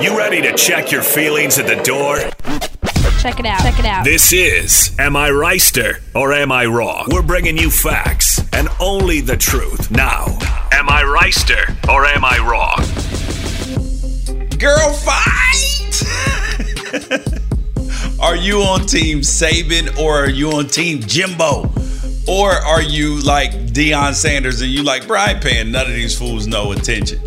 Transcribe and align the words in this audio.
You 0.00 0.16
ready 0.16 0.40
to 0.42 0.52
check 0.54 0.92
your 0.92 1.02
feelings 1.02 1.58
at 1.58 1.66
the 1.66 1.74
door? 1.82 2.18
Check 3.20 3.40
it 3.40 3.46
out. 3.46 3.60
Check 3.62 3.78
it 3.80 3.84
out. 3.84 4.04
This 4.04 4.32
is 4.32 4.94
Am 4.98 5.16
I 5.16 5.30
Wrighster 5.30 6.00
or 6.14 6.32
Am 6.32 6.52
I 6.52 6.66
Wrong? 6.66 7.08
We're 7.10 7.22
bringing 7.22 7.58
you 7.58 7.68
facts 7.68 8.40
and 8.52 8.68
only 8.80 9.20
the 9.20 9.36
truth. 9.36 9.90
Now, 9.90 10.26
Am 10.70 10.88
I 10.88 11.02
Wrighster 11.02 11.68
or 11.92 12.06
Am 12.06 12.24
I 12.24 12.38
Wrong? 12.38 12.78
Girl, 14.56 14.92
fight! 14.92 16.04
are 18.20 18.36
you 18.36 18.60
on 18.60 18.86
Team 18.86 19.20
Saban 19.20 19.98
or 19.98 20.24
are 20.24 20.30
you 20.30 20.52
on 20.52 20.68
Team 20.68 21.00
Jimbo? 21.00 21.72
Or 22.28 22.50
are 22.52 22.82
you 22.82 23.20
like 23.22 23.50
Deion 23.50 24.14
Sanders 24.14 24.60
and 24.60 24.70
you 24.70 24.82
like, 24.84 25.06
bro, 25.06 25.18
I 25.18 25.30
ain't 25.32 25.42
paying 25.42 25.72
none 25.72 25.86
of 25.86 25.92
these 25.92 26.16
fools 26.16 26.46
no 26.46 26.72
attention? 26.72 27.18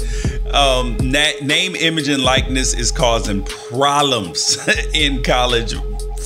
Um, 0.53 0.97
na- 0.97 1.39
name, 1.41 1.75
image, 1.75 2.07
and 2.09 2.21
likeness 2.23 2.73
is 2.73 2.91
causing 2.91 3.43
problems 3.45 4.57
in 4.93 5.23
college 5.23 5.73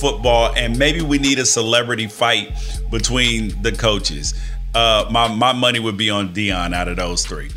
football, 0.00 0.52
and 0.56 0.78
maybe 0.78 1.00
we 1.00 1.18
need 1.18 1.38
a 1.38 1.46
celebrity 1.46 2.06
fight 2.06 2.52
between 2.90 3.60
the 3.62 3.72
coaches. 3.72 4.34
Uh, 4.74 5.06
my 5.10 5.28
my 5.28 5.52
money 5.52 5.78
would 5.78 5.96
be 5.96 6.10
on 6.10 6.34
Deion 6.34 6.74
out 6.74 6.88
of 6.88 6.96
those 6.96 7.24
three 7.24 7.48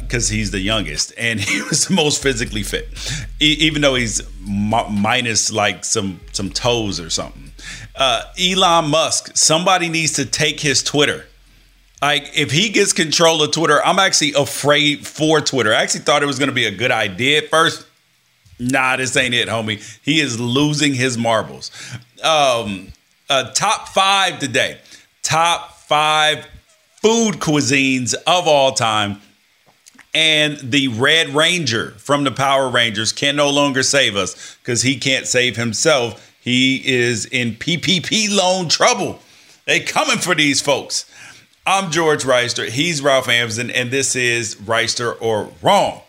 because 0.00 0.30
uh, 0.30 0.34
he's 0.34 0.50
the 0.50 0.60
youngest 0.60 1.12
and 1.18 1.38
he 1.48 1.60
was 1.62 1.88
the 1.88 1.94
most 1.94 2.22
physically 2.22 2.62
fit, 2.62 2.88
e- 3.40 3.56
even 3.60 3.82
though 3.82 3.94
he's 3.96 4.22
minus 4.46 5.52
like 5.52 5.84
some 5.84 6.20
some 6.32 6.50
toes 6.50 7.00
or 7.00 7.10
something. 7.10 7.52
Uh, 7.94 8.22
Elon 8.40 8.88
Musk, 8.90 9.36
somebody 9.36 9.88
needs 9.88 10.12
to 10.14 10.24
take 10.24 10.60
his 10.60 10.82
Twitter. 10.82 11.26
Like 12.00 12.30
if 12.36 12.50
he 12.50 12.68
gets 12.68 12.92
control 12.92 13.42
of 13.42 13.50
Twitter, 13.50 13.84
I'm 13.84 13.98
actually 13.98 14.32
afraid 14.34 15.06
for 15.06 15.40
Twitter. 15.40 15.74
I 15.74 15.82
actually 15.82 16.00
thought 16.00 16.22
it 16.22 16.26
was 16.26 16.38
going 16.38 16.48
to 16.48 16.54
be 16.54 16.66
a 16.66 16.70
good 16.70 16.92
idea 16.92 17.38
at 17.38 17.48
first. 17.48 17.86
Nah, 18.60 18.96
this 18.96 19.16
ain't 19.16 19.34
it, 19.34 19.48
homie. 19.48 19.80
He 20.02 20.20
is 20.20 20.38
losing 20.38 20.94
his 20.94 21.16
marbles. 21.16 21.70
Um, 22.22 22.92
uh, 23.30 23.52
top 23.52 23.88
five 23.88 24.38
today. 24.38 24.78
Top 25.22 25.72
five 25.78 26.46
food 27.00 27.36
cuisines 27.36 28.14
of 28.26 28.48
all 28.48 28.72
time. 28.72 29.20
And 30.14 30.58
the 30.58 30.88
Red 30.88 31.28
Ranger 31.28 31.90
from 31.98 32.24
the 32.24 32.30
Power 32.30 32.68
Rangers 32.68 33.12
can 33.12 33.36
no 33.36 33.50
longer 33.50 33.82
save 33.82 34.16
us 34.16 34.56
because 34.56 34.82
he 34.82 34.96
can't 34.98 35.26
save 35.26 35.56
himself. 35.56 36.34
He 36.40 36.82
is 36.88 37.26
in 37.26 37.52
PPP 37.52 38.34
loan 38.34 38.68
trouble. 38.68 39.20
They 39.66 39.80
coming 39.80 40.18
for 40.18 40.34
these 40.34 40.60
folks. 40.60 41.04
I'm 41.70 41.90
George 41.90 42.24
Wrighster. 42.24 42.66
He's 42.66 43.02
Ralph 43.02 43.28
Amsden, 43.28 43.70
and 43.70 43.90
this 43.90 44.16
is 44.16 44.54
Wrighster 44.54 45.20
or 45.20 45.52
Wrong. 45.60 46.00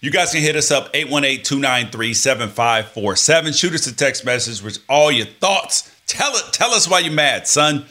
You 0.00 0.10
guys 0.10 0.32
can 0.32 0.40
hit 0.40 0.56
us 0.56 0.72
up 0.72 0.92
818-293-7547. 0.92 3.56
Shoot 3.56 3.74
us 3.74 3.86
a 3.86 3.94
text 3.94 4.24
message 4.24 4.64
with 4.64 4.80
all 4.88 5.12
your 5.12 5.26
thoughts. 5.26 5.94
Tell 6.08 6.34
it, 6.34 6.52
tell 6.52 6.72
us 6.72 6.90
why 6.90 6.98
you're 6.98 7.12
mad, 7.12 7.46
son. 7.46 7.86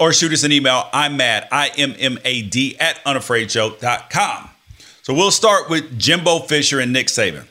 Or 0.00 0.12
shoot 0.12 0.32
us 0.32 0.42
an 0.42 0.50
email. 0.50 0.88
I'm 0.92 1.16
mad. 1.16 1.46
I-M-M-A-D 1.52 2.80
at 2.80 2.96
unafraidshow.com. 3.04 4.50
So 5.02 5.14
we'll 5.14 5.30
start 5.30 5.70
with 5.70 6.00
Jimbo 6.00 6.40
Fisher 6.40 6.80
and 6.80 6.92
Nick 6.92 7.06
Saban. 7.06 7.46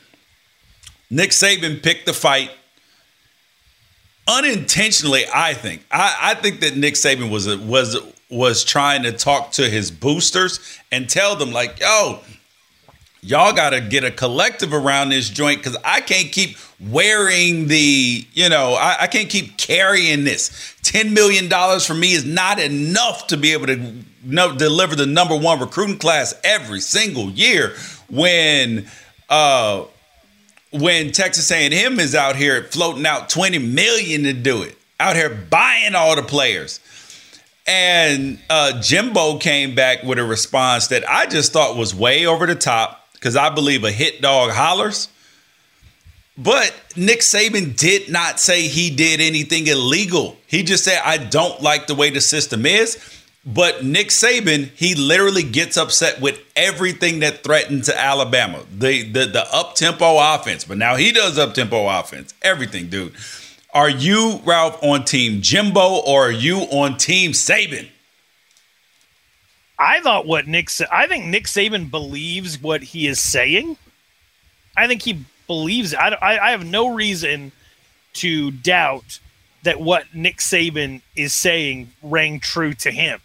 Nick 1.08 1.30
Saban 1.30 1.82
picked 1.82 2.04
the 2.04 2.12
fight 2.12 2.50
unintentionally. 4.28 5.24
I 5.34 5.54
think. 5.54 5.86
I, 5.90 6.18
I 6.20 6.34
think 6.34 6.60
that 6.60 6.76
Nick 6.76 6.92
Saban 6.94 7.30
was 7.30 7.46
a, 7.46 7.56
was 7.56 7.96
was 8.32 8.64
trying 8.64 9.02
to 9.02 9.12
talk 9.12 9.52
to 9.52 9.68
his 9.68 9.90
boosters 9.90 10.58
and 10.90 11.08
tell 11.08 11.36
them 11.36 11.52
like, 11.52 11.78
"Yo, 11.80 12.20
y'all 13.20 13.52
got 13.52 13.70
to 13.70 13.80
get 13.80 14.04
a 14.04 14.10
collective 14.10 14.72
around 14.72 15.10
this 15.10 15.28
joint 15.28 15.58
because 15.62 15.76
I 15.84 16.00
can't 16.00 16.32
keep 16.32 16.56
wearing 16.80 17.68
the, 17.68 18.26
you 18.32 18.48
know, 18.48 18.74
I, 18.74 19.02
I 19.02 19.06
can't 19.06 19.28
keep 19.28 19.58
carrying 19.58 20.24
this. 20.24 20.74
Ten 20.82 21.12
million 21.12 21.48
dollars 21.48 21.86
for 21.86 21.94
me 21.94 22.12
is 22.12 22.24
not 22.24 22.58
enough 22.58 23.26
to 23.28 23.36
be 23.36 23.52
able 23.52 23.66
to 23.66 23.94
no, 24.24 24.56
deliver 24.56 24.96
the 24.96 25.06
number 25.06 25.36
one 25.36 25.60
recruiting 25.60 25.98
class 25.98 26.34
every 26.42 26.80
single 26.80 27.30
year 27.30 27.76
when." 28.08 28.86
uh 29.28 29.84
when 30.72 31.12
Texas 31.12 31.50
A&M 31.50 32.00
is 32.00 32.14
out 32.14 32.34
here 32.34 32.62
floating 32.64 33.04
out 33.04 33.28
20 33.28 33.58
million 33.58 34.22
to 34.22 34.32
do 34.32 34.62
it, 34.62 34.76
out 34.98 35.16
here 35.16 35.28
buying 35.28 35.94
all 35.94 36.16
the 36.16 36.22
players. 36.22 36.80
And 37.66 38.40
uh, 38.50 38.80
Jimbo 38.80 39.38
came 39.38 39.74
back 39.74 40.02
with 40.02 40.18
a 40.18 40.24
response 40.24 40.88
that 40.88 41.08
I 41.08 41.26
just 41.26 41.52
thought 41.52 41.76
was 41.76 41.94
way 41.94 42.26
over 42.26 42.46
the 42.46 42.56
top 42.56 43.08
because 43.14 43.36
I 43.36 43.50
believe 43.50 43.84
a 43.84 43.92
hit 43.92 44.20
dog 44.20 44.50
hollers. 44.50 45.08
But 46.36 46.74
Nick 46.96 47.20
Saban 47.20 47.76
did 47.76 48.10
not 48.10 48.40
say 48.40 48.62
he 48.62 48.90
did 48.90 49.20
anything 49.20 49.66
illegal. 49.66 50.36
He 50.46 50.62
just 50.62 50.84
said, 50.84 51.00
I 51.04 51.18
don't 51.18 51.60
like 51.60 51.86
the 51.86 51.94
way 51.94 52.10
the 52.10 52.20
system 52.20 52.66
is. 52.66 52.98
But 53.44 53.84
Nick 53.84 54.08
Saban, 54.08 54.70
he 54.76 54.94
literally 54.94 55.42
gets 55.42 55.76
upset 55.76 56.20
with 56.20 56.40
everything 56.54 57.20
that 57.20 57.42
threatened 57.42 57.84
to 57.84 57.98
Alabama, 57.98 58.64
the 58.70 59.02
the, 59.02 59.26
the 59.26 59.44
up 59.52 59.74
tempo 59.74 60.16
offense. 60.34 60.64
But 60.64 60.78
now 60.78 60.94
he 60.94 61.10
does 61.10 61.38
up 61.38 61.54
tempo 61.54 61.88
offense, 61.88 62.34
everything, 62.40 62.88
dude. 62.88 63.14
Are 63.72 63.88
you 63.88 64.40
Ralph 64.44 64.82
on 64.82 65.04
Team 65.04 65.40
Jimbo 65.40 66.00
or 66.00 66.28
are 66.28 66.30
you 66.30 66.58
on 66.58 66.98
Team 66.98 67.32
Saban? 67.32 67.88
I 69.78 70.00
thought 70.00 70.26
what 70.26 70.46
Nick 70.46 70.68
said. 70.68 70.88
I 70.92 71.06
think 71.06 71.24
Nick 71.24 71.44
Saban 71.44 71.90
believes 71.90 72.60
what 72.60 72.82
he 72.82 73.06
is 73.06 73.18
saying. 73.18 73.78
I 74.76 74.86
think 74.86 75.02
he 75.02 75.24
believes. 75.46 75.94
I, 75.94 76.08
I, 76.10 76.48
I 76.48 76.50
have 76.50 76.66
no 76.66 76.94
reason 76.94 77.52
to 78.14 78.50
doubt 78.50 79.20
that 79.62 79.80
what 79.80 80.04
Nick 80.14 80.38
Saban 80.38 81.00
is 81.16 81.32
saying 81.32 81.92
rang 82.02 82.40
true 82.40 82.74
to 82.74 82.90
him, 82.90 83.20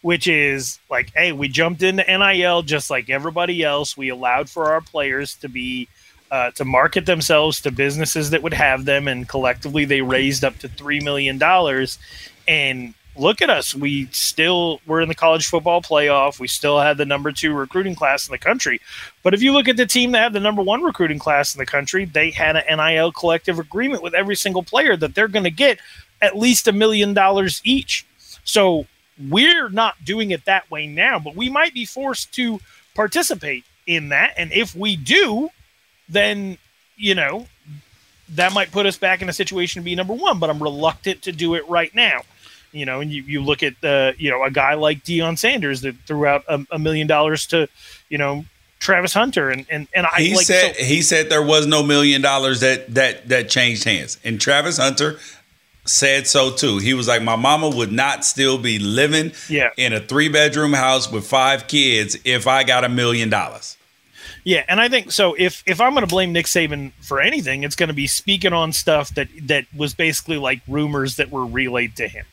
which 0.00 0.26
is 0.26 0.78
like, 0.90 1.12
hey, 1.14 1.32
we 1.32 1.48
jumped 1.48 1.82
into 1.82 2.04
NIL 2.04 2.62
just 2.62 2.88
like 2.88 3.10
everybody 3.10 3.62
else. 3.62 3.96
We 3.96 4.08
allowed 4.08 4.48
for 4.48 4.72
our 4.72 4.80
players 4.80 5.34
to 5.36 5.48
be 5.48 5.88
uh, 6.30 6.50
to 6.52 6.64
market 6.64 7.06
themselves 7.06 7.60
to 7.62 7.70
businesses 7.70 8.30
that 8.30 8.42
would 8.42 8.54
have 8.54 8.84
them, 8.84 9.08
and 9.08 9.28
collectively 9.28 9.84
they 9.84 10.02
raised 10.02 10.44
up 10.44 10.58
to 10.58 10.68
three 10.68 11.00
million 11.00 11.38
dollars. 11.38 11.98
And 12.46 12.94
look 13.16 13.40
at 13.42 13.50
us. 13.50 13.74
We 13.74 14.06
still 14.06 14.80
were 14.86 15.00
in 15.00 15.08
the 15.08 15.14
college 15.14 15.46
football 15.46 15.80
playoff. 15.80 16.40
We 16.40 16.48
still 16.48 16.80
had 16.80 16.96
the 16.96 17.04
number 17.04 17.32
two 17.32 17.54
recruiting 17.54 17.94
class 17.94 18.26
in 18.26 18.32
the 18.32 18.38
country. 18.38 18.80
But 19.22 19.34
if 19.34 19.42
you 19.42 19.52
look 19.52 19.68
at 19.68 19.76
the 19.76 19.86
team 19.86 20.12
that 20.12 20.22
had 20.22 20.32
the 20.32 20.40
number 20.40 20.62
one 20.62 20.82
recruiting 20.82 21.18
class 21.18 21.54
in 21.54 21.58
the 21.58 21.66
country, 21.66 22.04
they 22.04 22.30
had 22.30 22.56
an 22.56 22.76
NIL 22.76 23.12
collective 23.12 23.58
agreement 23.58 24.02
with 24.02 24.14
every 24.14 24.36
single 24.36 24.62
player 24.62 24.96
that 24.96 25.14
they're 25.14 25.28
going 25.28 25.44
to 25.44 25.50
get 25.50 25.78
at 26.20 26.36
least 26.36 26.68
a 26.68 26.72
million 26.72 27.14
dollars 27.14 27.60
each. 27.64 28.06
So 28.44 28.86
we're 29.28 29.68
not 29.68 30.04
doing 30.04 30.30
it 30.30 30.44
that 30.44 30.70
way 30.70 30.86
now, 30.86 31.18
but 31.18 31.36
we 31.36 31.48
might 31.48 31.74
be 31.74 31.84
forced 31.84 32.32
to 32.34 32.60
participate 32.94 33.64
in 33.86 34.08
that. 34.08 34.34
And 34.36 34.52
if 34.52 34.74
we 34.74 34.96
do, 34.96 35.50
then, 36.08 36.58
you 36.96 37.14
know, 37.14 37.46
that 38.30 38.52
might 38.52 38.72
put 38.72 38.86
us 38.86 38.96
back 38.96 39.22
in 39.22 39.28
a 39.28 39.32
situation 39.32 39.82
to 39.82 39.84
be 39.84 39.94
number 39.94 40.14
one, 40.14 40.38
but 40.38 40.50
I'm 40.50 40.62
reluctant 40.62 41.22
to 41.22 41.32
do 41.32 41.54
it 41.54 41.68
right 41.68 41.94
now 41.94 42.22
you 42.74 42.84
know, 42.84 43.00
and 43.00 43.10
you, 43.10 43.22
you 43.22 43.40
look 43.40 43.62
at 43.62 43.80
the, 43.80 44.12
uh, 44.14 44.18
you 44.18 44.30
know, 44.30 44.42
a 44.42 44.50
guy 44.50 44.74
like 44.74 45.04
Deion 45.04 45.38
Sanders 45.38 45.80
that 45.82 45.94
threw 46.06 46.26
out 46.26 46.44
a, 46.48 46.66
a 46.72 46.78
million 46.78 47.06
dollars 47.06 47.46
to, 47.46 47.68
you 48.08 48.18
know, 48.18 48.44
Travis 48.80 49.14
Hunter 49.14 49.48
and 49.48 49.64
and, 49.70 49.88
and 49.94 50.04
I 50.04 50.20
he 50.20 50.34
like, 50.34 50.44
said 50.44 50.76
so, 50.76 50.84
he 50.84 51.00
said 51.00 51.30
there 51.30 51.42
was 51.42 51.66
no 51.66 51.82
million 51.82 52.20
dollars 52.20 52.60
that 52.60 52.92
that 52.94 53.28
that 53.28 53.48
changed 53.48 53.84
hands. 53.84 54.18
And 54.24 54.38
Travis 54.38 54.76
Hunter 54.76 55.18
said 55.86 56.26
so 56.26 56.50
too. 56.50 56.78
He 56.78 56.92
was 56.92 57.08
like, 57.08 57.22
My 57.22 57.36
mama 57.36 57.70
would 57.70 57.92
not 57.92 58.26
still 58.26 58.58
be 58.58 58.78
living 58.78 59.32
yeah. 59.48 59.70
in 59.78 59.94
a 59.94 60.00
three 60.00 60.28
bedroom 60.28 60.74
house 60.74 61.10
with 61.10 61.26
five 61.26 61.66
kids 61.66 62.18
if 62.24 62.46
I 62.46 62.62
got 62.62 62.84
a 62.84 62.90
million 62.90 63.30
dollars. 63.30 63.73
Yeah, 64.44 64.64
and 64.68 64.78
I 64.80 64.88
think 64.90 65.10
so. 65.10 65.34
If 65.38 65.62
if 65.66 65.80
I'm 65.80 65.92
going 65.94 66.06
to 66.06 66.10
blame 66.10 66.32
Nick 66.32 66.46
Saban 66.46 66.92
for 67.00 67.20
anything, 67.20 67.64
it's 67.64 67.76
going 67.76 67.88
to 67.88 67.94
be 67.94 68.06
speaking 68.06 68.52
on 68.52 68.72
stuff 68.72 69.14
that 69.14 69.28
that 69.48 69.64
was 69.74 69.94
basically 69.94 70.36
like 70.36 70.60
rumors 70.68 71.16
that 71.16 71.30
were 71.30 71.46
relayed 71.46 71.96
to 71.96 72.08
him 72.08 72.26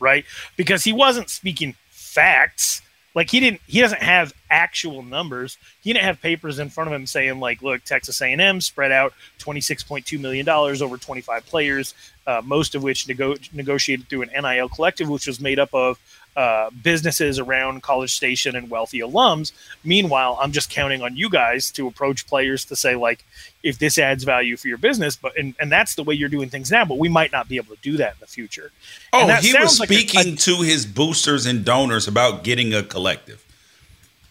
right? 0.00 0.24
Because 0.56 0.84
he 0.84 0.92
wasn't 0.92 1.30
speaking 1.30 1.74
facts. 1.90 2.82
Like 3.14 3.30
he 3.30 3.38
didn't 3.38 3.60
he 3.66 3.80
doesn't 3.80 4.02
have 4.02 4.34
actual 4.50 5.02
numbers. 5.02 5.56
He 5.82 5.92
didn't 5.92 6.04
have 6.04 6.20
papers 6.20 6.58
in 6.58 6.68
front 6.68 6.88
of 6.88 6.94
him 6.94 7.06
saying 7.06 7.38
like, 7.38 7.62
look, 7.62 7.84
Texas 7.84 8.20
A&M 8.20 8.60
spread 8.60 8.90
out 8.90 9.14
26.2 9.38 10.20
million 10.20 10.44
dollars 10.44 10.82
over 10.82 10.96
25 10.98 11.46
players, 11.46 11.94
uh, 12.26 12.42
most 12.44 12.74
of 12.74 12.82
which 12.82 13.06
nego- 13.08 13.36
negotiated 13.52 14.08
through 14.08 14.22
an 14.22 14.30
NIL 14.42 14.68
collective 14.68 15.08
which 15.08 15.28
was 15.28 15.40
made 15.40 15.60
up 15.60 15.72
of 15.72 15.98
uh, 16.36 16.70
businesses 16.82 17.38
around 17.38 17.82
College 17.82 18.14
Station 18.14 18.56
and 18.56 18.70
wealthy 18.70 19.00
alums. 19.00 19.52
Meanwhile, 19.84 20.38
I'm 20.40 20.52
just 20.52 20.70
counting 20.70 21.02
on 21.02 21.16
you 21.16 21.30
guys 21.30 21.70
to 21.72 21.86
approach 21.86 22.26
players 22.26 22.64
to 22.66 22.76
say 22.76 22.96
like, 22.96 23.24
if 23.62 23.78
this 23.78 23.98
adds 23.98 24.24
value 24.24 24.56
for 24.56 24.68
your 24.68 24.78
business, 24.78 25.16
but 25.16 25.36
and, 25.38 25.54
and 25.60 25.70
that's 25.70 25.94
the 25.94 26.02
way 26.02 26.14
you're 26.14 26.28
doing 26.28 26.48
things 26.48 26.70
now. 26.70 26.84
But 26.84 26.98
we 26.98 27.08
might 27.08 27.32
not 27.32 27.48
be 27.48 27.56
able 27.56 27.74
to 27.74 27.82
do 27.82 27.96
that 27.98 28.14
in 28.14 28.20
the 28.20 28.26
future. 28.26 28.72
Oh, 29.12 29.26
he 29.36 29.54
was 29.58 29.78
speaking 29.78 30.18
like 30.18 30.26
a, 30.26 30.32
a, 30.32 30.36
to 30.36 30.62
his 30.62 30.86
boosters 30.86 31.46
and 31.46 31.64
donors 31.64 32.08
about 32.08 32.44
getting 32.44 32.74
a 32.74 32.82
collective. 32.82 33.44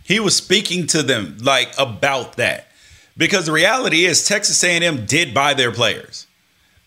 He 0.03 0.19
was 0.19 0.35
speaking 0.35 0.85
to 0.87 1.01
them 1.01 1.37
like 1.41 1.73
about 1.77 2.33
that 2.37 2.67
because 3.15 3.45
the 3.45 3.51
reality 3.51 4.05
is 4.05 4.27
Texas 4.27 4.63
A&M 4.63 5.05
did 5.05 5.33
buy 5.33 5.53
their 5.53 5.71
players. 5.71 6.27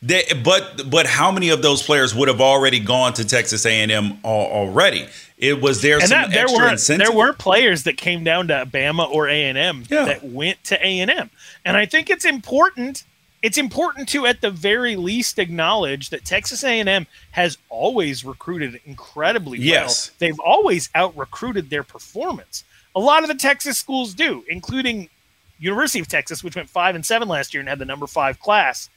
They, 0.06 0.24
but 0.44 0.88
but 0.88 1.06
how 1.06 1.32
many 1.32 1.48
of 1.48 1.62
those 1.62 1.82
players 1.82 2.14
would 2.14 2.28
have 2.28 2.40
already 2.40 2.78
gone 2.78 3.12
to 3.14 3.24
Texas 3.24 3.66
A&M 3.66 4.18
already? 4.24 5.08
It 5.36 5.60
was 5.60 5.82
there 5.82 5.98
and 5.98 6.08
some 6.08 6.22
that, 6.22 6.30
there 6.30 6.44
extra 6.44 6.64
were 6.64 6.70
incentive. 6.70 7.08
there 7.08 7.16
were 7.16 7.32
players 7.32 7.82
that 7.82 7.96
came 7.96 8.22
down 8.22 8.48
to 8.48 8.66
Bama 8.66 9.10
or 9.10 9.28
A&M 9.28 9.84
yeah. 9.90 10.04
that 10.04 10.22
went 10.22 10.62
to 10.64 10.76
A&M, 10.76 11.30
and 11.64 11.76
I 11.76 11.86
think 11.86 12.08
it's 12.08 12.24
important. 12.24 13.02
It's 13.42 13.58
important 13.58 14.08
to, 14.10 14.26
at 14.26 14.40
the 14.40 14.50
very 14.50 14.96
least, 14.96 15.38
acknowledge 15.38 16.10
that 16.10 16.24
Texas 16.24 16.64
A&M 16.64 17.06
has 17.32 17.58
always 17.68 18.24
recruited 18.24 18.80
incredibly 18.86 19.58
yes. 19.58 20.08
well. 20.08 20.16
They've 20.18 20.40
always 20.40 20.88
out 20.94 21.16
recruited 21.16 21.68
their 21.68 21.82
performance. 21.82 22.64
A 22.94 23.00
lot 23.00 23.22
of 23.22 23.28
the 23.28 23.34
Texas 23.34 23.76
schools 23.76 24.14
do, 24.14 24.44
including 24.48 25.10
University 25.58 26.00
of 26.00 26.08
Texas, 26.08 26.42
which 26.42 26.56
went 26.56 26.70
five 26.70 26.94
and 26.94 27.04
seven 27.04 27.28
last 27.28 27.52
year 27.52 27.60
and 27.60 27.68
had 27.68 27.78
the 27.78 27.84
number 27.84 28.06
five 28.06 28.40
class. 28.40 28.88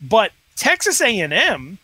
But 0.00 0.32
Texas 0.56 1.00
A&M, 1.00 1.78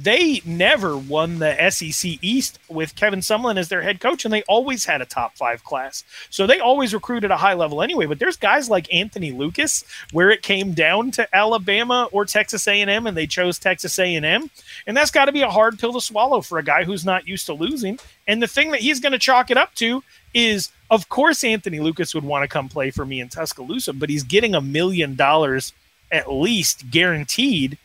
they 0.00 0.40
never 0.44 0.96
won 0.96 1.40
the 1.40 1.70
SEC 1.70 2.18
East 2.22 2.60
with 2.68 2.94
Kevin 2.94 3.18
Sumlin 3.18 3.58
as 3.58 3.68
their 3.68 3.82
head 3.82 3.98
coach, 3.98 4.24
and 4.24 4.32
they 4.32 4.42
always 4.42 4.84
had 4.84 5.02
a 5.02 5.06
top 5.06 5.36
five 5.36 5.64
class. 5.64 6.04
So 6.30 6.46
they 6.46 6.60
always 6.60 6.94
recruited 6.94 7.32
a 7.32 7.36
high 7.36 7.54
level 7.54 7.82
anyway. 7.82 8.06
But 8.06 8.20
there's 8.20 8.36
guys 8.36 8.70
like 8.70 8.92
Anthony 8.94 9.32
Lucas, 9.32 9.84
where 10.12 10.30
it 10.30 10.42
came 10.42 10.72
down 10.72 11.10
to 11.12 11.34
Alabama 11.34 12.08
or 12.12 12.24
Texas 12.24 12.68
A&M, 12.68 13.08
and 13.08 13.16
they 13.16 13.26
chose 13.26 13.58
Texas 13.58 13.98
A&M, 13.98 14.50
and 14.86 14.96
that's 14.96 15.10
got 15.10 15.24
to 15.24 15.32
be 15.32 15.42
a 15.42 15.50
hard 15.50 15.80
pill 15.80 15.92
to 15.94 16.00
swallow 16.00 16.42
for 16.42 16.58
a 16.58 16.64
guy 16.64 16.84
who's 16.84 17.04
not 17.04 17.26
used 17.26 17.46
to 17.46 17.54
losing. 17.54 17.98
And 18.28 18.40
the 18.40 18.46
thing 18.46 18.70
that 18.70 18.80
he's 18.80 19.00
going 19.00 19.12
to 19.12 19.18
chalk 19.18 19.50
it 19.50 19.56
up 19.56 19.74
to 19.76 20.04
is, 20.32 20.70
of 20.92 21.08
course, 21.08 21.42
Anthony 21.42 21.80
Lucas 21.80 22.14
would 22.14 22.24
want 22.24 22.44
to 22.44 22.48
come 22.48 22.68
play 22.68 22.92
for 22.92 23.04
me 23.04 23.20
in 23.20 23.30
Tuscaloosa, 23.30 23.94
but 23.94 24.10
he's 24.10 24.22
getting 24.22 24.54
a 24.54 24.60
million 24.60 25.16
dollars 25.16 25.72
at 26.12 26.32
least 26.32 26.90
guaranteed 26.90 27.78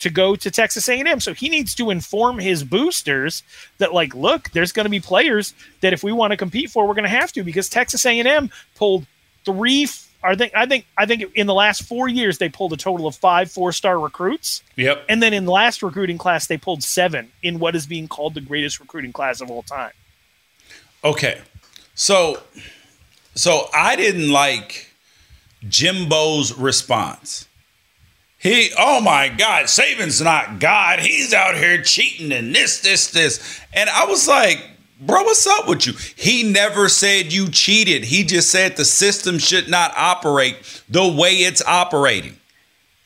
to 0.00 0.10
go 0.10 0.34
to 0.34 0.50
Texas 0.50 0.88
A&M. 0.88 1.20
So 1.20 1.32
he 1.32 1.48
needs 1.48 1.74
to 1.76 1.90
inform 1.90 2.38
his 2.38 2.64
boosters 2.64 3.42
that 3.78 3.94
like, 3.94 4.14
look, 4.14 4.50
there's 4.50 4.72
going 4.72 4.84
to 4.84 4.90
be 4.90 5.00
players 5.00 5.54
that 5.80 5.92
if 5.92 6.02
we 6.02 6.12
want 6.12 6.32
to 6.32 6.36
compete 6.36 6.70
for, 6.70 6.86
we're 6.86 6.94
going 6.94 7.04
to 7.04 7.08
have 7.08 7.32
to 7.32 7.44
because 7.44 7.68
Texas 7.68 8.04
A&M 8.04 8.50
pulled 8.74 9.06
three. 9.44 9.86
I 10.22 10.34
think 10.34 10.52
I 10.54 10.66
think 10.66 10.86
I 10.98 11.06
think 11.06 11.24
in 11.34 11.46
the 11.46 11.54
last 11.54 11.82
four 11.82 12.08
years 12.08 12.38
they 12.38 12.48
pulled 12.48 12.72
a 12.74 12.76
total 12.76 13.06
of 13.06 13.16
five 13.16 13.50
four-star 13.50 13.98
recruits. 13.98 14.62
Yep. 14.76 15.04
And 15.08 15.22
then 15.22 15.32
in 15.32 15.46
the 15.46 15.52
last 15.52 15.82
recruiting 15.82 16.18
class 16.18 16.46
they 16.46 16.58
pulled 16.58 16.82
seven 16.82 17.32
in 17.42 17.58
what 17.58 17.74
is 17.74 17.86
being 17.86 18.08
called 18.08 18.34
the 18.34 18.42
greatest 18.42 18.80
recruiting 18.80 19.12
class 19.12 19.40
of 19.40 19.50
all 19.50 19.62
time. 19.62 19.92
Okay, 21.02 21.40
so 21.94 22.42
so 23.34 23.68
I 23.74 23.96
didn't 23.96 24.30
like 24.30 24.92
Jimbo's 25.66 26.56
response 26.58 27.46
he, 28.40 28.70
oh 28.78 29.02
my 29.02 29.28
God, 29.28 29.66
Saban's 29.66 30.22
not 30.22 30.60
God. 30.60 30.98
He's 31.00 31.34
out 31.34 31.56
here 31.56 31.82
cheating 31.82 32.32
and 32.32 32.54
this, 32.54 32.80
this, 32.80 33.10
this. 33.10 33.60
And 33.74 33.90
I 33.90 34.06
was 34.06 34.26
like, 34.26 34.66
bro, 34.98 35.22
what's 35.24 35.46
up 35.46 35.68
with 35.68 35.86
you? 35.86 35.92
He 36.16 36.50
never 36.50 36.88
said 36.88 37.34
you 37.34 37.50
cheated. 37.50 38.02
He 38.02 38.24
just 38.24 38.48
said 38.48 38.76
the 38.76 38.86
system 38.86 39.38
should 39.38 39.68
not 39.68 39.92
operate 39.94 40.56
the 40.88 41.06
way 41.06 41.34
it's 41.34 41.62
operating. 41.66 42.34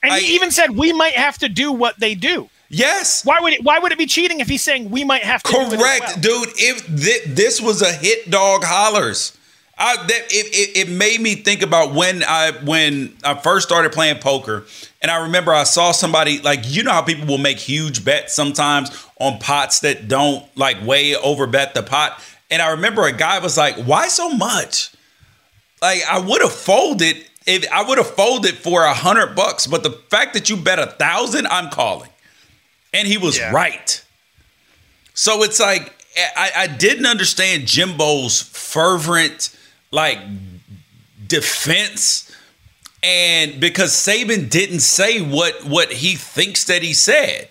And 0.05 0.13
I, 0.13 0.21
he 0.21 0.37
even 0.37 0.53
said 0.53 0.71
we 0.71 0.93
might 0.93 1.15
have 1.15 1.37
to 1.39 1.49
do 1.49 1.73
what 1.73 1.99
they 1.99 2.15
do. 2.15 2.49
Yes. 2.69 3.25
Why 3.25 3.41
would 3.41 3.55
it, 3.55 3.65
why 3.65 3.81
would 3.81 3.91
it 3.91 3.99
be 3.99 4.07
cheating 4.07 4.39
if 4.39 4.49
he's 4.49 4.63
saying 4.63 4.89
we 4.89 5.03
might 5.03 5.25
have 5.25 5.43
to? 5.43 5.53
Correct, 5.53 6.01
well? 6.01 6.17
dude. 6.21 6.49
If 6.57 6.87
th- 6.87 7.25
this 7.25 7.61
was 7.61 7.83
a 7.83 7.93
hit 7.93 8.31
dog 8.31 8.63
hollers, 8.63 9.37
I, 9.77 9.97
that 9.97 10.23
it, 10.31 10.47
it, 10.55 10.89
it, 10.89 10.89
made 10.89 11.21
me 11.21 11.35
think 11.35 11.63
about 11.63 11.95
when 11.95 12.23
I 12.23 12.53
when 12.65 13.17
I 13.25 13.35
first 13.35 13.67
started 13.67 13.93
playing 13.93 14.19
poker, 14.19 14.65
and 15.03 15.11
I 15.11 15.23
remember 15.23 15.53
I 15.53 15.65
saw 15.65 15.91
somebody 15.91 16.41
like 16.41 16.61
you 16.63 16.85
know 16.85 16.93
how 16.93 17.03
people 17.03 17.27
will 17.27 17.39
make 17.39 17.59
huge 17.59 18.05
bets 18.05 18.35
sometimes 18.35 18.91
on 19.19 19.39
pots 19.41 19.81
that 19.81 20.07
don't 20.07 20.45
like 20.57 20.85
way 20.87 21.17
over 21.17 21.49
bet 21.49 21.75
the 21.75 21.83
pot, 21.83 22.23
and 22.51 22.63
I 22.63 22.71
remember 22.71 23.05
a 23.05 23.13
guy 23.13 23.41
was 23.41 23.57
like, 23.57 23.75
"Why 23.77 24.07
so 24.07 24.31
much?" 24.31 24.93
Like 25.83 26.03
I 26.09 26.21
would 26.21 26.41
have 26.41 26.53
folded 26.53 27.17
if 27.45 27.71
I 27.73 27.83
would 27.83 27.99
have 27.99 28.11
folded 28.11 28.55
for 28.55 28.85
a 28.85 28.95
hundred 28.95 29.35
bucks, 29.35 29.67
but 29.67 29.83
the 29.83 29.91
fact 30.09 30.35
that 30.35 30.49
you 30.49 30.57
bet 30.57 30.79
a 30.79 30.87
thousand, 30.87 31.49
I'm 31.49 31.69
calling, 31.71 32.11
and 32.93 33.09
he 33.09 33.19
was 33.19 33.39
yeah. 33.39 33.51
right. 33.51 34.05
So 35.15 35.43
it's 35.43 35.59
like 35.59 35.93
I, 36.37 36.51
I 36.57 36.67
didn't 36.69 37.07
understand 37.07 37.65
Jimbo's 37.65 38.41
fervent 38.41 39.51
like 39.95 40.19
defense 41.27 42.31
and 43.03 43.61
because 43.61 43.93
Saban 43.93 44.51
didn't 44.51 44.81
say 44.81 45.21
what 45.21 45.65
what 45.65 45.93
he 45.93 46.15
thinks 46.17 46.65
that 46.65 46.83
he 46.83 46.93
said. 46.95 47.51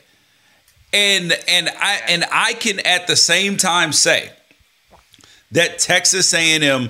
And 0.92 1.32
and 1.48 1.70
I 1.70 2.02
and 2.08 2.26
I 2.32 2.54
can 2.54 2.80
at 2.82 3.08
the 3.08 3.16
same 3.16 3.58
time 3.58 3.94
say 3.94 4.32
that 5.52 5.80
Texas 5.80 6.34
A&M 6.34 6.90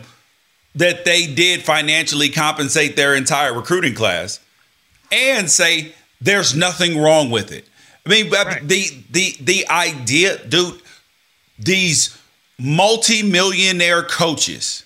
that 0.75 1.05
they 1.05 1.27
did 1.27 1.61
financially 1.61 2.29
compensate 2.29 2.95
their 2.95 3.15
entire 3.15 3.53
recruiting 3.53 3.93
class 3.93 4.39
and 5.11 5.49
say 5.49 5.93
there's 6.19 6.55
nothing 6.55 6.99
wrong 6.99 7.29
with 7.29 7.51
it. 7.51 7.67
I 8.05 8.09
mean, 8.09 8.29
Right. 8.31 8.67
the 8.67 8.85
the 9.11 9.35
the 9.39 9.67
idea, 9.69 10.37
dude, 10.45 10.81
these 11.59 12.17
multi-millionaire 12.59 14.03
coaches, 14.03 14.83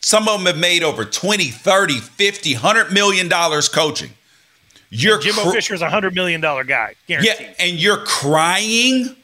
some 0.00 0.28
of 0.28 0.38
them 0.38 0.46
have 0.46 0.58
made 0.58 0.82
over 0.82 1.04
20, 1.04 1.44
30, 1.46 1.98
50, 2.00 2.54
100 2.54 2.92
million 2.92 3.28
dollars 3.28 3.68
coaching. 3.68 4.10
You're 4.90 5.18
Jimbo 5.18 5.42
cr- 5.42 5.50
Fisher's 5.52 5.82
a 5.82 5.90
hundred 5.90 6.14
million 6.14 6.40
dollar 6.40 6.64
guy, 6.64 6.94
guaranteed. 7.06 7.36
yeah, 7.40 7.54
and 7.58 7.76
you're 7.76 8.04
crying 8.04 9.14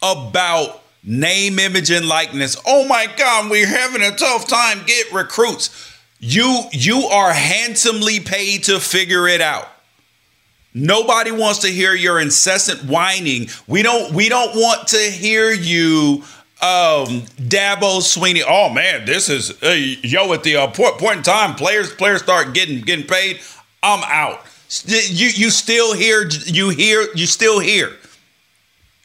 about 0.00 0.82
name, 1.02 1.58
image, 1.58 1.90
and 1.90 2.06
likeness. 2.06 2.56
Oh 2.66 2.86
my 2.86 3.08
God, 3.16 3.50
we're 3.50 3.66
having 3.66 4.02
a 4.02 4.12
tough 4.12 4.46
time. 4.46 4.80
Get 4.86 5.12
recruits. 5.12 5.70
You 6.20 6.62
you 6.72 7.02
are 7.06 7.32
handsomely 7.32 8.20
paid 8.20 8.64
to 8.64 8.78
figure 8.78 9.26
it 9.26 9.40
out. 9.40 9.68
Nobody 10.74 11.32
wants 11.32 11.60
to 11.60 11.68
hear 11.68 11.94
your 11.94 12.20
incessant 12.20 12.84
whining. 12.84 13.48
We 13.66 13.82
don't 13.82 14.12
we 14.12 14.28
don't 14.28 14.54
want 14.54 14.88
to 14.88 14.98
hear 14.98 15.50
you 15.50 16.22
um 16.60 17.22
Dabo 17.38 18.00
Swinney. 18.00 18.42
Oh 18.46 18.68
man, 18.68 19.04
this 19.04 19.28
is 19.28 19.62
uh, 19.62 19.68
yo 19.68 20.32
at 20.32 20.42
the 20.42 20.56
uh, 20.56 20.66
point, 20.68 20.98
point 20.98 21.18
in 21.18 21.22
time 21.22 21.54
players 21.54 21.92
players 21.94 22.22
start 22.22 22.52
getting 22.52 22.80
getting 22.80 23.06
paid. 23.06 23.40
I'm 23.82 24.02
out. 24.04 24.44
You 24.84 25.28
you 25.28 25.50
still 25.50 25.94
here 25.94 26.28
you 26.46 26.70
here 26.70 27.06
you 27.14 27.26
still 27.26 27.60
here. 27.60 27.92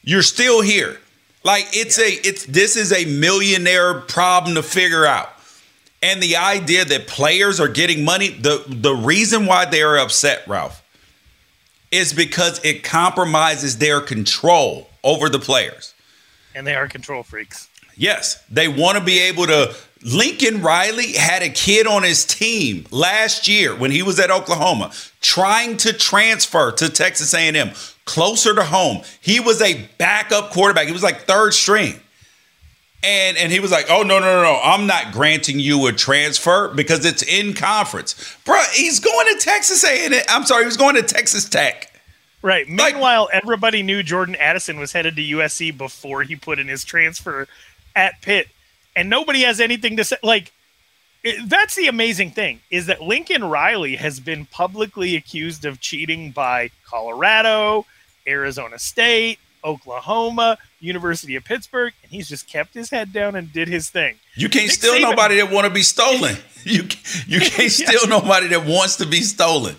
You're 0.02 0.22
still 0.22 0.62
here. 0.62 0.98
Like 1.44 1.66
it's 1.72 1.98
a 1.98 2.08
it's 2.26 2.44
this 2.46 2.76
is 2.76 2.92
a 2.92 3.04
millionaire 3.04 4.00
problem 4.00 4.56
to 4.56 4.62
figure 4.62 5.06
out. 5.06 5.30
And 6.02 6.22
the 6.22 6.36
idea 6.36 6.84
that 6.84 7.06
players 7.06 7.60
are 7.60 7.68
getting 7.68 8.04
money, 8.04 8.28
the 8.28 8.64
the 8.66 8.94
reason 8.94 9.46
why 9.46 9.64
they 9.64 9.82
are 9.82 9.96
upset, 9.96 10.42
Ralph, 10.46 10.82
is 11.90 12.12
because 12.12 12.62
it 12.64 12.82
compromises 12.82 13.78
their 13.78 14.00
control 14.00 14.90
over 15.02 15.28
the 15.28 15.38
players. 15.38 15.93
And 16.54 16.66
they 16.66 16.74
are 16.74 16.88
control 16.88 17.22
freaks. 17.22 17.68
Yes, 17.96 18.42
they 18.50 18.68
want 18.68 18.98
to 18.98 19.04
be 19.04 19.20
able 19.20 19.46
to. 19.46 19.74
Lincoln 20.02 20.60
Riley 20.60 21.12
had 21.12 21.42
a 21.42 21.48
kid 21.48 21.86
on 21.86 22.02
his 22.02 22.26
team 22.26 22.86
last 22.90 23.48
year 23.48 23.74
when 23.74 23.90
he 23.90 24.02
was 24.02 24.20
at 24.20 24.30
Oklahoma, 24.30 24.92
trying 25.22 25.78
to 25.78 25.94
transfer 25.94 26.72
to 26.72 26.90
Texas 26.90 27.32
A&M, 27.32 27.70
closer 28.04 28.54
to 28.54 28.64
home. 28.64 29.02
He 29.20 29.40
was 29.40 29.62
a 29.62 29.88
backup 29.96 30.50
quarterback. 30.50 30.86
He 30.86 30.92
was 30.92 31.02
like 31.02 31.22
third 31.22 31.54
string. 31.54 32.00
And 33.02 33.36
and 33.36 33.52
he 33.52 33.60
was 33.60 33.70
like, 33.70 33.86
"Oh 33.90 34.02
no, 34.02 34.18
no, 34.18 34.26
no, 34.26 34.42
no! 34.42 34.60
I'm 34.62 34.86
not 34.86 35.12
granting 35.12 35.60
you 35.60 35.86
a 35.86 35.92
transfer 35.92 36.68
because 36.68 37.04
it's 37.04 37.22
in 37.22 37.52
conference, 37.52 38.34
bro. 38.46 38.58
He's 38.72 38.98
going 38.98 39.26
to 39.34 39.44
Texas 39.44 39.84
A&M. 39.84 40.14
I'm 40.30 40.46
sorry, 40.46 40.62
he 40.62 40.66
was 40.66 40.78
going 40.78 40.94
to 40.94 41.02
Texas 41.02 41.46
Tech. 41.46 41.93
Right. 42.44 42.68
Meanwhile, 42.68 43.30
everybody 43.32 43.82
knew 43.82 44.02
Jordan 44.02 44.34
Addison 44.36 44.78
was 44.78 44.92
headed 44.92 45.16
to 45.16 45.22
USC 45.22 45.76
before 45.76 46.24
he 46.24 46.36
put 46.36 46.58
in 46.58 46.68
his 46.68 46.84
transfer 46.84 47.48
at 47.96 48.20
Pitt, 48.20 48.48
and 48.94 49.08
nobody 49.08 49.40
has 49.44 49.60
anything 49.60 49.96
to 49.96 50.04
say. 50.04 50.16
Like, 50.22 50.52
it- 51.22 51.48
that's 51.48 51.74
the 51.74 51.86
amazing 51.88 52.32
thing 52.32 52.60
is 52.70 52.84
that 52.84 53.00
Lincoln 53.00 53.44
Riley 53.44 53.96
has 53.96 54.20
been 54.20 54.44
publicly 54.44 55.16
accused 55.16 55.64
of 55.64 55.80
cheating 55.80 56.32
by 56.32 56.70
Colorado, 56.86 57.86
Arizona 58.26 58.78
State, 58.78 59.38
Oklahoma, 59.64 60.58
University 60.80 61.36
of 61.36 61.44
Pittsburgh, 61.44 61.94
and 62.02 62.12
he's 62.12 62.28
just 62.28 62.46
kept 62.46 62.74
his 62.74 62.90
head 62.90 63.10
down 63.14 63.34
and 63.36 63.50
did 63.54 63.68
his 63.68 63.88
thing. 63.88 64.16
You 64.34 64.50
can't 64.50 64.66
Nick 64.66 64.72
steal 64.74 64.96
Saban- 64.96 65.00
nobody 65.00 65.36
that 65.36 65.50
want 65.50 65.64
to 65.66 65.70
be 65.72 65.82
stolen. 65.82 66.36
You 66.66 66.88
you 67.26 67.40
can't 67.40 67.70
steal 67.72 68.06
nobody 68.06 68.48
that 68.48 68.64
wants 68.66 68.96
to 68.96 69.06
be 69.06 69.20
stolen. 69.22 69.76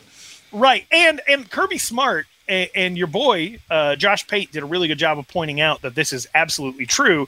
Right, 0.52 0.86
and 0.92 1.20
and 1.28 1.50
Kirby 1.50 1.78
Smart 1.80 2.26
and, 2.48 2.70
and 2.76 2.98
your 2.98 3.08
boy 3.08 3.60
uh, 3.70 3.96
Josh 3.96 4.28
Pate 4.28 4.52
did 4.52 4.64
a 4.64 4.66
really 4.66 4.88
good 4.88 4.98
job 4.98 5.18
of 5.18 5.28
pointing 5.28 5.62
out 5.62 5.82
that 5.82 5.96
this 5.96 6.14
is 6.14 6.28
absolutely 6.34 6.86
true. 6.86 7.28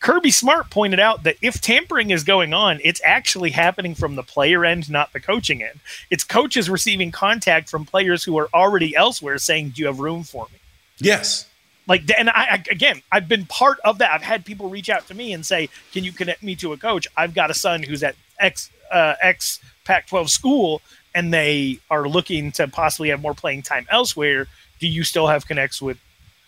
Kirby 0.00 0.30
Smart 0.30 0.70
pointed 0.70 1.00
out 1.00 1.24
that 1.24 1.36
if 1.42 1.60
tampering 1.60 2.10
is 2.10 2.22
going 2.22 2.52
on, 2.52 2.78
it's 2.84 3.00
actually 3.04 3.50
happening 3.50 3.94
from 3.94 4.14
the 4.14 4.22
player 4.22 4.64
end, 4.64 4.88
not 4.88 5.12
the 5.12 5.20
coaching 5.20 5.62
end. 5.62 5.80
It's 6.10 6.22
coaches 6.22 6.70
receiving 6.70 7.10
contact 7.10 7.68
from 7.68 7.84
players 7.84 8.22
who 8.22 8.38
are 8.38 8.48
already 8.54 8.94
elsewhere 8.94 9.38
saying, 9.38 9.70
"Do 9.70 9.82
you 9.82 9.86
have 9.86 9.98
room 9.98 10.22
for 10.22 10.46
me?" 10.52 10.58
Yes. 10.98 11.46
Like, 11.88 12.02
and 12.16 12.30
I, 12.30 12.32
I 12.32 12.64
again, 12.70 13.02
I've 13.10 13.28
been 13.28 13.46
part 13.46 13.78
of 13.84 13.98
that. 13.98 14.12
I've 14.12 14.22
had 14.22 14.44
people 14.44 14.68
reach 14.68 14.90
out 14.90 15.08
to 15.08 15.14
me 15.14 15.32
and 15.32 15.44
say, 15.44 15.68
"Can 15.92 16.04
you 16.04 16.12
connect 16.12 16.42
me 16.42 16.54
to 16.56 16.72
a 16.72 16.76
coach?" 16.76 17.08
I've 17.16 17.34
got 17.34 17.50
a 17.50 17.54
son 17.54 17.82
who's 17.82 18.02
at 18.02 18.14
X 18.38 18.70
uh, 18.92 19.14
X 19.20 19.58
Pac-12 19.84 20.28
school, 20.28 20.82
and 21.14 21.32
they 21.32 21.78
are 21.90 22.06
looking 22.06 22.52
to 22.52 22.68
possibly 22.68 23.08
have 23.08 23.20
more 23.20 23.34
playing 23.34 23.62
time 23.62 23.86
elsewhere. 23.90 24.46
Do 24.78 24.86
you 24.86 25.04
still 25.04 25.26
have 25.26 25.46
connects 25.46 25.80
with 25.82 25.98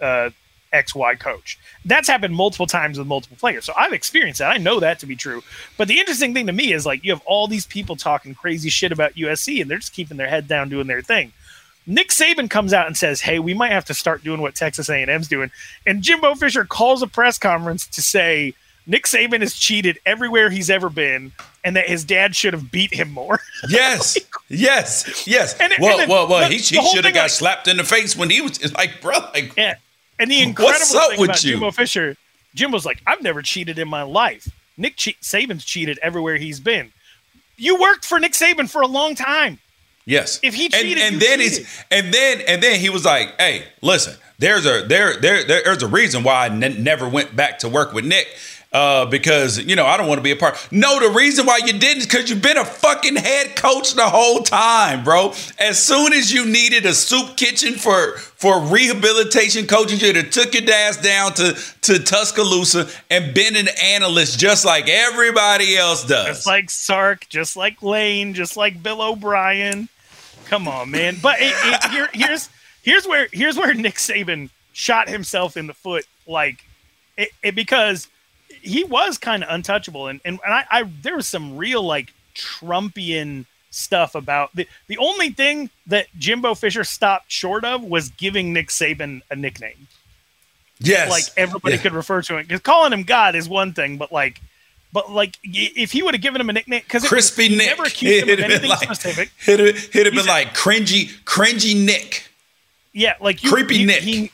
uh, 0.00 0.30
X 0.72 0.94
Y 0.94 1.14
coach? 1.16 1.58
That's 1.84 2.08
happened 2.08 2.34
multiple 2.34 2.66
times 2.66 2.98
with 2.98 3.06
multiple 3.06 3.36
players, 3.38 3.64
so 3.64 3.72
I've 3.76 3.92
experienced 3.92 4.38
that. 4.38 4.50
I 4.50 4.58
know 4.58 4.80
that 4.80 4.98
to 5.00 5.06
be 5.06 5.16
true. 5.16 5.42
But 5.76 5.88
the 5.88 5.98
interesting 5.98 6.34
thing 6.34 6.46
to 6.46 6.52
me 6.52 6.72
is 6.72 6.86
like 6.86 7.04
you 7.04 7.12
have 7.12 7.22
all 7.26 7.46
these 7.46 7.66
people 7.66 7.96
talking 7.96 8.34
crazy 8.34 8.70
shit 8.70 8.92
about 8.92 9.14
USC, 9.14 9.60
and 9.60 9.70
they're 9.70 9.78
just 9.78 9.92
keeping 9.92 10.16
their 10.16 10.28
head 10.28 10.48
down, 10.48 10.68
doing 10.68 10.86
their 10.86 11.02
thing. 11.02 11.32
Nick 11.86 12.10
Saban 12.10 12.48
comes 12.48 12.72
out 12.72 12.86
and 12.86 12.96
says, 12.96 13.22
"Hey, 13.22 13.38
we 13.38 13.54
might 13.54 13.72
have 13.72 13.86
to 13.86 13.94
start 13.94 14.22
doing 14.22 14.40
what 14.40 14.54
Texas 14.54 14.88
A&M's 14.88 15.28
doing." 15.28 15.50
And 15.86 16.02
Jimbo 16.02 16.34
Fisher 16.34 16.64
calls 16.64 17.02
a 17.02 17.06
press 17.06 17.38
conference 17.38 17.86
to 17.88 18.02
say 18.02 18.54
Nick 18.86 19.04
Saban 19.04 19.40
has 19.40 19.54
cheated 19.54 19.98
everywhere 20.06 20.50
he's 20.50 20.70
ever 20.70 20.88
been, 20.90 21.32
and 21.64 21.76
that 21.76 21.86
his 21.88 22.04
dad 22.04 22.34
should 22.34 22.52
have 22.54 22.70
beat 22.72 22.92
him 22.94 23.10
more. 23.10 23.40
Yes. 23.68 24.16
yes. 24.48 25.26
Yes. 25.26 25.54
And- 25.60 25.72
well, 25.78 25.92
and 25.92 26.00
then 26.00 26.08
well, 26.08 26.26
well, 26.28 26.48
the- 26.48 26.54
he, 26.54 26.60
he 26.60 26.88
should 26.90 27.04
have 27.04 27.14
got 27.14 27.22
like- 27.22 27.30
slapped 27.30 27.68
in 27.68 27.76
the 27.76 27.84
face 27.84 28.16
when 28.16 28.30
he 28.30 28.40
was 28.40 28.72
like, 28.74 29.00
bro, 29.00 29.18
like, 29.34 29.54
Yeah. 29.56 29.74
And 30.18 30.30
the 30.30 30.40
incredible 30.42 30.84
thing 30.86 31.24
about 31.24 31.42
you? 31.44 31.52
Jimbo 31.52 31.70
Fisher, 31.70 32.16
Jimbo's 32.54 32.84
like, 32.84 33.00
I've 33.06 33.22
never 33.22 33.42
cheated 33.42 33.78
in 33.78 33.88
my 33.88 34.02
life. 34.02 34.48
Nick 34.76 34.96
che- 34.96 35.16
Saban's 35.22 35.64
cheated 35.64 35.98
everywhere 36.02 36.36
he's 36.36 36.58
been. 36.60 36.92
You 37.56 37.80
worked 37.80 38.04
for 38.04 38.18
Nick 38.18 38.32
Saban 38.32 38.68
for 38.68 38.80
a 38.82 38.86
long 38.86 39.14
time. 39.14 39.58
yes. 40.06 40.40
If 40.42 40.54
he 40.54 40.64
and, 40.66 40.74
cheated, 40.74 41.02
and 41.02 41.14
you 41.14 41.20
then 41.20 41.38
cheated. 41.38 41.58
he's 41.58 41.84
and 41.90 42.12
then 42.14 42.40
and 42.48 42.62
then 42.62 42.80
he 42.80 42.88
was 42.90 43.04
like, 43.04 43.28
hey, 43.38 43.64
listen, 43.82 44.14
there's 44.38 44.64
a 44.66 44.82
there 44.86 45.16
there 45.20 45.44
there's 45.44 45.82
a 45.82 45.86
reason 45.88 46.22
why 46.22 46.46
I 46.46 46.48
ne- 46.48 46.78
never 46.78 47.06
went 47.08 47.36
back 47.36 47.58
to 47.60 47.68
work 47.68 47.92
with 47.92 48.04
Nick. 48.06 48.26
Uh, 48.72 49.04
because 49.06 49.58
you 49.58 49.74
know 49.74 49.84
I 49.84 49.96
don't 49.96 50.06
want 50.06 50.18
to 50.18 50.22
be 50.22 50.30
a 50.30 50.36
part. 50.36 50.68
No, 50.70 51.00
the 51.00 51.10
reason 51.10 51.44
why 51.44 51.58
you 51.58 51.72
didn't 51.72 51.98
is 51.98 52.06
because 52.06 52.30
you've 52.30 52.40
been 52.40 52.56
a 52.56 52.64
fucking 52.64 53.16
head 53.16 53.56
coach 53.56 53.94
the 53.94 54.08
whole 54.08 54.44
time, 54.44 55.02
bro. 55.02 55.32
As 55.58 55.84
soon 55.84 56.12
as 56.12 56.32
you 56.32 56.46
needed 56.46 56.86
a 56.86 56.94
soup 56.94 57.36
kitchen 57.36 57.74
for 57.74 58.16
for 58.18 58.60
rehabilitation 58.60 59.66
coaches, 59.66 60.00
you'd 60.00 60.14
have 60.14 60.30
took 60.30 60.54
your 60.54 60.72
ass 60.72 60.98
down 60.98 61.34
to 61.34 61.58
to 61.82 61.98
Tuscaloosa 61.98 62.88
and 63.10 63.34
been 63.34 63.56
an 63.56 63.66
analyst 63.82 64.38
just 64.38 64.64
like 64.64 64.88
everybody 64.88 65.76
else 65.76 66.06
does. 66.06 66.28
Just 66.28 66.46
like 66.46 66.70
Sark, 66.70 67.28
just 67.28 67.56
like 67.56 67.82
Lane, 67.82 68.34
just 68.34 68.56
like 68.56 68.80
Bill 68.80 69.02
O'Brien. 69.02 69.88
Come 70.44 70.68
on, 70.68 70.92
man. 70.92 71.16
But 71.20 71.40
it, 71.40 71.54
it, 71.56 71.84
here, 71.90 72.08
here's 72.12 72.48
here's 72.82 73.04
where 73.04 73.26
here's 73.32 73.56
where 73.56 73.74
Nick 73.74 73.96
Saban 73.96 74.48
shot 74.72 75.08
himself 75.08 75.56
in 75.56 75.66
the 75.66 75.74
foot, 75.74 76.06
like 76.24 76.64
it, 77.16 77.30
it 77.42 77.56
because 77.56 78.06
he 78.62 78.84
was 78.84 79.18
kind 79.18 79.42
of 79.44 79.48
untouchable, 79.52 80.06
and 80.08 80.20
and, 80.24 80.38
and 80.44 80.54
I, 80.54 80.64
I 80.70 80.82
there 81.02 81.16
was 81.16 81.28
some 81.28 81.56
real 81.56 81.82
like 81.82 82.12
Trumpian 82.34 83.46
stuff 83.70 84.14
about 84.14 84.54
the 84.54 84.66
the 84.88 84.98
only 84.98 85.30
thing 85.30 85.70
that 85.86 86.06
Jimbo 86.18 86.54
Fisher 86.54 86.84
stopped 86.84 87.30
short 87.30 87.64
of 87.64 87.82
was 87.84 88.08
giving 88.10 88.52
Nick 88.52 88.68
Saban 88.68 89.20
a 89.30 89.36
nickname 89.36 89.86
yes, 90.80 91.10
like 91.10 91.24
everybody 91.36 91.76
Yeah. 91.76 91.82
could 91.82 91.92
refer 91.92 92.22
to 92.22 92.36
him 92.38 92.42
because 92.46 92.60
calling 92.60 92.92
him 92.92 93.02
God 93.02 93.34
is 93.34 93.48
one 93.48 93.72
thing, 93.74 93.96
but 93.98 94.10
like, 94.10 94.40
but 94.92 95.10
like 95.12 95.36
if 95.44 95.92
he 95.92 96.02
would 96.02 96.14
have 96.14 96.22
given 96.22 96.40
him 96.40 96.48
a 96.50 96.52
nickname, 96.54 96.80
because 96.82 97.06
Crispy 97.06 97.48
he 97.48 97.56
Nick. 97.56 97.66
never 97.66 97.82
accused 97.84 98.26
him 98.26 98.38
of 98.38 98.44
anything 98.44 98.70
like- 98.70 98.82
specific. 98.82 99.30
It'd, 99.46 99.76
it'd 99.94 100.06
have 100.06 100.14
been 100.14 100.26
like 100.26 100.54
cringy, 100.54 101.10
cringy 101.24 101.76
Nick. 101.84 102.28
Yeah, 102.92 103.14
like 103.20 103.44
you, 103.44 103.50
Creepy 103.52 103.84
Nick. 103.84 104.00
He 104.02 104.32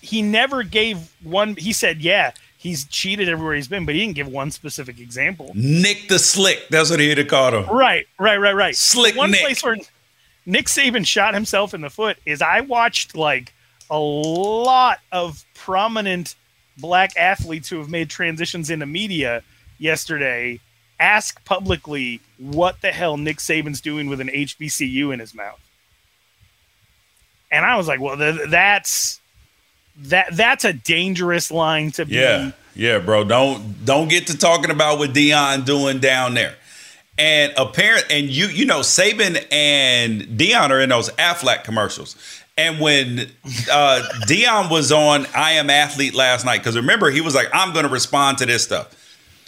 he 0.00 0.22
never 0.22 0.62
gave 0.62 0.98
one. 1.24 1.56
He 1.56 1.72
said, 1.72 2.00
yeah, 2.02 2.32
he's 2.60 2.84
cheated 2.84 3.26
everywhere 3.26 3.54
he's 3.54 3.68
been, 3.68 3.86
but 3.86 3.94
he 3.94 4.02
didn't 4.02 4.16
give 4.16 4.28
one 4.28 4.50
specific 4.50 5.00
example. 5.00 5.50
Nick 5.54 6.08
the 6.08 6.18
Slick. 6.18 6.68
That's 6.68 6.90
what 6.90 7.00
he'd 7.00 7.16
have 7.16 7.26
called 7.26 7.54
him. 7.54 7.64
Right, 7.74 8.06
right, 8.18 8.36
right, 8.36 8.54
right. 8.54 8.76
Slick 8.76 9.16
One 9.16 9.30
Nick. 9.30 9.40
place 9.40 9.64
where 9.64 9.78
Nick 10.44 10.66
Saban 10.66 11.06
shot 11.06 11.32
himself 11.32 11.72
in 11.72 11.80
the 11.80 11.88
foot 11.88 12.18
is 12.26 12.42
I 12.42 12.60
watched 12.60 13.16
like 13.16 13.54
a 13.90 13.98
lot 13.98 14.98
of 15.10 15.42
prominent 15.54 16.34
black 16.76 17.16
athletes 17.16 17.70
who 17.70 17.78
have 17.78 17.88
made 17.88 18.10
transitions 18.10 18.68
into 18.68 18.84
media 18.84 19.42
yesterday 19.78 20.60
ask 20.98 21.42
publicly 21.46 22.20
what 22.36 22.82
the 22.82 22.92
hell 22.92 23.16
Nick 23.16 23.38
Saban's 23.38 23.80
doing 23.80 24.08
with 24.10 24.20
an 24.20 24.28
HBCU 24.28 25.14
in 25.14 25.18
his 25.18 25.34
mouth. 25.34 25.60
And 27.50 27.64
I 27.64 27.78
was 27.78 27.88
like, 27.88 28.00
well, 28.00 28.18
th- 28.18 28.50
that's 28.50 29.19
that 29.96 30.28
that's 30.32 30.64
a 30.64 30.72
dangerous 30.72 31.50
line 31.50 31.90
to 31.92 32.06
be 32.06 32.14
Yeah, 32.14 32.52
yeah, 32.74 32.98
bro. 32.98 33.24
Don't 33.24 33.84
don't 33.84 34.08
get 34.08 34.28
to 34.28 34.38
talking 34.38 34.70
about 34.70 34.98
what 34.98 35.10
Deion 35.10 35.64
doing 35.64 35.98
down 35.98 36.34
there. 36.34 36.54
And 37.18 37.52
apparent, 37.56 38.06
and 38.10 38.30
you 38.30 38.46
you 38.46 38.64
know 38.64 38.80
Saban 38.80 39.44
and 39.52 40.22
Deion 40.22 40.70
are 40.70 40.80
in 40.80 40.88
those 40.88 41.10
Aflac 41.10 41.64
commercials, 41.64 42.16
And 42.56 42.80
when 42.80 43.30
uh, 43.70 44.02
Dion 44.26 44.70
was 44.70 44.90
on 44.92 45.26
I 45.34 45.52
Am 45.52 45.68
Athlete 45.70 46.14
last 46.14 46.44
night, 46.46 46.58
because 46.58 46.76
remember, 46.76 47.10
he 47.10 47.20
was 47.20 47.34
like, 47.34 47.48
I'm 47.52 47.72
going 47.72 47.84
to 47.84 47.92
respond 47.92 48.38
to 48.38 48.46
this 48.46 48.64
stuff. 48.64 48.94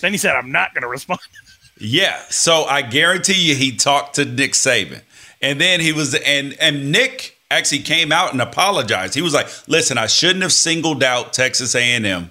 Then 0.00 0.12
he 0.12 0.18
said, 0.18 0.34
I'm 0.34 0.50
not 0.52 0.75
going 0.75 0.82
to 0.82 0.88
respond. 0.88 1.20
Yeah. 1.78 2.22
So 2.30 2.62
I 2.64 2.82
guarantee 2.82 3.32
you 3.32 3.56
he 3.56 3.75
talked 3.75 4.14
to 4.16 4.25
Nick 4.25 4.52
Saban. 4.52 5.02
And 5.40 5.61
then 5.61 5.80
he 5.80 5.92
was, 5.92 6.14
and, 6.14 6.54
and 6.61 6.92
Nick 6.92 7.37
actually 7.52 7.80
came 7.80 8.12
out 8.12 8.32
and 8.32 8.40
apologized. 8.40 9.14
He 9.14 9.23
was 9.23 9.35
like, 9.35 9.49
listen, 9.68 9.99
I 9.99 10.06
shouldn't 10.06 10.42
have 10.42 10.52
singled 10.52 11.02
out 11.02 11.32
Texas 11.32 11.75
A&M 11.75 12.30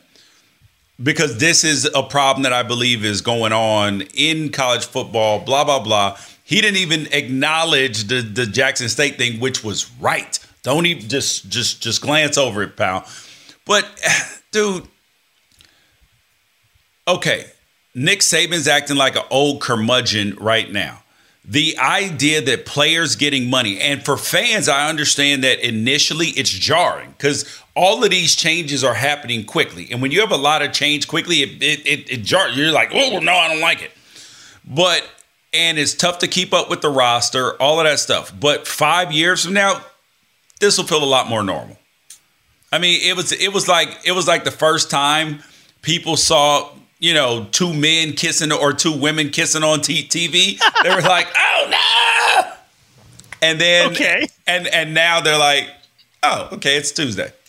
because 1.01 1.38
this 1.38 1.63
is 1.63 1.90
a 1.96 2.04
problem 2.04 2.44
that 2.44 2.54
I 2.54 2.63
believe 2.63 3.04
is 3.04 3.22
going 3.22 3.54
on 3.54 4.01
in 4.13 4.51
college 4.51 4.86
football, 4.86 5.40
blah, 5.40 5.63
blah, 5.63 5.80
blah. 5.80 6.18
He 6.44 6.62
didn't 6.62 6.78
even 6.78 7.08
acknowledge 7.12 8.06
the, 8.06 8.22
the 8.22 8.46
Jackson 8.46 8.90
State 8.90 9.18
thing, 9.18 9.40
which 9.40 9.63
was 9.63 9.90
right. 10.00 10.38
Don't 10.63 10.86
even 10.86 11.10
just 11.10 11.50
just 11.50 11.82
just 11.82 12.01
glance 12.01 12.38
over 12.38 12.62
it, 12.62 12.78
pal. 12.78 13.08
But 13.66 13.88
dude, 14.51 14.88
okay, 17.08 17.46
Nick 17.96 18.20
Saban's 18.20 18.68
acting 18.68 18.98
like 18.98 19.16
an 19.16 19.24
old 19.32 19.62
curmudgeon 19.62 20.36
right 20.40 20.72
now. 20.72 21.00
The 21.51 21.77
idea 21.77 22.41
that 22.41 22.65
players 22.65 23.17
getting 23.17 23.50
money, 23.50 23.77
and 23.81 24.05
for 24.05 24.15
fans, 24.15 24.70
I 24.70 24.88
understand 24.88 25.43
that 25.43 25.60
initially 25.60 26.27
it's 26.27 26.50
jarring 26.50 27.12
because 27.17 27.43
all 27.75 28.05
of 28.05 28.10
these 28.10 28.38
changes 28.38 28.86
are 28.86 28.93
happening 28.93 29.43
quickly. 29.43 29.89
And 29.91 30.01
when 30.01 30.12
you 30.12 30.22
have 30.22 30.31
a 30.31 30.38
lot 30.38 30.62
of 30.62 30.72
change 30.72 31.10
quickly, 31.10 31.41
it 31.41 31.62
it, 31.62 31.86
it, 31.86 32.10
it 32.10 32.24
jars. 32.24 32.55
You're 32.55 32.72
like, 32.72 32.91
oh 32.93 33.20
no, 33.20 33.34
I 33.34 33.50
don't 33.50 33.60
like 33.60 33.81
it. 33.81 33.91
But 34.65 35.05
and 35.53 35.77
it's 35.77 35.93
tough 35.93 36.20
to 36.20 36.27
keep 36.27 36.53
up 36.53 36.70
with 36.70 36.79
the 36.79 36.89
roster, 36.89 37.62
all 37.62 37.81
of 37.81 37.86
that 37.86 38.00
stuff. 38.00 38.34
But 38.39 38.65
five 38.65 39.12
years 39.12 39.43
from 39.43 39.53
now, 39.53 39.81
this 40.62 40.77
will 40.77 40.86
feel 40.86 41.03
a 41.03 41.05
lot 41.05 41.27
more 41.27 41.43
normal. 41.43 41.77
I 42.72 42.79
mean, 42.79 43.01
it 43.03 43.17
was 43.17 43.34
it 43.34 43.51
was 43.51 43.67
like 43.67 43.89
it 44.05 44.13
was 44.13 44.25
like 44.25 44.46
the 44.46 44.51
first 44.51 44.89
time 44.89 45.43
people 45.81 46.15
saw 46.15 46.70
you 47.01 47.13
know 47.13 47.46
two 47.51 47.74
men 47.74 48.13
kissing 48.13 48.51
or 48.53 48.72
two 48.72 48.93
women 48.98 49.29
kissing 49.29 49.63
on 49.63 49.81
t- 49.81 50.08
TV. 50.08 50.58
They 50.84 50.89
were 50.96 51.01
like, 51.01 51.27
"Oh 51.38 51.67
no!" 51.70 52.51
And 53.41 53.60
then 53.60 53.91
Okay. 53.91 54.29
and 54.48 54.67
and 54.67 54.93
now 54.93 55.20
they're 55.20 55.38
like, 55.38 55.70
"Oh, 56.24 56.48
okay, 56.53 56.77
it's 56.77 56.91
Tuesday." 56.93 57.34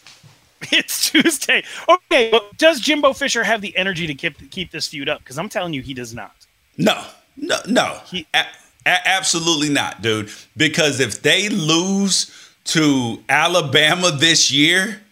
It's 0.70 1.10
Tuesday. 1.10 1.64
Okay, 1.88 2.30
but 2.30 2.56
does 2.56 2.78
Jimbo 2.80 3.12
Fisher 3.14 3.42
have 3.42 3.60
the 3.60 3.76
energy 3.76 4.06
to 4.06 4.14
keep 4.14 4.50
keep 4.52 4.70
this 4.70 4.86
feud 4.88 5.08
up? 5.08 5.18
Because 5.20 5.36
I'm 5.38 5.48
telling 5.48 5.72
you, 5.74 5.82
he 5.82 5.92
does 5.92 6.14
not. 6.14 6.34
No, 6.78 7.04
no, 7.36 7.56
no. 7.66 7.98
A- 8.12 8.46
a- 8.86 9.08
absolutely 9.08 9.70
not, 9.70 10.02
dude. 10.02 10.30
Because 10.56 11.00
if 11.00 11.20
they 11.22 11.48
lose 11.48 12.30
to 12.66 13.22
Alabama 13.28 14.12
this 14.12 14.52
year, 14.52 15.02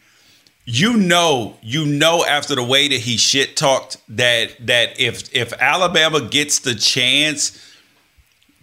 you 0.73 0.97
know, 0.97 1.57
you 1.63 1.85
know 1.85 2.25
after 2.25 2.55
the 2.55 2.63
way 2.63 2.87
that 2.87 3.01
he 3.01 3.17
shit 3.17 3.57
talked 3.57 3.97
that 4.09 4.55
that 4.67 5.01
if 5.01 5.35
if 5.35 5.53
Alabama 5.55 6.21
gets 6.21 6.61
the 6.61 6.77
chance 6.77 7.59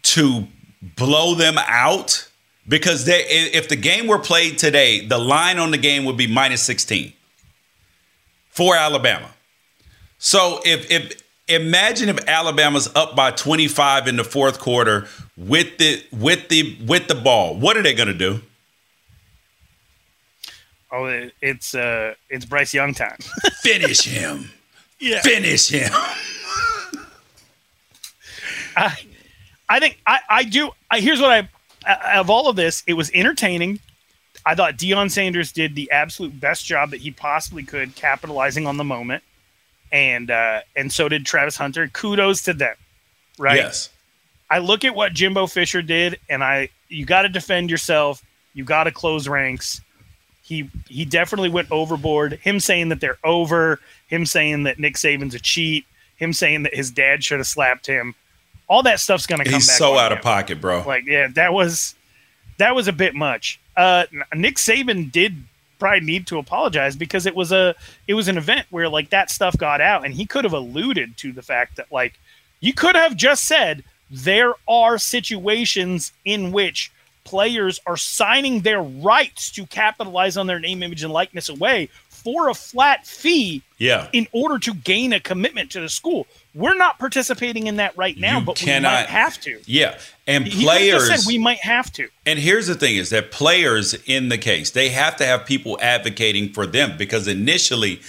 to 0.04 0.48
blow 0.82 1.36
them 1.36 1.58
out, 1.58 2.30
because 2.66 3.04
they 3.04 3.24
if 3.24 3.68
the 3.68 3.76
game 3.76 4.08
were 4.08 4.20
played 4.20 4.58
today, 4.58 5.06
the 5.06 5.18
line 5.18 5.60
on 5.60 5.72
the 5.72 5.78
game 5.78 6.06
would 6.06 6.16
be 6.16 6.28
minus 6.28 6.64
16 6.64 7.12
for 8.50 8.78
Alabama. 8.78 9.30
So 10.18 10.62
if 10.64 10.90
if 10.90 11.22
imagine 11.50 12.08
if 12.08 12.26
Alabama's 12.26 12.90
up 12.96 13.18
by 13.18 13.32
25 13.32 14.08
in 14.08 14.16
the 14.16 14.24
fourth 14.24 14.60
quarter 14.60 15.10
with 15.36 15.78
the 15.78 16.02
with 16.14 16.48
the 16.48 16.78
with 16.86 17.10
the 17.10 17.16
ball, 17.16 17.58
what 17.58 17.76
are 17.76 17.84
they 17.84 17.94
going 17.94 18.08
to 18.08 18.14
do? 18.14 18.42
Oh, 20.92 21.06
it, 21.06 21.34
it's 21.42 21.76
uh, 21.76 22.14
it's 22.30 22.46
Bryce 22.46 22.74
Young 22.74 22.94
time. 22.94 23.18
Finish 23.62 24.04
him. 24.04 24.52
yeah, 25.00 25.22
Finish 25.22 25.70
him. 25.70 25.92
I, 28.76 28.96
I 29.68 29.80
think 29.80 30.00
I, 30.06 30.20
I 30.30 30.44
do. 30.44 30.72
I, 30.90 31.00
here's 31.00 31.20
what 31.20 31.32
I 31.32 31.50
of 32.16 32.30
all 32.30 32.50
of 32.50 32.56
this, 32.56 32.84
it 32.88 32.94
was 32.94 33.12
entertaining. 33.14 33.80
I 34.46 34.56
thought 34.56 34.78
Deion 34.78 35.12
Sanders 35.12 35.52
did 35.52 35.76
the 35.76 35.92
absolute 35.92 36.40
best 36.40 36.66
job 36.66 36.92
that 36.92 37.02
he 37.02 37.12
possibly 37.12 37.64
could, 37.64 37.96
capitalizing 37.96 38.66
on 38.66 38.78
the 38.78 38.84
moment, 38.84 39.24
and 39.92 40.32
uh, 40.32 40.62
and 40.76 40.92
so 40.92 41.10
did 41.10 41.26
Travis 41.26 41.58
Hunter. 41.58 41.88
Kudos 41.88 42.44
to 42.44 42.54
them, 42.54 42.76
right? 43.38 43.58
Yes. 43.58 43.90
I 44.50 44.60
look 44.60 44.86
at 44.86 44.96
what 44.96 45.14
Jimbo 45.14 45.48
Fisher 45.48 45.82
did, 45.82 46.20
and 46.30 46.44
I 46.44 46.70
you 46.88 47.06
got 47.06 47.24
to 47.24 47.30
defend 47.30 47.70
yourself. 47.70 48.24
You 48.54 48.64
got 48.64 48.86
to 48.86 48.92
close 48.92 49.28
ranks. 49.28 49.82
He 50.48 50.70
he 50.88 51.04
definitely 51.04 51.50
went 51.50 51.70
overboard. 51.72 52.40
Him 52.42 52.62
saying 52.62 52.88
that 52.90 53.02
they're 53.02 53.18
over. 53.26 53.82
Him 54.08 54.26
saying 54.26 54.64
that 54.64 54.80
Nick 54.80 54.96
Saban's 54.96 55.36
a 55.36 55.40
cheat. 55.40 55.86
Him 56.16 56.32
saying 56.32 56.64
that 56.64 56.74
his 56.74 56.90
dad 56.90 57.22
should 57.22 57.40
have 57.40 57.48
slapped 57.48 57.86
him. 57.86 58.16
All 58.70 58.82
that 58.84 59.02
stuff's 59.02 59.28
going 59.28 59.40
to 59.40 59.46
come 59.46 59.56
He's 59.56 59.70
so 59.70 59.98
out 59.98 60.14
him. 60.14 60.20
of 60.20 60.24
pocket, 60.24 60.62
bro. 60.62 60.84
Like, 60.88 61.06
yeah, 61.06 61.28
that 61.36 61.52
was 61.52 61.96
that 62.60 62.74
was 62.76 62.88
a 62.88 62.94
bit 62.94 63.14
much. 63.14 63.60
Uh, 63.76 64.06
Nick 64.34 64.56
Saban 64.56 65.12
did 65.12 65.36
probably 65.80 66.00
need 66.00 66.26
to 66.28 66.38
apologize 66.40 66.96
because 66.96 67.26
it 67.26 67.36
was 67.36 67.52
a 67.52 67.76
it 68.08 68.14
was 68.14 68.30
an 68.30 68.38
event 68.38 68.68
where 68.70 68.88
like 68.88 69.10
that 69.10 69.30
stuff 69.30 69.58
got 69.58 69.82
out, 69.82 70.06
and 70.06 70.14
he 70.14 70.26
could 70.26 70.46
have 70.46 70.54
alluded 70.54 71.18
to 71.18 71.34
the 71.34 71.42
fact 71.42 71.76
that 71.76 71.92
like 71.92 72.18
you 72.62 72.72
could 72.74 72.96
have 72.96 73.18
just 73.18 73.44
said 73.44 73.84
there 74.10 74.54
are 74.66 74.98
situations 74.98 76.14
in 76.24 76.54
which 76.54 76.90
players 77.28 77.82
are 77.86 77.98
signing 77.98 78.62
their 78.62 78.82
rights 78.82 79.52
to 79.52 79.66
capitalize 79.66 80.38
on 80.38 80.48
their 80.48 80.60
name, 80.60 80.82
image, 80.82 81.04
and 81.04 81.12
likeness 81.12 81.50
away 81.50 81.90
for 82.10 82.48
a 82.50 82.54
flat 82.54 83.06
fee 83.06 83.62
yeah. 83.78 84.08
in 84.14 84.28
order 84.32 84.58
to 84.58 84.74
gain 84.74 85.12
a 85.12 85.20
commitment 85.20 85.70
to 85.72 85.82
the 85.82 85.90
school. 85.90 86.26
We're 86.56 86.78
not 86.78 87.00
participating 87.00 87.68
in 87.68 87.76
that 87.76 87.98
right 87.98 88.18
now, 88.18 88.40
You 88.40 88.46
but 88.46 88.60
we 88.62 88.66
cannot- 88.66 88.94
might 88.94 89.10
have 89.10 89.40
to. 89.42 89.60
Yeah. 89.66 89.98
And 90.26 90.48
He 90.48 90.64
players 90.64 91.08
said 91.08 91.20
we 91.28 91.38
might 91.38 91.60
have 91.60 91.92
to. 91.94 92.08
And 92.26 92.40
here's 92.40 92.68
the 92.68 92.76
thing 92.76 92.96
is 92.96 93.10
that 93.10 93.32
players 93.32 93.94
in 94.06 94.30
the 94.30 94.38
case, 94.38 94.72
they 94.72 94.88
have 94.90 95.18
to 95.18 95.26
have 95.26 95.46
people 95.46 95.78
advocating 95.82 96.54
for 96.54 96.66
them 96.66 96.96
because 96.98 97.28
initially 97.28 98.02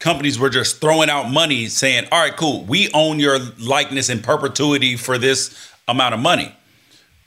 companies 0.00 0.36
were 0.38 0.50
just 0.50 0.80
throwing 0.80 1.08
out 1.08 1.30
money 1.30 1.66
saying, 1.68 2.06
"All 2.12 2.20
right, 2.20 2.36
cool. 2.36 2.64
We 2.64 2.90
own 2.92 3.20
your 3.20 3.38
likeness 3.58 4.08
in 4.10 4.20
perpetuity 4.20 4.96
for 4.96 5.16
this 5.16 5.56
amount 5.88 6.14
of 6.14 6.20
money." 6.20 6.54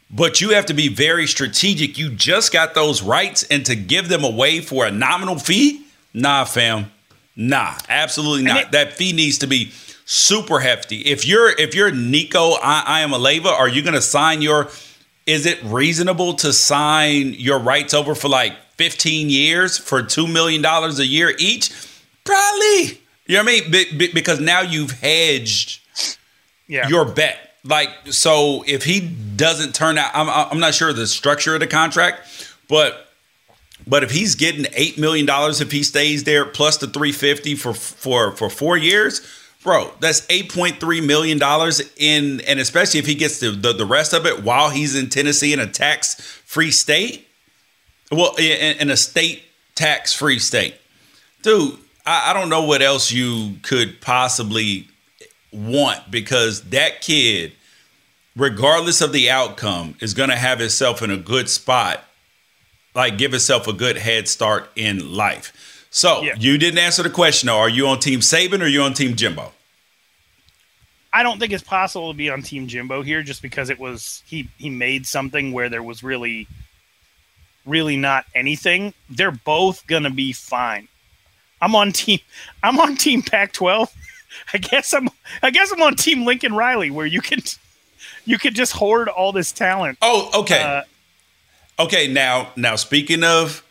But 0.09 0.39
you 0.39 0.51
have 0.51 0.65
to 0.67 0.73
be 0.73 0.87
very 0.87 1.27
strategic. 1.27 1.97
You 1.97 2.09
just 2.09 2.53
got 2.53 2.73
those 2.73 3.01
rights 3.01 3.43
and 3.51 3.65
to 3.65 3.75
give 3.75 4.07
them 4.07 4.23
away 4.23 4.61
for 4.61 4.85
a 4.85 4.91
nominal 4.91 5.37
fee? 5.37 5.85
Nah, 6.13 6.45
fam. 6.45 6.91
Nah, 7.35 7.73
absolutely 7.89 8.43
not. 8.43 8.71
that 8.71 8.93
fee 8.93 9.11
needs 9.13 9.37
to 9.39 9.47
be 9.47 9.71
super 10.05 10.59
hefty. 10.59 11.01
If 11.01 11.27
you're 11.27 11.49
if 11.49 11.75
you're 11.75 11.91
Nico, 11.91 12.53
I, 12.63 13.03
Iamaleava, 13.05 13.47
are 13.47 13.67
you 13.67 13.81
gonna 13.83 14.01
sign 14.01 14.41
your 14.41 14.69
is 15.27 15.45
it 15.45 15.61
reasonable 15.63 16.33
to 16.35 16.53
sign 16.53 17.33
your 17.33 17.59
rights 17.59 17.93
over 17.93 18.15
for 18.15 18.29
like 18.29 18.53
15 18.77 19.29
years 19.29 19.77
for 19.77 20.01
$2 20.01 20.31
million 20.31 20.63
a 20.65 20.89
year 21.03 21.33
each? 21.37 21.69
Probably. 22.23 23.01
You 23.25 23.35
know 23.35 23.43
what 23.43 23.49
I 23.49 23.59
mean? 23.59 23.71
Be- 23.71 23.91
be- 23.97 24.13
because 24.13 24.39
now 24.39 24.61
you've 24.61 24.91
hedged 24.91 25.81
Yeah. 26.67 26.87
your 26.87 27.03
bet. 27.05 27.46
Like, 27.67 27.89
so 28.11 28.63
if 28.65 28.83
he 28.83 29.01
doesn't 29.01 29.75
turn 29.75 29.97
out, 29.97 30.11
I'm, 30.13 30.29
I'm 30.29 30.59
not 30.59 30.73
sure 30.73 30.93
the 30.93 31.05
structure 31.07 31.53
of 31.53 31.59
the 31.59 31.67
contract, 31.67 32.55
but 32.69 33.03
but 33.85 34.03
if 34.03 34.11
he's 34.11 34.35
getting 34.35 34.65
eight 34.73 34.97
million 34.97 35.25
dollars 35.25 35.61
if 35.61 35.71
he 35.71 35.83
stays 35.83 36.23
there 36.23 36.45
plus 36.45 36.77
the 36.77 36.87
350 36.87 37.55
for 37.55 37.73
for 37.73 38.31
for 38.31 38.49
four 38.49 38.77
years, 38.77 39.21
bro, 39.63 39.91
that's 39.99 40.21
8.3 40.27 41.05
million 41.05 41.37
dollars 41.37 41.81
in, 41.97 42.41
and 42.41 42.59
especially 42.59 42.99
if 42.99 43.05
he 43.05 43.15
gets 43.15 43.39
the, 43.39 43.51
the 43.51 43.73
the 43.73 43.85
rest 43.85 44.13
of 44.13 44.25
it 44.25 44.43
while 44.43 44.69
he's 44.69 44.95
in 44.95 45.09
Tennessee 45.09 45.53
in 45.53 45.59
a 45.59 45.67
tax 45.67 46.15
free 46.45 46.71
state. 46.71 47.27
Well, 48.11 48.33
in, 48.37 48.77
in 48.77 48.89
a 48.89 48.97
state 48.97 49.43
tax 49.75 50.13
free 50.13 50.39
state, 50.39 50.75
dude. 51.41 51.77
I, 52.05 52.31
I 52.31 52.33
don't 52.33 52.49
know 52.49 52.63
what 52.63 52.81
else 52.81 53.11
you 53.11 53.57
could 53.61 53.99
possibly 53.99 54.87
want 55.51 56.11
because 56.11 56.61
that 56.69 57.01
kid, 57.01 57.53
regardless 58.35 59.01
of 59.01 59.13
the 59.13 59.29
outcome, 59.29 59.95
is 60.01 60.13
going 60.13 60.29
to 60.29 60.35
have 60.35 60.59
himself 60.59 61.01
in 61.01 61.11
a 61.11 61.17
good 61.17 61.49
spot, 61.49 62.03
like 62.95 63.17
give 63.17 63.31
himself 63.31 63.67
a 63.67 63.73
good 63.73 63.97
head 63.97 64.27
start 64.27 64.69
in 64.75 65.13
life. 65.13 65.85
So 65.89 66.23
you 66.37 66.57
didn't 66.57 66.79
answer 66.79 67.03
the 67.03 67.09
question. 67.09 67.49
Are 67.49 67.69
you 67.69 67.87
on 67.87 67.99
Team 67.99 68.19
Saban 68.19 68.59
or 68.59 68.65
are 68.65 68.67
you 68.67 68.81
on 68.81 68.93
Team 68.93 69.15
Jimbo? 69.15 69.51
I 71.13 71.23
don't 71.23 71.39
think 71.39 71.53
it's 71.53 71.63
possible 71.63 72.11
to 72.11 72.17
be 72.17 72.29
on 72.29 72.43
Team 72.43 72.67
Jimbo 72.67 73.01
here 73.01 73.23
just 73.23 73.41
because 73.41 73.69
it 73.69 73.79
was 73.79 74.21
he 74.27 74.49
he 74.57 74.69
made 74.69 75.07
something 75.07 75.51
where 75.51 75.69
there 75.69 75.81
was 75.81 76.03
really 76.03 76.47
really 77.65 77.97
not 77.97 78.25
anything. 78.35 78.93
They're 79.09 79.31
both 79.31 79.87
gonna 79.87 80.11
be 80.11 80.33
fine. 80.33 80.87
I'm 81.61 81.75
on 81.75 81.91
team 81.91 82.19
I'm 82.61 82.79
on 82.79 82.95
team 82.95 83.23
Pac 83.23 83.53
twelve. 83.53 83.91
I 84.53 84.57
guess 84.57 84.93
I'm 84.93 85.09
I 85.41 85.49
guess 85.51 85.71
I'm 85.71 85.81
on 85.81 85.95
team 85.95 86.25
Lincoln 86.25 86.53
Riley 86.55 86.89
where 86.91 87.05
you 87.05 87.21
can 87.21 87.39
you 88.25 88.37
can 88.37 88.53
just 88.53 88.73
hoard 88.73 89.07
all 89.09 89.31
this 89.31 89.51
talent. 89.51 89.97
Oh, 90.01 90.41
okay. 90.41 90.61
Uh, 90.61 90.81
Okay, 91.79 92.07
now 92.11 92.49
now 92.55 92.75
speaking 92.75 93.23
of 93.23 93.63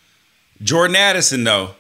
Jordan 0.63 0.95
Addison 0.95 1.43
though, 1.43 1.71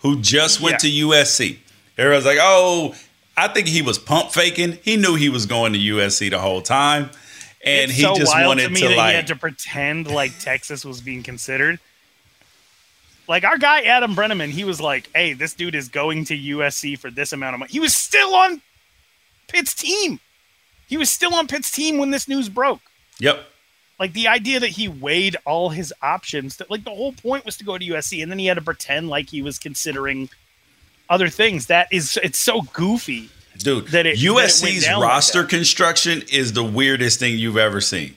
who 0.00 0.20
just 0.20 0.60
went 0.60 0.82
Yeah. 0.82 0.90
to 0.90 1.06
USC. 1.08 1.58
Everyone's 1.96 2.26
like, 2.26 2.38
"Oh, 2.40 2.94
I 3.36 3.46
think 3.48 3.68
he 3.68 3.82
was 3.82 3.96
pump 3.96 4.32
faking. 4.32 4.78
He 4.82 4.96
knew 4.96 5.14
he 5.14 5.28
was 5.28 5.46
going 5.46 5.72
to 5.74 5.78
USC 5.78 6.28
the 6.28 6.40
whole 6.40 6.60
time." 6.60 7.10
And 7.64 7.90
it's 7.90 7.94
he 7.94 8.02
so 8.02 8.16
just 8.16 8.32
wild 8.34 8.48
wanted 8.48 8.64
to 8.64 8.70
me 8.70 8.80
to, 8.80 8.88
that 8.88 8.96
like 8.96 9.10
he 9.10 9.14
had 9.16 9.26
to 9.28 9.36
pretend 9.36 10.08
like 10.10 10.36
Texas 10.40 10.84
was 10.84 11.00
being 11.00 11.22
considered. 11.22 11.78
Like 13.28 13.44
our 13.44 13.58
guy 13.58 13.82
Adam 13.82 14.14
Breneman, 14.14 14.50
he 14.50 14.64
was 14.64 14.80
like, 14.80 15.08
"Hey, 15.14 15.32
this 15.32 15.54
dude 15.54 15.74
is 15.74 15.88
going 15.88 16.24
to 16.26 16.36
USC 16.36 16.98
for 16.98 17.10
this 17.10 17.32
amount 17.32 17.54
of 17.54 17.60
money." 17.60 17.72
He 17.72 17.80
was 17.80 17.94
still 17.94 18.34
on 18.34 18.60
Pitt's 19.48 19.74
team. 19.74 20.20
He 20.88 20.96
was 20.96 21.10
still 21.10 21.34
on 21.34 21.46
Pitt's 21.48 21.70
team 21.70 21.98
when 21.98 22.10
this 22.12 22.28
news 22.28 22.48
broke. 22.48 22.80
Yep. 23.18 23.44
Like 23.98 24.12
the 24.12 24.28
idea 24.28 24.60
that 24.60 24.68
he 24.70 24.88
weighed 24.88 25.36
all 25.44 25.70
his 25.70 25.92
options. 26.02 26.56
That 26.58 26.70
like 26.70 26.84
the 26.84 26.90
whole 26.90 27.12
point 27.12 27.44
was 27.44 27.56
to 27.56 27.64
go 27.64 27.76
to 27.78 27.84
USC, 27.84 28.22
and 28.22 28.30
then 28.30 28.38
he 28.38 28.46
had 28.46 28.54
to 28.54 28.62
pretend 28.62 29.08
like 29.08 29.30
he 29.30 29.42
was 29.42 29.58
considering 29.58 30.28
other 31.08 31.28
things. 31.28 31.66
That 31.66 31.88
is, 31.90 32.18
it's 32.22 32.38
so 32.38 32.62
goofy. 32.72 33.30
Dude, 33.58 33.86
that 33.88 34.04
it- 34.06 34.18
that 34.18 34.22
it 34.22 34.32
USC's 34.32 34.86
like 34.86 34.98
roster 35.02 35.42
that. 35.42 35.48
construction 35.48 36.22
is 36.30 36.52
the 36.52 36.62
weirdest 36.64 37.18
thing 37.18 37.38
you've 37.38 37.56
ever 37.56 37.80
seen. 37.80 38.14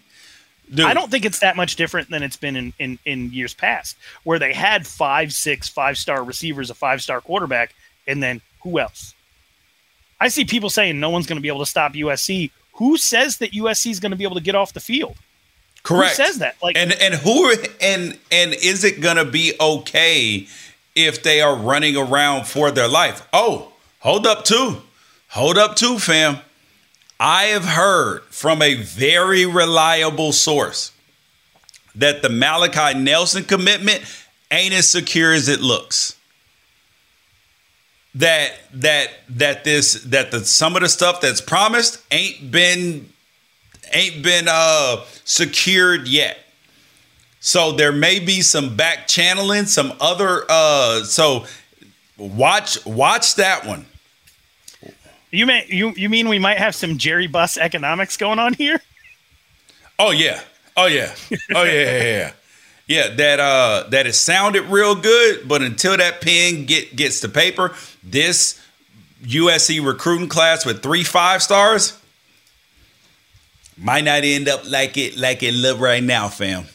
Dude, 0.74 0.86
I 0.86 0.94
don't 0.94 1.10
think 1.10 1.26
it's 1.26 1.40
that 1.40 1.56
much 1.56 1.76
different 1.76 2.10
than 2.10 2.22
it's 2.22 2.38
been 2.38 2.56
in, 2.56 2.74
in, 2.78 3.00
in 3.06 3.32
years 3.32 3.54
past, 3.54 3.98
where 4.24 4.38
they 4.38 4.54
had 4.54 4.86
five, 4.86 5.34
six, 5.34 5.68
five 5.68 5.98
star 5.98 6.24
receivers, 6.24 6.70
a 6.70 6.76
five 6.76 7.02
star 7.02 7.22
quarterback, 7.22 7.74
and 8.08 8.22
then 8.22 8.42
who 8.62 8.80
else? 8.80 9.16
I 10.20 10.28
see 10.28 10.46
people 10.46 10.70
saying 10.70 11.00
no 11.00 11.10
one's 11.10 11.26
going 11.26 11.38
to 11.38 11.42
be 11.42 11.48
able 11.48 11.60
to 11.60 11.66
stop 11.66 11.94
USC. 11.94 12.52
Who 12.74 12.98
says 12.98 13.38
that 13.38 13.52
USC 13.52 13.90
is 13.92 14.00
going 14.00 14.12
to 14.12 14.18
be 14.18 14.24
able 14.26 14.36
to 14.36 14.42
get 14.42 14.56
off 14.56 14.74
the 14.74 14.80
field? 14.80 15.18
correct. 15.84 16.18
Who 16.18 16.24
says 16.24 16.40
that? 16.40 16.56
Like, 16.62 16.78
and 16.78 16.94
and 16.94 17.16
who 17.16 17.54
and 17.82 18.18
and 18.32 18.54
is 18.54 18.84
it 18.84 19.02
gonna 19.02 19.26
be 19.26 19.54
okay 19.60 20.48
if 20.96 21.24
they 21.24 21.42
are 21.42 21.56
running 21.56 21.98
around 21.98 22.48
for 22.48 22.72
their 22.72 22.88
life? 22.88 23.28
Oh, 23.34 23.74
hold 24.00 24.28
up 24.28 24.46
too. 24.46 24.82
Hold 25.30 25.58
up 25.58 25.76
too, 25.76 26.00
fam. 26.00 26.40
I 27.20 27.46
have 27.46 27.66
heard 27.66 28.24
from 28.30 28.62
a 28.62 28.76
very 28.76 29.46
reliable 29.46 30.32
source 30.32 30.94
that 31.96 32.22
the 32.22 32.30
Malachi 32.30 32.98
Nelson 32.98 33.44
commitment 33.44 34.04
ain't 34.52 34.74
as 34.74 34.90
secure 34.90 35.34
as 35.34 35.50
it 35.50 35.60
looks. 35.60 36.16
That 38.16 38.54
that 38.74 39.12
that 39.30 39.64
this 39.64 40.02
that 40.06 40.32
the 40.32 40.46
some 40.46 40.76
of 40.76 40.82
the 40.82 40.90
stuff 40.90 41.22
that's 41.22 41.42
promised 41.42 42.02
ain't 42.12 42.50
been 42.50 43.10
ain't 43.94 44.24
been 44.24 44.48
uh 44.50 45.04
secured 45.26 46.08
yet. 46.08 46.38
So 47.42 47.72
there 47.72 47.92
may 47.92 48.20
be 48.20 48.42
some 48.42 48.76
back 48.76 49.08
channeling, 49.08 49.66
some 49.66 49.94
other 50.00 50.46
uh 50.50 51.04
so 51.04 51.46
watch 52.18 52.84
watch 52.86 53.36
that 53.36 53.66
one. 53.66 53.86
You 55.32 55.46
may 55.46 55.66
you 55.68 55.94
you 55.96 56.10
mean 56.10 56.30
we 56.30 56.40
might 56.40 56.58
have 56.58 56.76
some 56.76 56.98
Jerry 56.98 57.28
Bus 57.28 57.58
economics 57.58 58.18
going 58.18 58.40
on 58.40 58.54
here? 58.54 58.82
Oh 59.98 60.12
yeah. 60.12 60.42
Oh 60.76 60.86
yeah. 60.88 61.14
Oh 61.54 61.64
yeah, 61.64 61.74
yeah, 61.74 62.04
yeah. 62.04 62.32
Yeah, 62.88 63.10
that 63.16 63.40
uh 63.40 63.84
that 63.90 64.08
it 64.08 64.14
sounded 64.14 64.64
real 64.64 64.96
good, 64.96 65.48
but 65.48 65.62
until 65.62 65.96
that 65.98 66.22
pen 66.22 66.66
get 66.66 66.96
gets 66.96 67.20
to 67.22 67.30
paper, 67.30 67.76
this 68.04 68.60
USC 69.24 69.86
recruiting 69.86 70.30
class 70.30 70.66
with 70.66 70.82
three 70.82 71.04
five 71.04 71.44
stars 71.44 72.00
might 73.78 74.04
not 74.04 74.24
end 74.24 74.48
up 74.50 74.70
like 74.70 74.98
it 74.98 75.18
like 75.18 75.44
it 75.44 75.54
look 75.54 75.80
right 75.80 76.04
now, 76.04 76.30
fam. 76.30 76.66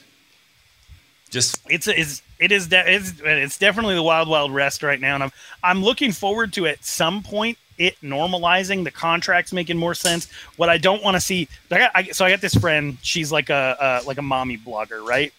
Just 1.31 1.59
it's 1.69 1.89
it's 1.89 2.23
it 2.39 2.53
is 2.53 2.69
de- 2.69 2.95
it's 2.95 3.15
it's 3.25 3.59
definitely 3.59 3.95
the 3.95 4.03
wild 4.03 4.29
wild 4.29 4.53
west 4.53 4.83
right 4.83 5.01
now, 5.01 5.15
and 5.15 5.25
I'm 5.25 5.33
I'm 5.63 5.83
looking 5.83 6.13
forward 6.13 6.53
to 6.53 6.67
at 6.67 6.85
some 6.85 7.23
point 7.23 7.59
it 7.79 7.97
normalizing 8.03 8.85
the 8.85 8.91
contracts 8.91 9.53
making 9.53 9.77
more 9.77 9.95
sense. 9.95 10.31
What 10.57 10.69
I 10.69 10.79
don't 10.79 11.03
want 11.03 11.17
to 11.17 11.21
see, 11.21 11.49
I 11.71 11.79
got, 11.79 11.91
I, 11.95 12.03
so 12.05 12.25
I 12.25 12.31
got 12.31 12.41
this 12.41 12.55
friend. 12.55 12.99
She's 13.03 13.33
like 13.33 13.51
a, 13.51 13.77
a 13.81 14.07
like 14.07 14.19
a 14.19 14.23
mommy 14.23 14.57
blogger, 14.57 15.05
right? 15.07 15.33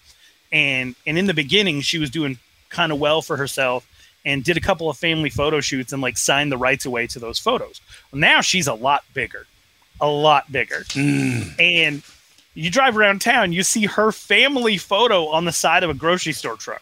And 0.51 0.95
and 1.05 1.17
in 1.17 1.25
the 1.25 1.33
beginning, 1.33 1.81
she 1.81 1.97
was 1.97 2.09
doing 2.09 2.37
kind 2.69 2.91
of 2.91 2.99
well 2.99 3.21
for 3.21 3.37
herself 3.37 3.87
and 4.25 4.43
did 4.43 4.57
a 4.57 4.61
couple 4.61 4.89
of 4.89 4.97
family 4.97 5.29
photo 5.29 5.61
shoots 5.61 5.93
and 5.93 6.01
like 6.01 6.17
signed 6.17 6.51
the 6.51 6.57
rights 6.57 6.85
away 6.85 7.07
to 7.07 7.19
those 7.19 7.39
photos. 7.39 7.79
Now 8.11 8.41
she's 8.41 8.67
a 8.67 8.73
lot 8.73 9.03
bigger, 9.13 9.45
a 10.01 10.07
lot 10.07 10.51
bigger, 10.51 10.81
mm. 10.89 11.59
and 11.59 12.01
you 12.55 12.71
drive 12.71 12.97
around 12.97 13.21
town, 13.21 13.51
you 13.51 13.63
see 13.63 13.85
her 13.85 14.11
family 14.11 14.77
photo 14.77 15.27
on 15.27 15.45
the 15.45 15.51
side 15.51 15.83
of 15.83 15.89
a 15.89 15.93
grocery 15.93 16.33
store 16.33 16.55
truck. 16.55 16.81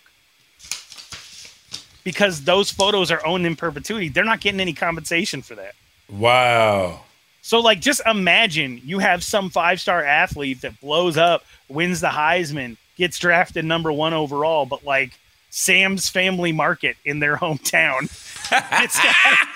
Because 2.03 2.43
those 2.43 2.69
photos 2.69 3.11
are 3.11 3.25
owned 3.25 3.45
in 3.45 3.55
perpetuity. 3.55 4.09
They're 4.09 4.25
not 4.25 4.41
getting 4.41 4.59
any 4.59 4.73
compensation 4.73 5.41
for 5.41 5.55
that. 5.55 5.75
wow. 6.09 7.01
So, 7.41 7.59
like, 7.59 7.81
just 7.81 8.01
imagine 8.05 8.79
you 8.85 8.99
have 8.99 9.21
some 9.21 9.49
five 9.49 9.81
star 9.81 10.01
athlete 10.01 10.61
that 10.61 10.79
blows 10.79 11.17
up, 11.17 11.43
wins 11.67 11.99
the 11.99 12.07
Heisman, 12.07 12.77
gets 12.97 13.19
drafted 13.19 13.65
number 13.65 13.91
one 13.91 14.13
overall, 14.13 14.65
but 14.65 14.83
like 14.83 15.11
Sam's 15.49 16.09
family 16.09 16.51
market 16.51 16.95
in 17.05 17.19
their 17.19 17.37
hometown 17.37 18.01
gets 18.79 18.99
to 18.99 19.07
have, 19.07 19.47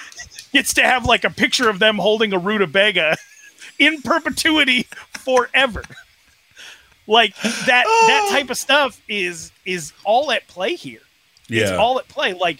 gets 0.51 0.73
to 0.75 0.83
have 0.83 1.05
like 1.05 1.23
a 1.23 1.29
picture 1.29 1.69
of 1.69 1.79
them 1.79 1.97
holding 1.97 2.33
a 2.33 2.37
rutabaga 2.37 3.15
in 3.79 4.01
perpetuity 4.01 4.83
forever. 5.11 5.83
Like 7.07 7.35
that 7.41 7.85
that 7.85 8.27
oh. 8.27 8.29
type 8.31 8.49
of 8.49 8.57
stuff 8.57 9.01
is 9.07 9.51
is 9.65 9.93
all 10.03 10.31
at 10.31 10.47
play 10.47 10.75
here. 10.75 10.99
It's 11.49 11.71
all 11.71 11.99
at 11.99 12.07
play. 12.07 12.33
Like 12.33 12.57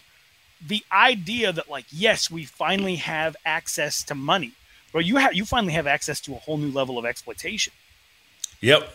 the 0.65 0.84
idea 0.91 1.52
that 1.52 1.69
like 1.69 1.86
yes, 1.91 2.32
we 2.32 2.45
finally 2.45 2.95
have 2.97 3.36
access 3.45 4.04
to 4.04 4.15
money. 4.15 4.52
but 4.93 5.06
you 5.06 5.17
have 5.17 5.34
you 5.34 5.45
finally 5.45 5.73
have 5.73 5.86
access 5.88 6.19
to 6.21 6.34
a 6.34 6.38
whole 6.38 6.58
new 6.58 6.71
level 6.71 6.97
of 6.97 7.06
exploitation. 7.06 7.73
Yep. 8.62 8.91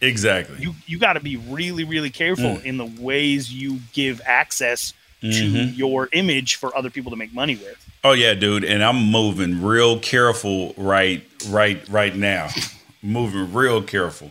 Exactly. 0.00 0.56
You 0.60 0.74
you 0.86 0.98
got 0.98 1.14
to 1.14 1.20
be 1.20 1.36
really 1.36 1.84
really 1.84 2.10
careful 2.10 2.56
Mm. 2.56 2.64
in 2.64 2.76
the 2.76 2.86
ways 3.00 3.52
you 3.52 3.80
give 3.92 4.20
access 4.26 4.92
to 5.22 5.26
Mhm. 5.28 5.76
your 5.76 6.08
image 6.12 6.56
for 6.56 6.76
other 6.76 6.90
people 6.90 7.10
to 7.10 7.16
make 7.16 7.32
money 7.32 7.56
with. 7.56 7.76
Oh 8.04 8.12
yeah, 8.12 8.34
dude, 8.34 8.64
and 8.64 8.84
I'm 8.84 9.10
moving 9.10 9.62
real 9.62 9.98
careful 9.98 10.74
right 10.76 11.22
right 11.48 11.82
right 11.88 12.14
now. 12.14 12.48
moving 13.02 13.52
real 13.54 13.82
careful. 13.82 14.30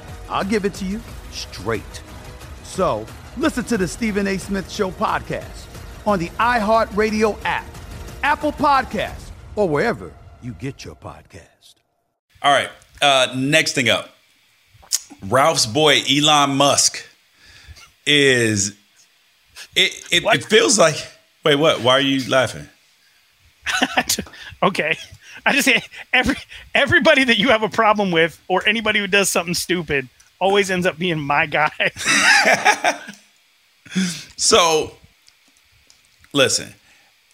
I'll 0.31 0.45
give 0.45 0.65
it 0.65 0.73
to 0.75 0.85
you 0.85 1.01
straight. 1.31 2.01
So 2.63 3.05
listen 3.37 3.63
to 3.65 3.77
the 3.77 3.87
Stephen 3.87 4.27
A. 4.27 4.37
Smith 4.37 4.71
Show 4.71 4.91
podcast 4.91 5.67
on 6.07 6.19
the 6.19 6.29
iHeartRadio 6.29 7.37
app, 7.45 7.65
Apple 8.23 8.51
Podcasts, 8.53 9.29
or 9.55 9.67
wherever 9.67 10.11
you 10.41 10.53
get 10.53 10.85
your 10.85 10.95
podcast. 10.95 11.75
All 12.41 12.51
right. 12.51 12.69
Uh, 13.01 13.33
next 13.35 13.73
thing 13.73 13.89
up, 13.89 14.09
Ralph's 15.27 15.65
boy 15.65 16.01
Elon 16.09 16.55
Musk 16.55 17.03
is. 18.05 18.75
It 19.75 19.91
it, 20.11 20.23
it 20.23 20.43
feels 20.45 20.77
like. 20.79 20.95
Wait, 21.43 21.55
what? 21.55 21.81
Why 21.81 21.93
are 21.93 22.01
you 22.01 22.29
laughing? 22.29 22.67
okay. 24.63 24.97
I 25.45 25.53
just 25.53 25.65
say 25.65 25.81
every 26.13 26.35
everybody 26.75 27.23
that 27.23 27.37
you 27.37 27.49
have 27.49 27.63
a 27.63 27.69
problem 27.69 28.11
with, 28.11 28.39
or 28.47 28.67
anybody 28.67 28.99
who 28.99 29.07
does 29.07 29.29
something 29.29 29.55
stupid, 29.55 30.07
always 30.41 30.71
ends 30.71 30.85
up 30.85 30.97
being 30.97 31.19
my 31.19 31.45
guy. 31.45 31.71
so, 34.35 34.97
listen, 36.33 36.73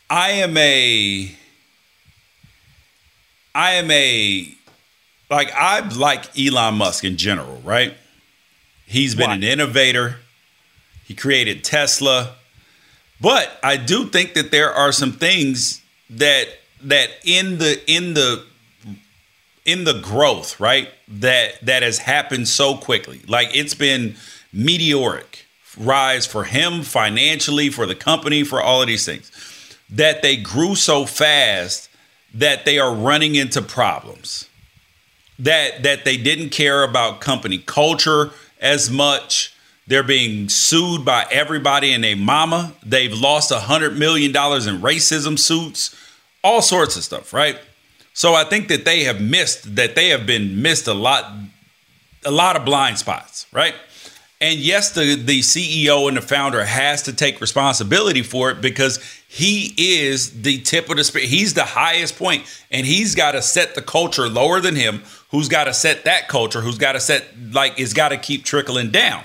I 0.09 0.31
am 0.31 0.55
a, 0.57 1.31
I 3.55 3.71
am 3.71 3.89
a, 3.89 4.53
like 5.31 5.51
I 5.53 5.79
like 5.95 6.37
Elon 6.39 6.75
Musk 6.75 7.03
in 7.03 7.17
general, 7.17 7.61
right? 7.63 7.95
He's 8.85 9.15
been 9.15 9.31
an 9.31 9.43
innovator. 9.43 10.17
He 11.05 11.15
created 11.15 11.63
Tesla, 11.63 12.35
but 13.19 13.57
I 13.63 13.77
do 13.77 14.07
think 14.07 14.33
that 14.33 14.51
there 14.51 14.71
are 14.71 14.91
some 14.91 15.13
things 15.13 15.81
that 16.09 16.47
that 16.83 17.09
in 17.25 17.57
the 17.57 17.81
in 17.87 18.13
the 18.13 18.45
in 19.67 19.83
the 19.83 19.99
growth, 19.99 20.59
right? 20.59 20.89
That 21.07 21.63
that 21.63 21.83
has 21.83 21.99
happened 21.99 22.47
so 22.47 22.75
quickly. 22.75 23.21
Like 23.27 23.55
it's 23.55 23.75
been 23.75 24.15
meteoric 24.51 25.45
rise 25.77 26.25
for 26.25 26.45
him 26.45 26.81
financially, 26.81 27.69
for 27.69 27.85
the 27.85 27.93
company, 27.93 28.43
for 28.43 28.59
all 28.59 28.81
of 28.81 28.87
these 28.87 29.05
things. 29.05 29.31
That 29.91 30.23
they 30.23 30.37
grew 30.37 30.73
so 30.73 31.05
fast 31.05 31.89
that 32.33 32.65
they 32.65 32.79
are 32.79 32.93
running 32.93 33.35
into 33.35 33.61
problems. 33.61 34.49
That 35.37 35.83
that 35.83 36.05
they 36.05 36.17
didn't 36.17 36.49
care 36.49 36.83
about 36.83 37.21
company 37.21 37.59
culture 37.59 38.31
as 38.59 38.89
much. 38.89 39.53
They're 39.85 40.03
being 40.03 40.49
sued 40.49 41.05
by 41.05 41.27
everybody 41.29 41.93
and 41.93 42.03
their 42.03 42.17
mama. 42.17 42.73
They've 42.83 43.13
lost 43.13 43.51
a 43.51 43.59
hundred 43.59 43.97
million 43.97 44.31
dollars 44.31 44.65
in 44.65 44.79
racism 44.79 45.37
suits 45.37 45.95
all 46.43 46.61
sorts 46.61 46.95
of 46.95 47.03
stuff, 47.03 47.33
right? 47.33 47.59
So 48.17 48.33
I 48.33 48.45
think 48.45 48.69
that 48.69 48.83
they 48.83 49.03
have 49.03 49.21
missed 49.21 49.75
that 49.75 49.93
they 49.93 50.09
have 50.09 50.25
been 50.25 50.63
missed 50.63 50.87
a 50.87 50.93
lot 50.95 51.31
a 52.25 52.31
lot 52.31 52.55
of 52.55 52.65
blind 52.65 52.97
spots, 52.97 53.45
right? 53.53 53.75
And 54.41 54.57
yes, 54.57 54.91
the 54.93 55.13
the 55.13 55.41
CEO 55.41 56.07
and 56.07 56.17
the 56.17 56.23
founder 56.23 56.65
has 56.65 57.03
to 57.03 57.13
take 57.13 57.39
responsibility 57.39 58.23
for 58.23 58.49
it 58.49 58.59
because 58.59 58.97
he 59.27 59.71
is 59.77 60.41
the 60.41 60.59
tip 60.61 60.89
of 60.89 60.97
the 60.97 61.03
spear. 61.03 61.27
He's 61.27 61.53
the 61.53 61.63
highest 61.63 62.17
point, 62.17 62.47
and 62.71 62.87
he's 62.87 63.13
got 63.13 63.33
to 63.33 63.41
set 63.43 63.75
the 63.75 63.83
culture 63.83 64.27
lower 64.27 64.61
than 64.61 64.75
him. 64.75 65.03
Who's 65.29 65.47
got 65.47 65.65
to 65.65 65.73
set 65.75 66.05
that 66.05 66.27
culture? 66.27 66.61
Who's 66.61 66.79
got 66.79 66.93
to 66.93 66.99
set 66.99 67.23
like 67.51 67.79
it's 67.79 67.93
got 67.93 68.09
to 68.09 68.17
keep 68.17 68.43
trickling 68.43 68.89
down. 68.89 69.23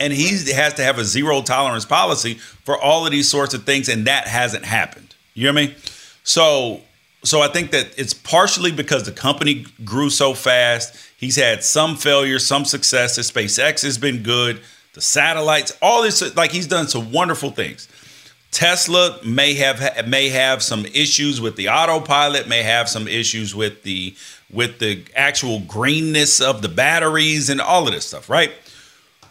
And 0.00 0.12
he 0.12 0.30
has 0.52 0.74
to 0.74 0.82
have 0.82 0.98
a 0.98 1.04
zero 1.04 1.42
tolerance 1.42 1.84
policy 1.84 2.34
for 2.34 2.76
all 2.76 3.06
of 3.06 3.12
these 3.12 3.28
sorts 3.28 3.54
of 3.54 3.62
things, 3.62 3.88
and 3.88 4.08
that 4.08 4.26
hasn't 4.26 4.64
happened. 4.64 5.14
You 5.34 5.44
hear 5.44 5.52
me? 5.52 5.76
So 6.24 6.80
so 7.24 7.40
I 7.40 7.48
think 7.48 7.70
that 7.70 7.98
it's 7.98 8.12
partially 8.12 8.70
because 8.70 9.04
the 9.04 9.12
company 9.12 9.66
grew 9.84 10.10
so 10.10 10.34
fast. 10.34 10.94
He's 11.16 11.36
had 11.36 11.64
some 11.64 11.96
failures, 11.96 12.46
some 12.46 12.64
successes. 12.66 13.30
SpaceX 13.30 13.82
has 13.82 13.96
been 13.96 14.22
good. 14.22 14.60
The 14.92 15.00
satellites, 15.00 15.76
all 15.80 16.02
this, 16.02 16.36
like 16.36 16.52
he's 16.52 16.66
done 16.66 16.86
some 16.86 17.12
wonderful 17.12 17.50
things. 17.50 17.88
Tesla 18.50 19.18
may 19.24 19.54
have 19.54 20.06
may 20.06 20.28
have 20.28 20.62
some 20.62 20.86
issues 20.86 21.40
with 21.40 21.56
the 21.56 21.68
autopilot, 21.68 22.46
may 22.46 22.62
have 22.62 22.88
some 22.88 23.08
issues 23.08 23.52
with 23.52 23.82
the 23.82 24.14
with 24.52 24.78
the 24.78 25.04
actual 25.16 25.60
greenness 25.60 26.40
of 26.40 26.62
the 26.62 26.68
batteries 26.68 27.50
and 27.50 27.60
all 27.60 27.88
of 27.88 27.92
this 27.92 28.06
stuff, 28.06 28.30
right? 28.30 28.52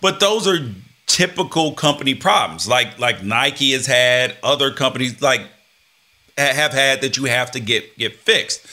But 0.01 0.19
those 0.19 0.45
are 0.45 0.59
typical 1.05 1.71
company 1.73 2.15
problems, 2.15 2.67
like 2.67 2.99
like 2.99 3.23
Nike 3.23 3.71
has 3.71 3.85
had, 3.85 4.35
other 4.43 4.71
companies 4.71 5.21
like 5.21 5.41
have 6.37 6.73
had 6.73 7.01
that 7.01 7.17
you 7.17 7.25
have 7.25 7.51
to 7.51 7.59
get 7.59 7.97
get 7.97 8.15
fixed. 8.15 8.65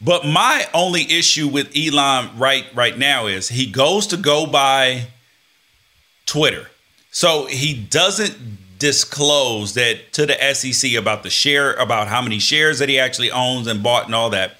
But 0.00 0.24
my 0.24 0.66
only 0.72 1.02
issue 1.02 1.48
with 1.48 1.76
Elon 1.76 2.38
right 2.38 2.66
right 2.74 2.96
now 2.96 3.26
is 3.26 3.48
he 3.48 3.66
goes 3.66 4.06
to 4.08 4.16
go 4.16 4.46
buy 4.46 5.08
Twitter. 6.26 6.70
So 7.10 7.46
he 7.46 7.74
doesn't 7.74 8.78
disclose 8.78 9.74
that 9.74 10.12
to 10.12 10.26
the 10.26 10.54
SEC 10.54 10.94
about 10.94 11.24
the 11.24 11.30
share 11.30 11.74
about 11.74 12.06
how 12.06 12.22
many 12.22 12.38
shares 12.38 12.78
that 12.78 12.88
he 12.88 12.98
actually 12.98 13.30
owns 13.30 13.66
and 13.66 13.82
bought 13.82 14.06
and 14.06 14.14
all 14.14 14.30
that. 14.30 14.52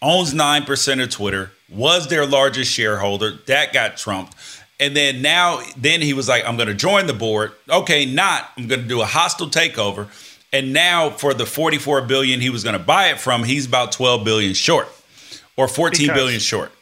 Owns 0.00 0.32
9% 0.32 1.02
of 1.02 1.10
Twitter, 1.10 1.50
was 1.68 2.06
their 2.06 2.24
largest 2.24 2.72
shareholder. 2.72 3.32
That 3.46 3.72
got 3.72 3.96
trumped. 3.96 4.34
And 4.80 4.96
then 4.96 5.20
now 5.22 5.60
then 5.76 6.00
he 6.00 6.12
was 6.12 6.28
like 6.28 6.46
I'm 6.46 6.56
going 6.56 6.68
to 6.68 6.74
join 6.74 7.06
the 7.06 7.12
board. 7.12 7.52
Okay, 7.68 8.06
not. 8.06 8.50
I'm 8.56 8.68
going 8.68 8.82
to 8.82 8.88
do 8.88 9.02
a 9.02 9.06
hostile 9.06 9.48
takeover 9.48 10.08
and 10.52 10.72
now 10.72 11.10
for 11.10 11.34
the 11.34 11.46
44 11.46 12.02
billion 12.02 12.40
he 12.40 12.50
was 12.50 12.64
going 12.64 12.78
to 12.78 12.84
buy 12.84 13.08
it 13.08 13.20
from, 13.20 13.44
he's 13.44 13.66
about 13.66 13.92
12 13.92 14.24
billion 14.24 14.54
short 14.54 14.88
or 15.58 15.68
fourteen 15.68 16.06
Because 16.06 16.18
billion 16.18 16.40
short. 16.40 16.72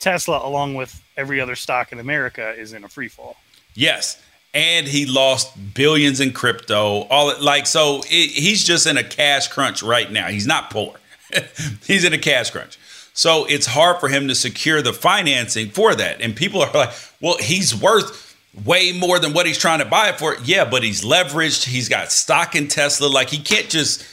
Tesla, 0.00 0.40
along 0.44 0.74
with 0.74 1.02
every 1.16 1.40
other 1.40 1.54
stock 1.54 1.92
in 1.92 2.00
America, 2.00 2.50
is 2.56 2.72
in 2.72 2.82
a 2.82 2.88
free 2.88 3.08
fall. 3.08 3.36
Yes. 3.74 4.20
And 4.54 4.86
he 4.86 5.04
lost 5.04 5.74
billions 5.74 6.18
in 6.18 6.32
crypto. 6.32 7.02
All 7.10 7.32
like 7.40 7.66
so 7.66 8.00
it, 8.06 8.30
he's 8.30 8.64
just 8.64 8.86
in 8.86 8.96
a 8.96 9.04
cash 9.04 9.48
crunch 9.48 9.82
right 9.82 10.10
now. 10.10 10.28
He's 10.28 10.46
not 10.46 10.70
poor. 10.70 10.94
he's 11.86 12.04
in 12.04 12.14
a 12.14 12.18
cash 12.18 12.50
crunch. 12.50 12.78
So 13.12 13.44
it's 13.46 13.66
hard 13.66 14.00
for 14.00 14.08
him 14.08 14.28
to 14.28 14.34
secure 14.34 14.80
the 14.82 14.92
financing 14.92 15.70
for 15.70 15.94
that. 15.94 16.20
And 16.20 16.34
people 16.34 16.62
are 16.62 16.72
like, 16.72 16.92
"Well, 17.20 17.36
he's 17.38 17.74
worth 17.74 18.25
way 18.64 18.92
more 18.92 19.18
than 19.18 19.32
what 19.32 19.46
he's 19.46 19.58
trying 19.58 19.80
to 19.80 19.84
buy 19.84 20.08
it 20.08 20.18
for. 20.18 20.36
Yeah, 20.44 20.64
but 20.64 20.82
he's 20.82 21.02
leveraged. 21.02 21.64
He's 21.64 21.88
got 21.88 22.10
stock 22.10 22.54
in 22.54 22.68
Tesla. 22.68 23.06
Like 23.06 23.28
he 23.28 23.38
can't 23.38 23.68
just, 23.68 24.04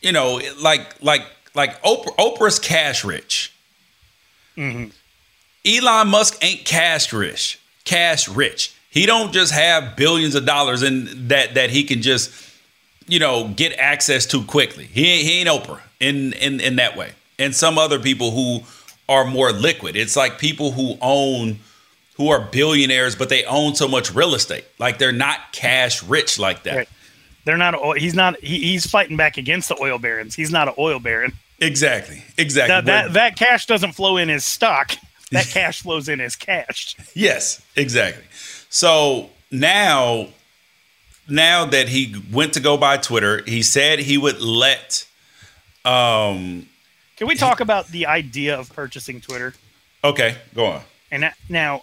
you 0.00 0.12
know, 0.12 0.40
like 0.60 1.02
like 1.02 1.22
like 1.54 1.80
Oprah, 1.82 2.14
Oprah's 2.16 2.58
cash 2.58 3.04
rich. 3.04 3.52
Mm-hmm. 4.56 4.90
Elon 5.64 6.08
Musk 6.08 6.44
ain't 6.44 6.64
cash 6.64 7.12
rich. 7.12 7.58
Cash 7.84 8.28
rich. 8.28 8.74
He 8.90 9.06
don't 9.06 9.32
just 9.32 9.52
have 9.52 9.96
billions 9.96 10.34
of 10.34 10.44
dollars 10.44 10.82
in 10.82 11.28
that 11.28 11.54
that 11.54 11.70
he 11.70 11.84
can 11.84 12.02
just, 12.02 12.30
you 13.06 13.18
know, 13.18 13.48
get 13.48 13.72
access 13.78 14.26
to 14.26 14.44
quickly. 14.44 14.84
He 14.84 15.06
ain't, 15.08 15.26
he 15.26 15.40
ain't 15.40 15.48
Oprah 15.48 15.80
in 15.98 16.34
in 16.34 16.60
in 16.60 16.76
that 16.76 16.96
way. 16.96 17.12
And 17.38 17.54
some 17.54 17.78
other 17.78 17.98
people 17.98 18.30
who 18.32 18.60
are 19.08 19.24
more 19.24 19.52
liquid. 19.52 19.96
It's 19.96 20.16
like 20.16 20.38
people 20.38 20.72
who 20.72 20.96
own 21.00 21.58
who 22.14 22.28
are 22.28 22.40
billionaires, 22.40 23.16
but 23.16 23.28
they 23.28 23.44
own 23.44 23.74
so 23.74 23.88
much 23.88 24.14
real 24.14 24.34
estate. 24.34 24.64
Like 24.78 24.98
they're 24.98 25.12
not 25.12 25.52
cash 25.52 26.02
rich 26.02 26.38
like 26.38 26.64
that. 26.64 26.76
Right. 26.76 26.88
They're 27.44 27.56
not. 27.56 27.98
He's 27.98 28.14
not. 28.14 28.38
He, 28.40 28.58
he's 28.58 28.86
fighting 28.86 29.16
back 29.16 29.36
against 29.36 29.68
the 29.68 29.80
oil 29.80 29.98
barons. 29.98 30.34
He's 30.34 30.52
not 30.52 30.68
an 30.68 30.74
oil 30.78 31.00
baron. 31.00 31.32
Exactly. 31.60 32.22
Exactly. 32.38 32.74
That, 32.74 32.84
that 32.86 33.12
that 33.14 33.36
cash 33.36 33.66
doesn't 33.66 33.92
flow 33.92 34.16
in 34.16 34.30
as 34.30 34.44
stock. 34.44 34.92
That 35.32 35.46
cash 35.46 35.80
flows 35.80 36.10
in 36.10 36.20
as 36.20 36.36
cash. 36.36 36.94
Yes, 37.14 37.64
exactly. 37.74 38.22
So 38.68 39.30
now, 39.50 40.28
now 41.26 41.64
that 41.64 41.88
he 41.88 42.14
went 42.30 42.52
to 42.52 42.60
go 42.60 42.76
buy 42.76 42.98
Twitter, 42.98 43.42
he 43.46 43.62
said 43.62 43.98
he 44.00 44.18
would 44.18 44.42
let. 44.42 45.06
Um. 45.86 46.68
Can 47.16 47.28
we 47.28 47.34
talk 47.34 47.60
about 47.60 47.88
the 47.88 48.04
idea 48.04 48.58
of 48.58 48.70
purchasing 48.74 49.22
Twitter? 49.22 49.54
Okay, 50.04 50.36
go 50.54 50.66
on. 50.66 50.82
And 51.10 51.32
now, 51.48 51.82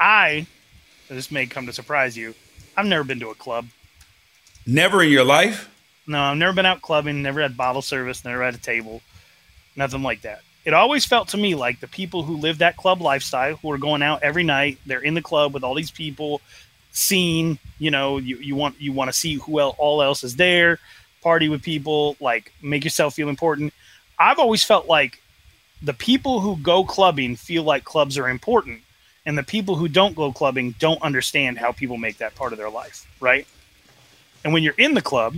I 0.00 0.46
this 1.08 1.30
may 1.30 1.46
come 1.46 1.66
to 1.66 1.72
surprise 1.72 2.16
you. 2.16 2.34
I've 2.76 2.86
never 2.86 3.04
been 3.04 3.20
to 3.20 3.30
a 3.30 3.34
club. 3.34 3.66
Never 4.66 5.02
in 5.02 5.10
your 5.10 5.24
life. 5.24 5.68
No, 6.06 6.20
I've 6.20 6.36
never 6.36 6.52
been 6.52 6.66
out 6.66 6.82
clubbing. 6.82 7.22
Never 7.22 7.40
had 7.40 7.56
bottle 7.56 7.82
service. 7.82 8.24
Never 8.24 8.44
had 8.44 8.54
a 8.54 8.58
table. 8.58 9.02
Nothing 9.76 10.02
like 10.02 10.22
that. 10.22 10.42
It 10.64 10.74
always 10.74 11.04
felt 11.04 11.28
to 11.28 11.38
me 11.38 11.54
like 11.54 11.80
the 11.80 11.88
people 11.88 12.22
who 12.22 12.36
live 12.36 12.58
that 12.58 12.76
club 12.76 13.00
lifestyle, 13.00 13.56
who 13.56 13.70
are 13.70 13.78
going 13.78 14.02
out 14.02 14.22
every 14.22 14.44
night, 14.44 14.78
they're 14.84 15.00
in 15.00 15.14
the 15.14 15.22
club 15.22 15.54
with 15.54 15.64
all 15.64 15.74
these 15.74 15.90
people, 15.90 16.42
seeing. 16.92 17.58
You 17.78 17.90
know, 17.90 18.18
you, 18.18 18.36
you 18.36 18.54
want 18.54 18.80
you 18.80 18.92
want 18.92 19.08
to 19.08 19.16
see 19.16 19.34
who 19.34 19.60
el- 19.60 19.76
all 19.78 20.02
else 20.02 20.24
is 20.24 20.36
there, 20.36 20.78
party 21.22 21.48
with 21.48 21.62
people, 21.62 22.16
like 22.20 22.52
make 22.60 22.84
yourself 22.84 23.14
feel 23.14 23.28
important. 23.28 23.72
I've 24.18 24.38
always 24.38 24.64
felt 24.64 24.86
like 24.86 25.20
the 25.80 25.94
people 25.94 26.40
who 26.40 26.56
go 26.56 26.84
clubbing 26.84 27.36
feel 27.36 27.62
like 27.62 27.84
clubs 27.84 28.18
are 28.18 28.28
important, 28.28 28.80
and 29.28 29.36
the 29.36 29.42
people 29.42 29.76
who 29.76 29.88
don't 29.88 30.16
go 30.16 30.32
clubbing 30.32 30.74
don't 30.78 31.02
understand 31.02 31.58
how 31.58 31.70
people 31.70 31.98
make 31.98 32.16
that 32.16 32.34
part 32.34 32.52
of 32.52 32.58
their 32.58 32.70
life, 32.70 33.06
right? 33.20 33.46
And 34.42 34.54
when 34.54 34.62
you're 34.62 34.74
in 34.78 34.94
the 34.94 35.02
club 35.02 35.36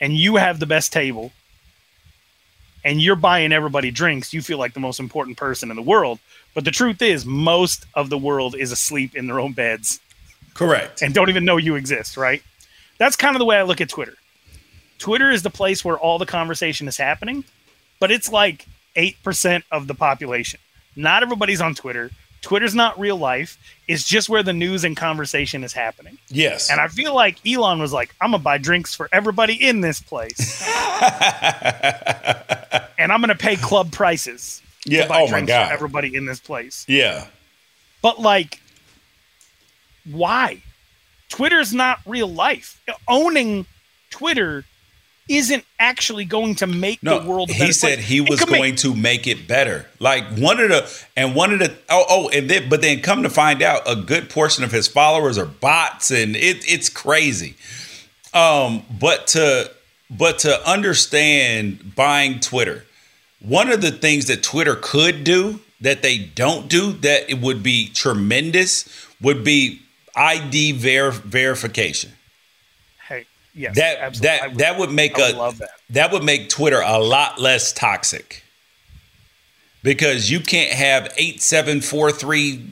and 0.00 0.12
you 0.12 0.36
have 0.36 0.60
the 0.60 0.66
best 0.66 0.92
table 0.92 1.32
and 2.84 3.02
you're 3.02 3.16
buying 3.16 3.52
everybody 3.52 3.90
drinks, 3.90 4.32
you 4.32 4.40
feel 4.40 4.56
like 4.56 4.72
the 4.72 4.78
most 4.78 5.00
important 5.00 5.36
person 5.36 5.68
in 5.68 5.74
the 5.74 5.82
world. 5.82 6.20
But 6.54 6.64
the 6.64 6.70
truth 6.70 7.02
is, 7.02 7.26
most 7.26 7.86
of 7.94 8.08
the 8.08 8.18
world 8.18 8.54
is 8.54 8.70
asleep 8.70 9.16
in 9.16 9.26
their 9.26 9.40
own 9.40 9.50
beds 9.50 9.98
Correct. 10.54 11.02
and 11.02 11.12
don't 11.12 11.28
even 11.28 11.44
know 11.44 11.56
you 11.56 11.74
exist, 11.74 12.16
right? 12.16 12.40
That's 12.98 13.16
kind 13.16 13.34
of 13.34 13.40
the 13.40 13.46
way 13.46 13.56
I 13.56 13.64
look 13.64 13.80
at 13.80 13.88
Twitter. 13.88 14.14
Twitter 15.00 15.32
is 15.32 15.42
the 15.42 15.50
place 15.50 15.84
where 15.84 15.98
all 15.98 16.20
the 16.20 16.26
conversation 16.26 16.86
is 16.86 16.96
happening, 16.96 17.42
but 17.98 18.12
it's 18.12 18.30
like 18.30 18.66
8% 18.94 19.64
of 19.72 19.88
the 19.88 19.94
population. 19.94 20.60
Not 20.96 21.22
everybody's 21.22 21.60
on 21.60 21.74
Twitter. 21.74 22.10
Twitter's 22.42 22.74
not 22.74 22.98
real 22.98 23.16
life. 23.16 23.56
It's 23.86 24.04
just 24.04 24.28
where 24.28 24.42
the 24.42 24.52
news 24.52 24.82
and 24.84 24.96
conversation 24.96 25.62
is 25.62 25.72
happening. 25.72 26.18
Yes. 26.28 26.70
And 26.70 26.80
I 26.80 26.88
feel 26.88 27.14
like 27.14 27.38
Elon 27.46 27.78
was 27.80 27.92
like, 27.92 28.14
I'm 28.20 28.32
gonna 28.32 28.42
buy 28.42 28.58
drinks 28.58 28.94
for 28.94 29.08
everybody 29.12 29.54
in 29.54 29.80
this 29.80 30.00
place. 30.00 30.62
and 32.98 33.12
I'm 33.12 33.20
gonna 33.20 33.34
pay 33.36 33.56
club 33.56 33.92
prices. 33.92 34.60
Yeah, 34.84 35.04
To 35.04 35.08
buy 35.08 35.20
oh 35.22 35.30
my 35.30 35.42
God. 35.42 35.68
For 35.68 35.72
everybody 35.72 36.14
in 36.16 36.26
this 36.26 36.40
place. 36.40 36.84
yeah. 36.88 37.26
But 38.02 38.20
like, 38.20 38.60
why? 40.10 40.60
Twitter's 41.28 41.72
not 41.72 42.00
real 42.04 42.26
life. 42.26 42.82
Owning 43.06 43.64
Twitter 44.10 44.64
isn't 45.28 45.64
actually 45.78 46.24
going 46.24 46.54
to 46.56 46.66
make 46.66 47.02
No, 47.02 47.20
the 47.20 47.28
world. 47.28 47.50
he 47.50 47.72
said 47.72 47.98
place. 47.98 48.08
he 48.08 48.20
was 48.20 48.40
could 48.40 48.50
make- 48.50 48.58
going 48.60 48.76
to 48.76 48.94
make 48.94 49.26
it 49.26 49.46
better. 49.46 49.86
Like 49.98 50.24
one 50.36 50.58
of 50.60 50.68
the 50.70 51.04
and 51.16 51.34
one 51.34 51.52
of 51.52 51.58
the 51.60 51.72
oh 51.88 52.04
oh 52.08 52.28
and 52.30 52.48
then 52.50 52.68
but 52.68 52.80
then 52.82 53.00
come 53.00 53.22
to 53.22 53.30
find 53.30 53.62
out 53.62 53.82
a 53.86 53.96
good 53.96 54.28
portion 54.30 54.64
of 54.64 54.72
his 54.72 54.88
followers 54.88 55.38
are 55.38 55.46
bots 55.46 56.10
and 56.10 56.34
it 56.36 56.64
it's 56.70 56.88
crazy. 56.88 57.54
Um, 58.34 58.82
but 59.00 59.26
to 59.28 59.70
but 60.10 60.40
to 60.40 60.68
understand 60.68 61.94
buying 61.94 62.40
Twitter, 62.40 62.84
one 63.40 63.70
of 63.70 63.80
the 63.80 63.90
things 63.92 64.26
that 64.26 64.42
Twitter 64.42 64.76
could 64.76 65.24
do 65.24 65.60
that 65.80 66.02
they 66.02 66.18
don't 66.18 66.68
do 66.68 66.92
that 66.92 67.30
it 67.30 67.40
would 67.40 67.62
be 67.62 67.88
tremendous 67.88 68.88
would 69.20 69.44
be 69.44 69.80
ID 70.16 70.72
ver- 70.72 71.10
verification. 71.10 72.12
Yes, 73.54 73.76
that 73.76 73.98
absolutely. 73.98 74.38
That 74.38 74.58
that 74.58 74.78
would 74.78 74.90
make 74.90 75.16
would 75.16 75.34
a 75.34 75.52
that. 75.58 75.70
that 75.90 76.12
would 76.12 76.24
make 76.24 76.48
Twitter 76.48 76.80
a 76.80 76.98
lot 76.98 77.38
less 77.38 77.72
toxic 77.72 78.42
because 79.82 80.30
you 80.30 80.40
can't 80.40 80.72
have 80.72 81.12
eight 81.16 81.42
seven 81.42 81.80
four 81.80 82.10
three 82.10 82.64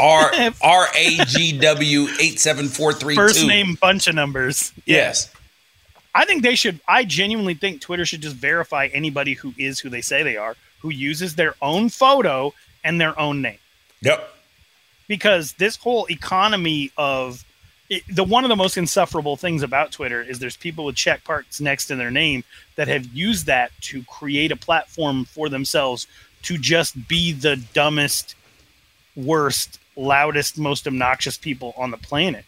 R 0.00 0.32
R 0.62 0.86
A 0.96 1.16
G 1.26 1.58
W 1.58 2.06
eight 2.20 2.40
seven 2.40 2.68
four 2.68 2.92
three 2.92 3.14
First 3.14 3.46
name 3.46 3.76
bunch 3.80 4.06
of 4.06 4.14
numbers. 4.14 4.72
Yes. 4.86 5.30
I 6.14 6.24
think 6.24 6.42
they 6.42 6.54
should. 6.54 6.80
I 6.88 7.04
genuinely 7.04 7.52
think 7.52 7.82
Twitter 7.82 8.06
should 8.06 8.22
just 8.22 8.36
verify 8.36 8.88
anybody 8.94 9.34
who 9.34 9.52
is 9.58 9.78
who 9.78 9.90
they 9.90 10.00
say 10.00 10.22
they 10.22 10.38
are, 10.38 10.56
who 10.80 10.88
uses 10.88 11.34
their 11.34 11.54
own 11.60 11.90
photo 11.90 12.54
and 12.82 12.98
their 12.98 13.18
own 13.20 13.42
name. 13.42 13.58
Yep. 14.00 14.32
Because 15.08 15.52
this 15.54 15.76
whole 15.76 16.06
economy 16.10 16.90
of 16.96 17.44
it, 17.88 18.02
the 18.08 18.24
one 18.24 18.44
of 18.44 18.48
the 18.48 18.56
most 18.56 18.76
insufferable 18.76 19.36
things 19.36 19.62
about 19.62 19.92
Twitter 19.92 20.22
is 20.22 20.38
there's 20.38 20.56
people 20.56 20.84
with 20.84 20.96
check 20.96 21.20
marks 21.28 21.60
next 21.60 21.86
to 21.86 21.96
their 21.96 22.10
name 22.10 22.44
that 22.74 22.88
have 22.88 23.06
used 23.06 23.46
that 23.46 23.70
to 23.82 24.02
create 24.04 24.50
a 24.50 24.56
platform 24.56 25.24
for 25.24 25.48
themselves 25.48 26.06
to 26.42 26.58
just 26.58 27.08
be 27.08 27.32
the 27.32 27.56
dumbest, 27.74 28.34
worst, 29.14 29.78
loudest, 29.96 30.58
most 30.58 30.86
obnoxious 30.86 31.36
people 31.36 31.74
on 31.76 31.90
the 31.90 31.96
planet. 31.96 32.44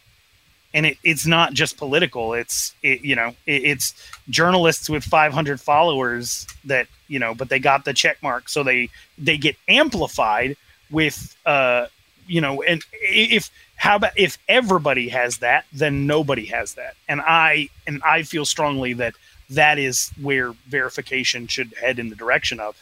And 0.75 0.87
it, 0.87 0.99
it's 1.03 1.27
not 1.27 1.55
just 1.55 1.77
political. 1.79 2.35
It's 2.35 2.75
it, 2.83 3.03
you 3.03 3.17
know 3.17 3.29
it, 3.47 3.65
it's 3.65 3.95
journalists 4.29 4.91
with 4.91 5.03
500 5.05 5.61
followers 5.61 6.47
that 6.65 6.89
you 7.07 7.19
know 7.19 7.35
but 7.35 7.49
they 7.49 7.59
got 7.59 7.85
the 7.85 7.95
check 7.95 8.23
mark. 8.23 8.49
So 8.49 8.63
they 8.63 8.91
they 9.17 9.39
get 9.39 9.57
amplified 9.67 10.57
with 10.91 11.37
uh 11.47 11.87
you 12.27 12.41
know 12.41 12.63
and 12.63 12.83
if 12.93 13.51
how 13.79 13.97
about 13.97 14.13
if 14.17 14.39
everybody 14.49 15.09
has 15.09 15.39
that 15.39 15.65
then 15.73 16.07
nobody 16.07 16.47
has 16.47 16.75
that 16.75 16.95
and 17.09 17.21
i 17.23 17.69
and 17.87 18.03
i 18.03 18.23
feel 18.23 18.45
strongly 18.45 18.93
that 18.93 19.15
that 19.51 19.79
is 19.79 20.11
where 20.21 20.53
verification 20.69 21.47
should 21.47 21.73
head 21.81 21.99
in 21.99 22.11
the 22.11 22.17
direction 22.17 22.61
of 22.61 22.77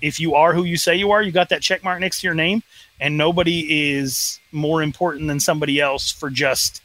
if 0.00 0.20
you 0.20 0.36
are 0.36 0.54
who 0.54 0.62
you 0.62 0.76
say 0.76 0.94
you 0.94 1.10
are 1.10 1.22
you 1.22 1.32
got 1.32 1.48
that 1.48 1.62
check 1.62 1.82
mark 1.82 1.98
next 1.98 2.20
to 2.20 2.26
your 2.26 2.34
name 2.34 2.62
and 3.00 3.18
nobody 3.18 3.90
is 3.92 4.38
more 4.52 4.82
important 4.82 5.26
than 5.26 5.40
somebody 5.40 5.80
else 5.80 6.12
for 6.12 6.30
just 6.30 6.80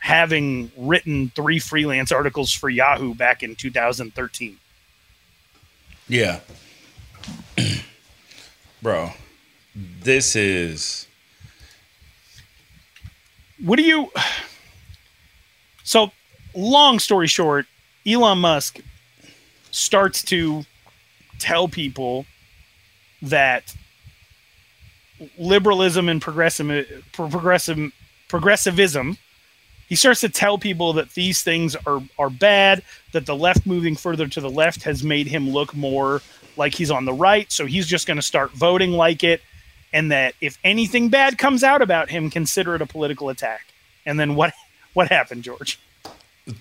having 0.00 0.72
written 0.76 1.30
three 1.34 1.58
freelance 1.58 2.10
articles 2.10 2.52
for 2.52 2.68
Yahoo 2.68 3.14
back 3.14 3.42
in 3.42 3.54
2013. 3.54 4.58
Yeah. 6.08 6.40
Bro, 8.82 9.10
this 9.74 10.34
is 10.34 11.06
What 13.64 13.76
do 13.76 13.82
you 13.82 14.10
So, 15.84 16.12
long 16.54 16.98
story 16.98 17.26
short, 17.26 17.66
Elon 18.06 18.38
Musk 18.38 18.80
starts 19.70 20.22
to 20.24 20.64
tell 21.38 21.68
people 21.68 22.26
that 23.22 23.74
liberalism 25.38 26.08
and 26.08 26.22
progressive 26.22 27.04
progressive 27.12 27.92
progressivism 28.28 29.18
he 29.88 29.96
starts 29.96 30.20
to 30.20 30.28
tell 30.28 30.56
people 30.56 30.92
that 30.94 31.10
these 31.14 31.42
things 31.42 31.76
are 31.86 32.02
are 32.18 32.30
bad 32.30 32.82
that 33.12 33.26
the 33.26 33.36
left 33.36 33.66
moving 33.66 33.96
further 33.96 34.26
to 34.28 34.40
the 34.40 34.48
left 34.48 34.84
has 34.84 35.02
made 35.02 35.26
him 35.26 35.50
look 35.50 35.74
more 35.74 36.22
like 36.56 36.74
he's 36.74 36.90
on 36.90 37.04
the 37.04 37.12
right 37.12 37.52
so 37.52 37.66
he's 37.66 37.86
just 37.86 38.06
going 38.06 38.16
to 38.16 38.22
start 38.22 38.50
voting 38.52 38.92
like 38.92 39.22
it 39.22 39.42
and 39.92 40.10
that 40.12 40.34
if 40.40 40.58
anything 40.64 41.08
bad 41.08 41.38
comes 41.38 41.62
out 41.62 41.82
about 41.82 42.10
him 42.10 42.30
consider 42.30 42.74
it 42.74 42.82
a 42.82 42.86
political 42.86 43.28
attack 43.28 43.66
and 44.06 44.18
then 44.18 44.34
what 44.34 44.52
what 44.94 45.08
happened 45.08 45.42
george 45.42 45.78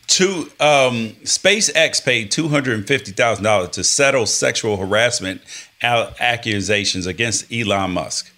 two 0.07 0.51
um 0.59 1.15
SpaceX 1.23 2.03
paid 2.03 2.31
$250,000 2.31 3.71
to 3.71 3.83
settle 3.83 4.25
sexual 4.25 4.77
harassment 4.77 5.41
accusations 5.81 7.07
against 7.07 7.51
Elon 7.51 7.91
Musk. 7.91 8.31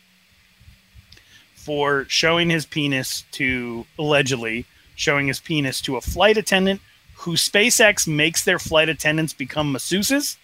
for 1.55 2.05
showing 2.07 2.49
his 2.49 2.65
penis 2.65 3.23
to 3.31 3.85
allegedly 3.97 4.65
showing 5.01 5.27
his 5.27 5.39
penis 5.39 5.81
to 5.81 5.97
a 5.97 6.01
flight 6.01 6.37
attendant 6.37 6.79
who 7.15 7.33
SpaceX 7.33 8.07
makes 8.07 8.43
their 8.43 8.59
flight 8.59 8.89
attendants 8.89 9.33
become 9.33 9.73
masseuses, 9.73 10.37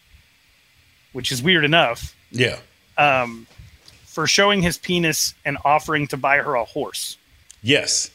which 1.13 1.31
is 1.31 1.41
weird 1.41 1.63
enough. 1.63 2.15
Yeah. 2.31 2.57
Um, 2.97 3.47
for 4.17 4.25
showing 4.25 4.63
his 4.63 4.79
penis 4.79 5.35
and 5.45 5.59
offering 5.63 6.07
to 6.07 6.17
buy 6.17 6.37
her 6.37 6.55
a 6.55 6.65
horse. 6.65 7.19
Yes. 7.61 8.09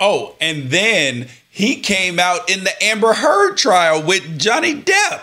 Oh, 0.00 0.36
and 0.40 0.70
then 0.70 1.28
he 1.50 1.82
came 1.82 2.18
out 2.18 2.48
in 2.48 2.64
the 2.64 2.72
Amber 2.82 3.12
Heard 3.12 3.58
trial 3.58 4.02
with 4.02 4.38
Johnny 4.38 4.74
Depp 4.74 5.20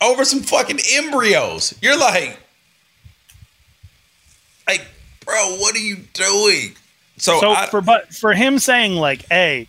over 0.00 0.24
some 0.24 0.40
fucking 0.40 0.80
embryos. 0.94 1.72
You're 1.80 1.96
like, 1.96 2.36
like, 4.66 4.84
bro, 5.24 5.54
what 5.58 5.76
are 5.76 5.78
you 5.78 5.98
doing? 6.12 6.74
So, 7.16 7.38
So 7.38 7.52
I, 7.52 7.66
for 7.66 7.80
but 7.80 8.12
for 8.12 8.32
him 8.32 8.58
saying 8.58 8.96
like, 8.96 9.24
"Hey, 9.28 9.68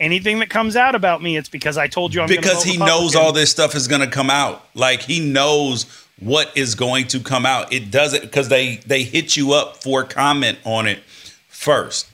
anything 0.00 0.38
that 0.38 0.48
comes 0.48 0.76
out 0.76 0.94
about 0.94 1.20
me, 1.20 1.36
it's 1.36 1.50
because 1.50 1.76
I 1.76 1.88
told 1.88 2.14
you 2.14 2.22
I'm 2.22 2.26
gonna 2.26 2.40
because 2.40 2.64
he 2.64 2.78
knows 2.78 3.14
all 3.14 3.32
this 3.32 3.50
stuff 3.50 3.74
is 3.74 3.86
going 3.86 4.00
to 4.00 4.06
come 4.06 4.30
out. 4.30 4.66
Like 4.74 5.02
he 5.02 5.20
knows 5.20 5.84
what 6.22 6.56
is 6.56 6.74
going 6.74 7.08
to 7.08 7.20
come 7.20 7.44
out. 7.44 7.72
It 7.72 7.90
doesn't 7.90 8.22
because 8.22 8.48
they 8.48 8.76
they 8.86 9.02
hit 9.02 9.36
you 9.36 9.52
up 9.52 9.82
for 9.82 10.04
comment 10.04 10.58
on 10.64 10.86
it 10.86 11.00
first. 11.48 12.08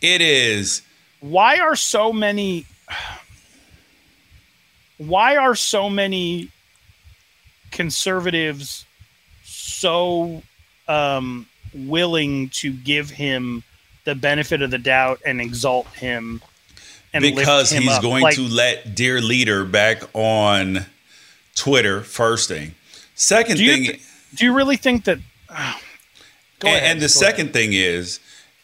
It 0.00 0.20
is 0.20 0.82
why 1.20 1.58
are 1.58 1.76
so 1.76 2.12
many 2.12 2.66
why 4.98 5.36
are 5.36 5.54
so 5.54 5.90
many 5.90 6.50
conservatives 7.70 8.84
so 9.44 10.42
um, 10.86 11.46
willing 11.74 12.48
to 12.50 12.72
give 12.72 13.10
him 13.10 13.62
the 14.04 14.14
benefit 14.14 14.62
of 14.62 14.70
the 14.70 14.78
doubt 14.78 15.20
and 15.26 15.40
exalt 15.40 15.86
him 15.88 16.40
and 17.12 17.22
because 17.22 17.70
him 17.70 17.82
he's 17.82 17.92
up? 17.92 18.02
going 18.02 18.22
Like, 18.22 18.36
to 18.36 18.42
let 18.42 18.94
dear 18.94 19.20
leader 19.20 19.64
back 19.64 20.02
on 20.14 20.86
Twitter. 21.54 22.02
First 22.02 22.48
thing, 22.48 22.74
second 23.18 23.56
do 23.56 23.66
thing, 23.66 23.84
th- 23.84 24.02
do 24.34 24.44
you 24.44 24.54
really 24.54 24.76
think 24.76 25.04
that 25.04 25.18
and, 25.50 25.78
ahead, 26.62 26.82
and 26.82 27.00
the 27.00 27.08
second 27.08 27.52
thing 27.52 27.72
is 27.72 28.20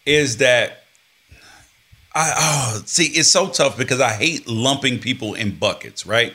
is 0.07 0.38
that 0.38 0.84
I 2.14 2.32
oh 2.36 2.82
see 2.86 3.07
it's 3.07 3.30
so 3.30 3.48
tough 3.48 3.76
because 3.76 4.00
I 4.00 4.11
hate 4.12 4.46
lumping 4.46 4.98
people 4.98 5.34
in 5.34 5.57
buckets, 5.57 6.07
right? 6.07 6.32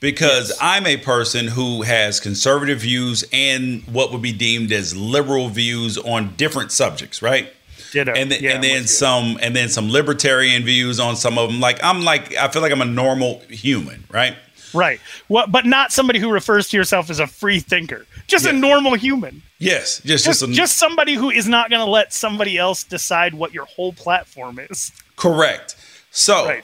Because 0.00 0.56
I'm 0.60 0.86
a 0.86 0.96
person 0.96 1.48
who 1.48 1.82
has 1.82 2.20
conservative 2.20 2.80
views 2.80 3.24
and 3.32 3.82
what 3.84 4.12
would 4.12 4.22
be 4.22 4.32
deemed 4.32 4.70
as 4.70 4.94
liberal 4.94 5.48
views 5.48 5.96
on 5.96 6.34
different 6.36 6.70
subjects, 6.70 7.22
right? 7.22 7.50
Ditto. 7.92 8.12
And 8.12 8.30
then, 8.30 8.42
Yeah, 8.42 8.52
and 8.52 8.64
then 8.64 8.86
some 8.86 9.38
and 9.42 9.56
then 9.56 9.68
some 9.68 9.90
libertarian 9.90 10.64
views 10.64 11.00
on 11.00 11.16
some 11.16 11.38
of 11.38 11.50
them. 11.50 11.60
Like 11.60 11.82
I'm 11.82 12.02
like 12.02 12.34
I 12.36 12.48
feel 12.48 12.62
like 12.62 12.72
I'm 12.72 12.82
a 12.82 12.86
normal 12.86 13.40
human, 13.48 14.04
right? 14.10 14.36
Right. 14.76 15.00
What 15.28 15.50
but 15.50 15.66
not 15.66 15.92
somebody 15.92 16.18
who 16.18 16.30
refers 16.30 16.68
to 16.68 16.76
yourself 16.76 17.10
as 17.10 17.18
a 17.18 17.26
free 17.26 17.60
thinker. 17.60 18.06
Just 18.26 18.46
a 18.46 18.52
normal 18.52 18.94
human. 18.94 19.42
Yes, 19.58 20.00
just 20.04 20.24
just, 20.24 20.40
just, 20.40 20.42
a, 20.42 20.52
just 20.52 20.78
somebody 20.78 21.14
who 21.14 21.30
is 21.30 21.48
not 21.48 21.70
going 21.70 21.84
to 21.84 21.90
let 21.90 22.12
somebody 22.12 22.58
else 22.58 22.84
decide 22.84 23.34
what 23.34 23.54
your 23.54 23.64
whole 23.64 23.92
platform 23.92 24.58
is. 24.58 24.92
Correct. 25.16 25.76
So, 26.10 26.60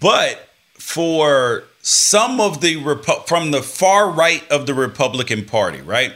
but 0.00 0.48
for 0.74 1.64
some 1.82 2.40
of 2.40 2.60
the 2.60 2.76
Repu- 2.76 3.26
from 3.26 3.50
the 3.50 3.62
far 3.62 4.10
right 4.10 4.42
of 4.50 4.66
the 4.66 4.74
Republican 4.74 5.44
Party, 5.44 5.82
right? 5.82 6.14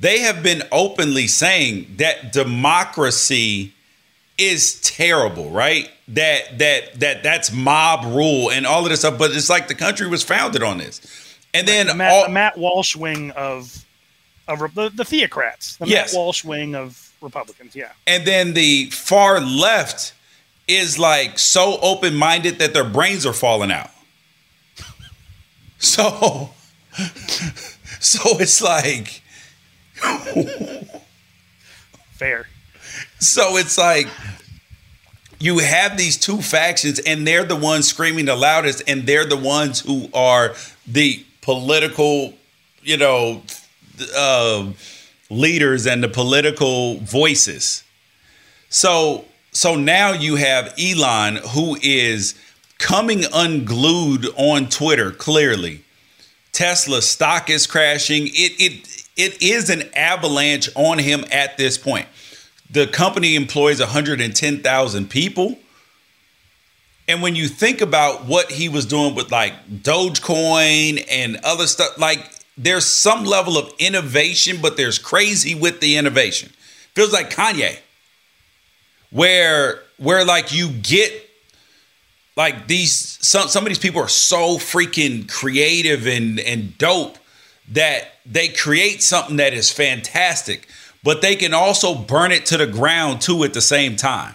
They 0.00 0.20
have 0.20 0.42
been 0.42 0.62
openly 0.72 1.26
saying 1.26 1.96
that 1.98 2.32
democracy 2.32 3.73
is 4.38 4.80
terrible, 4.80 5.50
right? 5.50 5.90
That 6.08 6.58
that 6.58 7.00
that 7.00 7.22
that's 7.22 7.52
mob 7.52 8.04
rule 8.04 8.50
and 8.50 8.66
all 8.66 8.84
of 8.84 8.90
this 8.90 9.00
stuff. 9.00 9.18
But 9.18 9.32
it's 9.32 9.48
like 9.50 9.68
the 9.68 9.74
country 9.74 10.06
was 10.08 10.22
founded 10.22 10.62
on 10.62 10.78
this, 10.78 11.00
and 11.52 11.66
then 11.66 11.86
the 11.86 11.94
Matt, 11.94 12.12
all, 12.12 12.24
the 12.24 12.30
Matt 12.30 12.58
Walsh 12.58 12.96
wing 12.96 13.30
of 13.32 13.84
of 14.46 14.58
the, 14.74 14.90
the 14.94 15.04
theocrats 15.04 15.78
the 15.78 15.86
Yes. 15.86 16.12
Matt 16.12 16.18
Walsh 16.18 16.44
wing 16.44 16.74
of 16.74 17.12
Republicans 17.22 17.74
yeah 17.74 17.92
And 18.06 18.26
then 18.26 18.52
the 18.52 18.90
far 18.90 19.40
left 19.40 20.12
is 20.68 20.98
like 20.98 21.38
so 21.38 21.78
open 21.80 22.14
minded 22.14 22.58
that 22.58 22.74
their 22.74 22.84
brains 22.84 23.24
are 23.26 23.32
falling 23.32 23.70
out. 23.70 23.90
So, 25.78 26.50
so 28.00 28.20
it's 28.38 28.62
like, 28.62 29.22
fair 32.12 32.46
so 33.24 33.56
it's 33.56 33.78
like 33.78 34.06
you 35.40 35.58
have 35.58 35.96
these 35.96 36.16
two 36.16 36.40
factions, 36.40 36.98
and 37.00 37.26
they're 37.26 37.44
the 37.44 37.56
ones 37.56 37.88
screaming 37.88 38.26
the 38.26 38.36
loudest, 38.36 38.82
and 38.86 39.06
they're 39.06 39.26
the 39.26 39.36
ones 39.36 39.80
who 39.80 40.08
are 40.14 40.54
the 40.86 41.24
political, 41.42 42.34
you 42.82 42.96
know, 42.96 43.42
uh, 44.16 44.70
leaders 45.30 45.86
and 45.86 46.02
the 46.02 46.08
political 46.08 46.98
voices. 46.98 47.82
So 48.68 49.24
so 49.52 49.76
now 49.76 50.12
you 50.12 50.36
have 50.36 50.74
Elon 50.78 51.36
who 51.36 51.76
is 51.82 52.34
coming 52.78 53.24
unglued 53.32 54.26
on 54.36 54.68
Twitter 54.68 55.10
clearly. 55.10 55.82
Tesla 56.52 57.02
stock 57.02 57.48
is 57.50 57.66
crashing. 57.66 58.26
It 58.26 58.60
it 58.60 59.06
it 59.16 59.42
is 59.42 59.70
an 59.70 59.84
avalanche 59.94 60.68
on 60.74 60.98
him 60.98 61.24
at 61.30 61.56
this 61.56 61.78
point. 61.78 62.06
The 62.74 62.86
company 62.86 63.34
employs 63.34 63.80
110,000 63.80 65.08
people. 65.08 65.58
And 67.08 67.22
when 67.22 67.34
you 67.34 67.48
think 67.48 67.80
about 67.80 68.26
what 68.26 68.50
he 68.52 68.68
was 68.68 68.84
doing 68.84 69.14
with 69.14 69.32
like 69.32 69.54
Dogecoin 69.68 71.04
and 71.10 71.38
other 71.44 71.66
stuff, 71.66 71.98
like 71.98 72.30
there's 72.58 72.86
some 72.86 73.24
level 73.24 73.56
of 73.56 73.72
innovation, 73.78 74.58
but 74.60 74.76
there's 74.76 74.98
crazy 74.98 75.54
with 75.54 75.80
the 75.80 75.96
innovation. 75.96 76.50
Feels 76.94 77.12
like 77.12 77.30
Kanye 77.30 77.78
where 79.14 79.80
where 79.96 80.24
like 80.24 80.52
you 80.52 80.68
get 80.68 81.12
like 82.36 82.66
these 82.66 83.16
some 83.24 83.46
some 83.46 83.62
of 83.64 83.68
these 83.68 83.78
people 83.78 84.00
are 84.00 84.08
so 84.08 84.58
freaking 84.58 85.30
creative 85.30 86.06
and 86.06 86.40
and 86.40 86.76
dope 86.78 87.16
that 87.68 88.08
they 88.26 88.48
create 88.48 89.02
something 89.04 89.36
that 89.36 89.54
is 89.54 89.70
fantastic 89.70 90.66
but 91.04 91.20
they 91.20 91.36
can 91.36 91.54
also 91.54 91.94
burn 91.94 92.32
it 92.32 92.46
to 92.46 92.56
the 92.56 92.66
ground 92.66 93.20
too 93.20 93.44
at 93.44 93.54
the 93.54 93.60
same 93.60 93.94
time. 93.94 94.34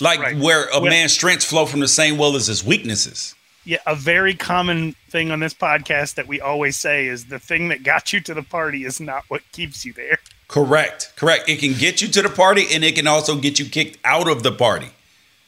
Like 0.00 0.36
where 0.40 0.68
a 0.68 0.80
man's 0.80 1.12
strengths 1.12 1.44
flow 1.44 1.66
from 1.66 1.80
the 1.80 1.88
same 1.88 2.18
well 2.18 2.36
as 2.36 2.46
his 2.46 2.62
weaknesses. 2.62 3.34
Yeah 3.64 3.78
a 3.86 3.96
very 3.96 4.34
common 4.34 4.94
thing 5.08 5.30
on 5.30 5.40
this 5.40 5.54
podcast 5.54 6.14
that 6.16 6.28
we 6.28 6.40
always 6.40 6.76
say 6.76 7.06
is 7.06 7.26
the 7.26 7.38
thing 7.38 7.68
that 7.68 7.82
got 7.82 8.12
you 8.12 8.20
to 8.20 8.34
the 8.34 8.42
party 8.42 8.84
is 8.84 9.00
not 9.00 9.24
what 9.28 9.40
keeps 9.52 9.84
you 9.84 9.92
there. 9.94 10.18
Correct 10.48 11.12
correct. 11.16 11.48
It 11.48 11.60
can 11.60 11.72
get 11.72 12.02
you 12.02 12.08
to 12.08 12.22
the 12.22 12.28
party 12.28 12.66
and 12.72 12.84
it 12.84 12.94
can 12.94 13.06
also 13.06 13.36
get 13.36 13.58
you 13.58 13.64
kicked 13.64 13.98
out 14.04 14.28
of 14.28 14.42
the 14.42 14.52
party. 14.52 14.90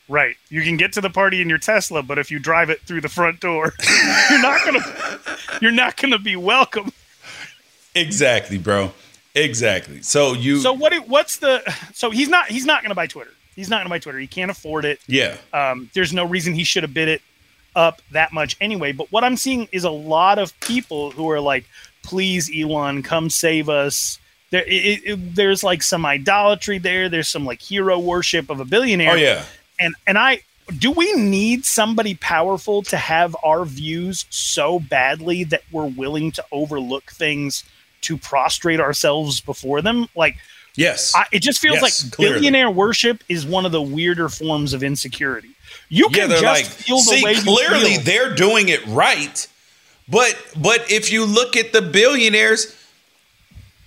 Right. 0.09 0.37
You 0.49 0.63
can 0.63 0.77
get 0.77 0.93
to 0.93 1.01
the 1.01 1.11
party 1.11 1.43
in 1.43 1.49
your 1.49 1.59
Tesla, 1.59 2.01
but 2.01 2.17
if 2.17 2.31
you 2.31 2.39
drive 2.39 2.71
it 2.71 2.81
through 2.83 3.01
the 3.01 3.09
front 3.09 3.41
door, 3.41 3.75
you're 4.31 4.41
not 4.41 4.65
gonna 4.65 5.21
you're 5.61 5.73
not 5.73 5.97
gonna 5.97 6.19
be 6.19 6.37
welcome. 6.37 6.93
exactly 7.95 8.57
bro 8.57 8.93
exactly 9.37 10.03
so 10.03 10.33
you 10.33 10.59
So 10.61 10.73
what? 10.73 10.93
What's 11.09 11.37
the? 11.39 11.63
So 11.93 12.11
he's 12.11 12.29
not 12.29 12.49
he's 12.49 12.67
not 12.67 12.83
gonna 12.83 12.95
buy 12.95 13.07
Twitter. 13.07 13.31
He's 13.55 13.69
not 13.69 13.79
gonna 13.81 13.91
buy 13.91 13.99
Twitter. 13.99 14.19
He 14.19 14.27
can't 14.27 14.51
afford 14.51 14.85
it. 14.85 15.01
yeah 15.07 15.37
Um, 15.53 15.91
there's 15.95 16.13
no 16.13 16.25
reason 16.25 16.55
he 16.55 16.65
should 16.65 16.83
have 16.83 16.93
bid 16.95 17.09
it 17.09 17.23
up 17.75 18.03
that 18.11 18.33
much 18.33 18.57
anyway. 18.61 18.93
But 18.93 19.13
what 19.13 19.23
I'm 19.23 19.37
seeing 19.37 19.69
is 19.71 19.85
a 19.85 19.91
lot 19.91 20.39
of 20.39 20.59
people 20.61 21.11
who 21.11 21.31
are 21.31 21.41
like, 21.41 21.67
"Please, 22.03 22.51
Elon, 22.55 23.03
come 23.03 23.31
save 23.31 23.69
us." 23.69 24.19
There, 24.51 24.65
it, 24.65 25.03
it, 25.05 25.35
there's 25.35 25.63
like 25.65 25.83
some 25.83 26.07
idolatry 26.07 26.79
there. 26.79 27.09
There's 27.09 27.29
some 27.29 27.45
like 27.45 27.61
hero 27.61 27.99
worship 27.99 28.49
of 28.49 28.61
a 28.61 28.65
billionaire. 28.65 29.13
Oh, 29.13 29.17
yeah. 29.17 29.45
and 29.79 29.95
and 30.07 30.19
I 30.19 30.41
do 30.79 30.91
we 30.91 31.13
need 31.15 31.65
somebody 31.65 32.15
powerful 32.15 32.83
to 32.83 32.97
have 32.97 33.37
our 33.45 33.65
views 33.65 34.25
so 34.31 34.81
badly 34.81 35.45
that 35.45 35.63
we're 35.71 35.87
willing 35.87 36.33
to 36.33 36.45
overlook 36.51 37.11
things 37.13 37.65
to 38.07 38.17
prostrate 38.19 38.81
ourselves 38.81 39.41
before 39.41 39.83
them? 39.83 40.09
Like, 40.15 40.37
yes, 40.75 41.15
I, 41.15 41.27
it 41.33 41.41
just 41.41 41.61
feels 41.61 41.81
Yes, 41.81 41.83
like 42.05 42.13
clearly. 42.13 42.35
billionaire 42.37 42.71
worship 42.71 43.23
is 43.29 43.47
one 43.47 43.67
of 43.67 43.73
the 43.73 43.83
weirder 43.83 44.29
forms 44.29 44.73
of 44.73 44.83
insecurity. 44.83 45.51
You 45.89 46.09
can 46.09 46.29
they're 46.29 46.41
just 46.41 46.45
like, 46.45 46.67
feel 46.67 46.97
the 46.97 47.03
see, 47.03 47.25
way 47.25 47.35
clearly 47.35 47.97
they're 47.99 48.35
doing 48.35 48.69
it 48.69 48.85
right. 48.87 49.47
But 50.09 50.37
but 50.57 50.91
if 50.91 51.13
you 51.13 51.25
look 51.25 51.57
at 51.57 51.73
the 51.73 51.83
billionaires, 51.83 52.75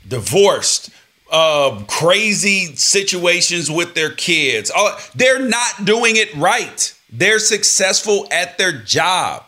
divorced, 0.08 0.90
uh, 1.32 1.84
crazy 1.88 2.76
situations 2.76 3.70
with 3.72 3.94
their 3.96 4.12
kids, 4.12 4.72
all, 4.76 4.92
they're 5.16 5.40
not 5.48 5.86
doing 5.86 6.16
it 6.18 6.34
right. 6.36 6.94
They're 7.12 7.40
successful 7.40 8.28
at 8.32 8.58
their 8.58 8.72
job. 8.74 9.44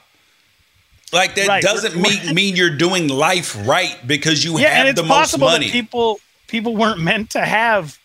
Like 1.14 1.36
that 1.36 1.47
Right. 1.47 1.62
doesn't 1.64 1.95
mean 1.95 2.34
mean 2.34 2.55
you're 2.55 2.76
doing 2.76 3.07
life 3.07 3.55
right 3.68 3.97
because 4.07 4.43
you 4.45 4.57
yeah, 4.59 4.70
have 4.70 4.78
and 4.80 4.89
it's 4.89 5.01
the 5.01 5.05
most 5.07 5.18
possible 5.18 5.47
money. 5.47 5.66
that 5.66 5.72
people 5.72 6.20
people 6.47 6.76
weren't 6.76 6.99
meant 6.99 7.32
to 7.32 7.41
have 7.41 7.97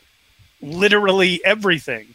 literally 0.63 1.41
everything. 1.45 2.07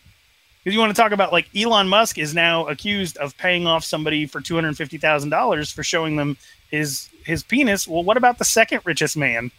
Because 0.63 0.73
you 0.75 0.79
want 0.79 0.95
to 0.95 1.01
talk 1.01 1.11
about 1.11 1.31
like 1.31 1.47
Elon 1.55 1.87
Musk 1.87 2.17
is 2.17 2.35
now 2.35 2.67
accused 2.67 3.17
of 3.17 3.35
paying 3.37 3.65
off 3.65 3.83
somebody 3.83 4.25
for 4.25 4.41
two 4.41 4.55
hundred 4.55 4.75
fifty 4.77 4.97
thousand 4.97 5.29
dollars 5.29 5.71
for 5.71 5.83
showing 5.83 6.17
them 6.17 6.37
his 6.69 7.09
his 7.25 7.41
penis. 7.43 7.87
Well, 7.87 8.03
what 8.03 8.17
about 8.17 8.37
the 8.37 8.45
second 8.45 8.81
richest 8.85 9.15
man 9.17 9.51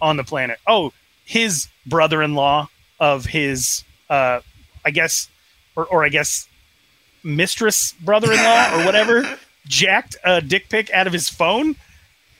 on 0.00 0.16
the 0.16 0.24
planet? 0.24 0.58
Oh, 0.66 0.92
his 1.24 1.68
brother-in-law 1.86 2.68
of 3.00 3.26
his, 3.26 3.84
uh, 4.10 4.40
I 4.84 4.90
guess, 4.90 5.28
or 5.76 5.86
or 5.86 6.04
I 6.04 6.08
guess 6.10 6.48
mistress 7.22 7.92
brother-in-law 8.00 8.80
or 8.80 8.84
whatever 8.84 9.38
jacked 9.66 10.16
a 10.24 10.40
dick 10.40 10.68
pic 10.68 10.90
out 10.92 11.06
of 11.06 11.12
his 11.12 11.28
phone. 11.28 11.76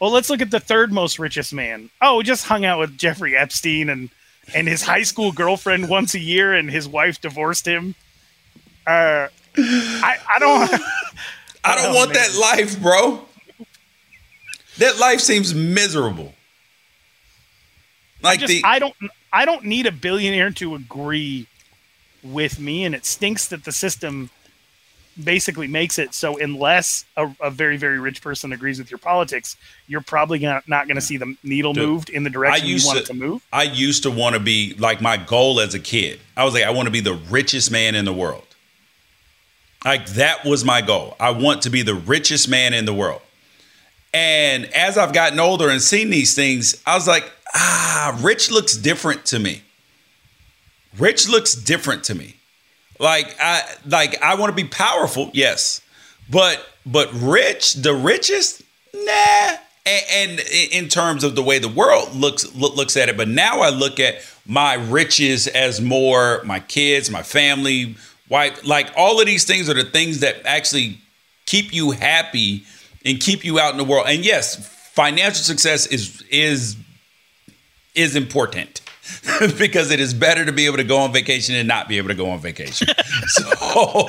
Well, 0.00 0.10
let's 0.10 0.28
look 0.30 0.40
at 0.40 0.50
the 0.50 0.60
third 0.60 0.92
most 0.92 1.18
richest 1.18 1.52
man. 1.52 1.90
Oh, 2.00 2.22
just 2.22 2.46
hung 2.46 2.64
out 2.64 2.78
with 2.80 2.98
Jeffrey 2.98 3.36
Epstein 3.36 3.88
and 3.88 4.10
and 4.54 4.66
his 4.66 4.82
high 4.82 5.04
school 5.04 5.30
girlfriend 5.30 5.88
once 5.88 6.14
a 6.14 6.18
year, 6.18 6.52
and 6.52 6.68
his 6.70 6.88
wife 6.88 7.20
divorced 7.20 7.66
him. 7.66 7.94
Uh, 8.86 9.28
I, 9.56 10.16
I 10.34 10.38
don't. 10.40 10.72
I 11.64 11.76
don't 11.76 11.92
Oh, 11.92 11.94
want 11.94 12.12
man. 12.12 12.18
that 12.32 12.34
life, 12.40 12.80
bro. 12.82 13.24
That 14.78 14.98
life 14.98 15.20
seems 15.20 15.54
miserable. 15.54 16.34
Like 18.20 18.40
just, 18.40 18.48
the 18.48 18.62
I 18.64 18.78
don't 18.80 18.94
I 19.32 19.44
don't 19.44 19.64
need 19.64 19.86
a 19.86 19.92
billionaire 19.92 20.50
to 20.52 20.74
agree 20.74 21.46
with 22.24 22.58
me, 22.58 22.84
and 22.84 22.94
it 22.96 23.04
stinks 23.06 23.46
that 23.48 23.62
the 23.64 23.70
system 23.72 24.30
basically 25.22 25.66
makes 25.66 25.98
it 25.98 26.14
so 26.14 26.38
unless 26.38 27.04
a, 27.16 27.30
a 27.40 27.50
very 27.50 27.76
very 27.76 27.98
rich 27.98 28.22
person 28.22 28.52
agrees 28.52 28.78
with 28.78 28.90
your 28.90 28.98
politics, 28.98 29.56
you're 29.86 30.00
probably 30.00 30.38
not, 30.38 30.68
not 30.68 30.86
going 30.86 30.96
to 30.96 31.02
see 31.02 31.16
the 31.16 31.36
needle 31.42 31.72
Dude, 31.72 31.88
moved 31.88 32.10
in 32.10 32.22
the 32.24 32.30
direction 32.30 32.66
you 32.66 32.78
want 32.84 32.98
it 33.00 33.06
to 33.06 33.14
move. 33.14 33.46
I 33.52 33.64
used 33.64 34.02
to 34.04 34.10
want 34.10 34.34
to 34.34 34.40
be 34.40 34.74
like 34.78 35.00
my 35.00 35.16
goal 35.16 35.60
as 35.60 35.74
a 35.74 35.80
kid. 35.80 36.20
I 36.36 36.44
was 36.44 36.54
like, 36.54 36.64
I 36.64 36.70
want 36.70 36.86
to 36.86 36.92
be 36.92 37.00
the 37.00 37.14
richest 37.14 37.70
man 37.70 37.94
in 37.94 38.04
the 38.04 38.12
world. 38.12 38.46
Like 39.84 40.06
that 40.10 40.44
was 40.44 40.64
my 40.64 40.80
goal. 40.80 41.16
I 41.18 41.30
want 41.30 41.62
to 41.62 41.70
be 41.70 41.82
the 41.82 41.94
richest 41.94 42.48
man 42.48 42.72
in 42.72 42.84
the 42.84 42.94
world. 42.94 43.22
And 44.14 44.66
as 44.74 44.98
I've 44.98 45.12
gotten 45.12 45.40
older 45.40 45.70
and 45.70 45.80
seen 45.80 46.10
these 46.10 46.34
things, 46.34 46.80
I 46.86 46.94
was 46.94 47.08
like, 47.08 47.30
ah, 47.54 48.18
rich 48.22 48.50
looks 48.50 48.76
different 48.76 49.24
to 49.26 49.38
me. 49.38 49.62
Rich 50.98 51.28
looks 51.28 51.54
different 51.54 52.04
to 52.04 52.14
me. 52.14 52.36
Like 52.98 53.36
I 53.40 53.62
like 53.86 54.22
I 54.22 54.34
want 54.34 54.56
to 54.56 54.62
be 54.62 54.68
powerful, 54.68 55.30
yes. 55.32 55.80
But 56.30 56.64
but 56.86 57.12
rich, 57.12 57.74
the 57.74 57.94
richest, 57.94 58.62
nah. 58.94 59.56
And, 59.84 60.38
and 60.38 60.40
in 60.70 60.88
terms 60.88 61.24
of 61.24 61.34
the 61.34 61.42
way 61.42 61.58
the 61.58 61.68
world 61.68 62.14
looks 62.14 62.54
look, 62.54 62.76
looks 62.76 62.96
at 62.96 63.08
it, 63.08 63.16
but 63.16 63.26
now 63.26 63.60
I 63.60 63.70
look 63.70 63.98
at 63.98 64.24
my 64.46 64.74
riches 64.74 65.48
as 65.48 65.80
more 65.80 66.40
my 66.44 66.60
kids, 66.60 67.10
my 67.10 67.24
family, 67.24 67.96
wife, 68.28 68.64
like 68.64 68.92
all 68.96 69.20
of 69.20 69.26
these 69.26 69.44
things 69.44 69.68
are 69.68 69.74
the 69.74 69.84
things 69.84 70.20
that 70.20 70.36
actually 70.44 70.98
keep 71.46 71.72
you 71.72 71.90
happy 71.90 72.64
and 73.04 73.18
keep 73.20 73.44
you 73.44 73.58
out 73.58 73.72
in 73.72 73.78
the 73.78 73.84
world. 73.84 74.06
And 74.08 74.24
yes, 74.24 74.68
financial 74.92 75.42
success 75.42 75.86
is 75.86 76.22
is 76.30 76.76
is 77.96 78.14
important 78.14 78.81
because 79.58 79.90
it 79.90 80.00
is 80.00 80.14
better 80.14 80.44
to 80.44 80.52
be 80.52 80.66
able 80.66 80.76
to 80.78 80.84
go 80.84 80.98
on 80.98 81.12
vacation 81.12 81.54
and 81.54 81.68
not 81.68 81.88
be 81.88 81.98
able 81.98 82.08
to 82.08 82.14
go 82.14 82.30
on 82.30 82.38
vacation. 82.38 82.88
so 83.26 84.08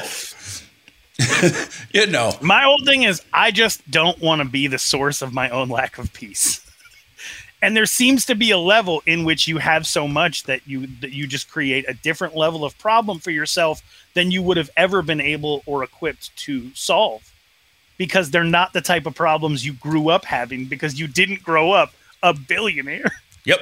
you 1.94 2.08
know, 2.08 2.32
My 2.42 2.66
old 2.66 2.86
thing 2.86 3.04
is 3.04 3.22
I 3.34 3.52
just 3.52 3.90
don't 3.90 4.20
want 4.20 4.42
to 4.42 4.48
be 4.48 4.68
the 4.68 4.80
source 4.80 5.22
of 5.22 5.34
my 5.34 5.50
own 5.50 5.70
lack 5.70 5.98
of 5.98 6.12
peace. 6.14 6.60
And 7.62 7.78
there 7.78 7.86
seems 7.86 8.26
to 8.26 8.36
be 8.36 8.52
a 8.52 8.58
level 8.58 9.02
in 9.06 9.24
which 9.24 9.48
you 9.48 9.58
have 9.58 9.88
so 9.88 10.06
much 10.08 10.44
that 10.44 10.68
you 10.68 10.88
that 11.00 11.14
you 11.14 11.28
just 11.28 11.50
create 11.50 11.88
a 11.88 11.94
different 11.94 12.36
level 12.36 12.66
of 12.66 12.78
problem 12.78 13.20
for 13.20 13.32
yourself 13.32 13.82
than 14.16 14.32
you 14.32 14.42
would 14.42 14.58
have 14.58 14.70
ever 14.76 15.02
been 15.02 15.22
able 15.22 15.64
or 15.66 15.84
equipped 15.84 16.36
to 16.38 16.74
solve. 16.74 17.32
Because 17.98 18.32
they're 18.32 18.44
not 18.44 18.74
the 18.74 18.82
type 18.82 19.06
of 19.06 19.16
problems 19.16 19.66
you 19.66 19.74
grew 19.74 20.10
up 20.10 20.26
having 20.26 20.66
because 20.66 21.00
you 21.00 21.08
didn't 21.08 21.44
grow 21.44 21.72
up 21.72 21.94
a 22.22 22.34
billionaire. 22.34 23.12
Yep. 23.46 23.62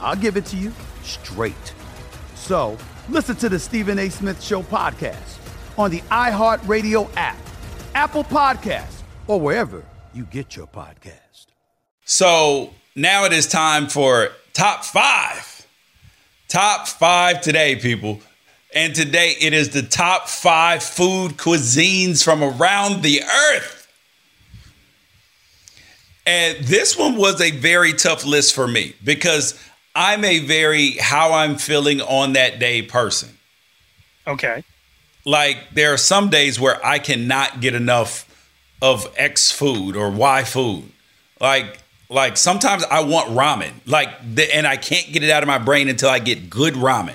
I'll 0.00 0.16
give 0.16 0.36
it 0.36 0.46
to 0.46 0.56
you 0.56 0.72
straight. 1.02 1.74
So 2.34 2.76
listen 3.08 3.36
to 3.36 3.48
the 3.48 3.58
Stephen 3.58 3.98
A. 3.98 4.08
Smith 4.08 4.42
Show 4.42 4.62
podcast 4.62 5.38
on 5.78 5.90
the 5.90 6.00
iHeartRadio 6.02 7.10
app, 7.16 7.38
Apple 7.94 8.24
Podcasts, 8.24 9.02
or 9.26 9.40
wherever 9.40 9.84
you 10.12 10.24
get 10.24 10.56
your 10.56 10.66
podcast. 10.66 11.46
So 12.04 12.74
now 12.96 13.24
it 13.24 13.32
is 13.32 13.46
time 13.46 13.88
for 13.88 14.30
top 14.52 14.84
five. 14.84 15.66
Top 16.48 16.88
five 16.88 17.40
today, 17.40 17.76
people. 17.76 18.20
And 18.74 18.94
today 18.94 19.34
it 19.40 19.52
is 19.52 19.70
the 19.70 19.82
top 19.82 20.28
five 20.28 20.82
food 20.82 21.32
cuisines 21.32 22.24
from 22.24 22.42
around 22.42 23.02
the 23.02 23.22
earth. 23.22 23.88
And 26.26 26.64
this 26.64 26.96
one 26.96 27.16
was 27.16 27.40
a 27.40 27.50
very 27.50 27.92
tough 27.92 28.24
list 28.24 28.54
for 28.54 28.68
me 28.68 28.94
because 29.02 29.58
I'm 29.94 30.24
a 30.24 30.38
very 30.40 30.92
how 30.92 31.32
I'm 31.32 31.56
feeling 31.56 32.00
on 32.00 32.34
that 32.34 32.58
day 32.58 32.82
person. 32.82 33.30
Okay. 34.26 34.64
Like 35.24 35.58
there 35.72 35.92
are 35.92 35.98
some 35.98 36.30
days 36.30 36.58
where 36.60 36.84
I 36.84 36.98
cannot 36.98 37.60
get 37.60 37.74
enough 37.74 38.26
of 38.80 39.12
X 39.16 39.50
food 39.50 39.96
or 39.96 40.10
Y 40.10 40.44
food. 40.44 40.84
Like 41.40 41.78
Like 42.08 42.36
sometimes 42.36 42.82
I 42.84 43.04
want 43.04 43.28
ramen, 43.30 43.72
like, 43.86 44.10
the, 44.34 44.52
and 44.54 44.66
I 44.66 44.76
can't 44.76 45.12
get 45.12 45.22
it 45.22 45.30
out 45.30 45.44
of 45.44 45.46
my 45.46 45.58
brain 45.58 45.88
until 45.88 46.10
I 46.10 46.18
get 46.18 46.50
good 46.50 46.74
ramen. 46.74 47.14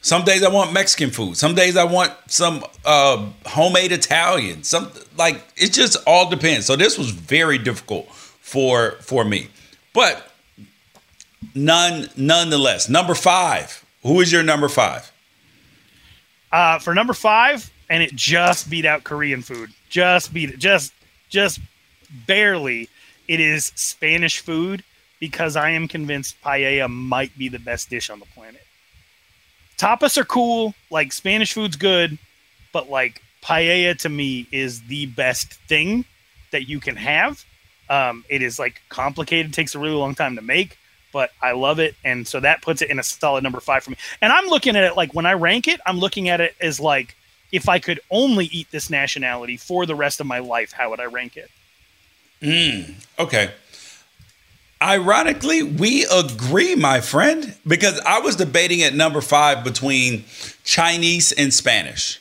Some 0.00 0.24
days 0.24 0.44
I 0.44 0.48
want 0.48 0.72
Mexican 0.72 1.10
food. 1.10 1.36
Some 1.36 1.56
days 1.56 1.76
I 1.76 1.82
want 1.82 2.12
some 2.28 2.64
uh, 2.84 3.26
homemade 3.44 3.90
Italian. 3.90 4.62
Some 4.62 4.90
like 5.16 5.42
it 5.56 5.72
just 5.72 5.96
all 6.06 6.30
depends. 6.30 6.66
So 6.66 6.76
this 6.76 6.96
was 6.96 7.10
very 7.10 7.58
difficult 7.58 8.08
for 8.40 8.92
for 9.00 9.24
me, 9.24 9.48
but 9.92 10.27
none 11.54 12.08
nonetheless. 12.16 12.88
Number 12.88 13.14
five. 13.14 13.84
Who 14.02 14.20
is 14.20 14.32
your 14.32 14.42
number 14.42 14.68
five? 14.68 15.10
Uh, 16.52 16.78
for 16.78 16.94
number 16.94 17.12
five, 17.12 17.70
and 17.90 18.02
it 18.02 18.14
just 18.14 18.70
beat 18.70 18.84
out 18.84 19.04
Korean 19.04 19.42
food. 19.42 19.70
Just 19.88 20.32
beat 20.32 20.50
it. 20.50 20.58
Just 20.58 20.92
just 21.28 21.60
barely. 22.26 22.88
It 23.26 23.40
is 23.40 23.66
Spanish 23.74 24.40
food 24.40 24.82
because 25.20 25.56
I 25.56 25.70
am 25.70 25.88
convinced 25.88 26.40
paella 26.42 26.88
might 26.88 27.36
be 27.36 27.48
the 27.48 27.58
best 27.58 27.90
dish 27.90 28.08
on 28.08 28.20
the 28.20 28.26
planet. 28.26 28.62
Tapas 29.76 30.16
are 30.16 30.24
cool, 30.24 30.74
like 30.90 31.12
Spanish 31.12 31.52
food's 31.52 31.76
good, 31.76 32.18
but 32.72 32.88
like 32.88 33.22
paella 33.42 33.96
to 33.98 34.08
me 34.08 34.46
is 34.50 34.82
the 34.82 35.06
best 35.06 35.54
thing 35.68 36.04
that 36.50 36.68
you 36.68 36.80
can 36.80 36.96
have. 36.96 37.44
Um, 37.90 38.24
it 38.28 38.42
is 38.42 38.58
like 38.58 38.80
complicated, 38.88 39.52
takes 39.52 39.74
a 39.74 39.78
really 39.78 39.94
long 39.94 40.14
time 40.14 40.36
to 40.36 40.42
make, 40.42 40.78
but 41.12 41.30
I 41.42 41.52
love 41.52 41.78
it, 41.78 41.94
and 42.04 42.26
so 42.26 42.40
that 42.40 42.62
puts 42.62 42.82
it 42.82 42.90
in 42.90 42.98
a 42.98 43.02
solid 43.02 43.42
number 43.42 43.60
five 43.60 43.84
for 43.84 43.90
me. 43.90 43.96
And 44.20 44.32
I'm 44.32 44.46
looking 44.46 44.76
at 44.76 44.84
it 44.84 44.96
like 44.96 45.14
when 45.14 45.26
I 45.26 45.32
rank 45.32 45.68
it, 45.68 45.80
I'm 45.86 45.98
looking 45.98 46.28
at 46.28 46.40
it 46.40 46.54
as 46.60 46.78
like 46.80 47.16
if 47.52 47.68
I 47.68 47.78
could 47.78 48.00
only 48.10 48.46
eat 48.46 48.70
this 48.70 48.90
nationality 48.90 49.56
for 49.56 49.86
the 49.86 49.94
rest 49.94 50.20
of 50.20 50.26
my 50.26 50.38
life, 50.38 50.72
how 50.72 50.90
would 50.90 51.00
I 51.00 51.06
rank 51.06 51.36
it? 51.36 51.50
Mm, 52.42 52.94
okay. 53.18 53.52
Ironically, 54.80 55.62
we 55.62 56.06
agree, 56.06 56.76
my 56.76 57.00
friend, 57.00 57.56
because 57.66 57.98
I 58.00 58.20
was 58.20 58.36
debating 58.36 58.82
at 58.82 58.94
number 58.94 59.20
five 59.20 59.64
between 59.64 60.24
Chinese 60.62 61.32
and 61.32 61.52
Spanish. 61.52 62.20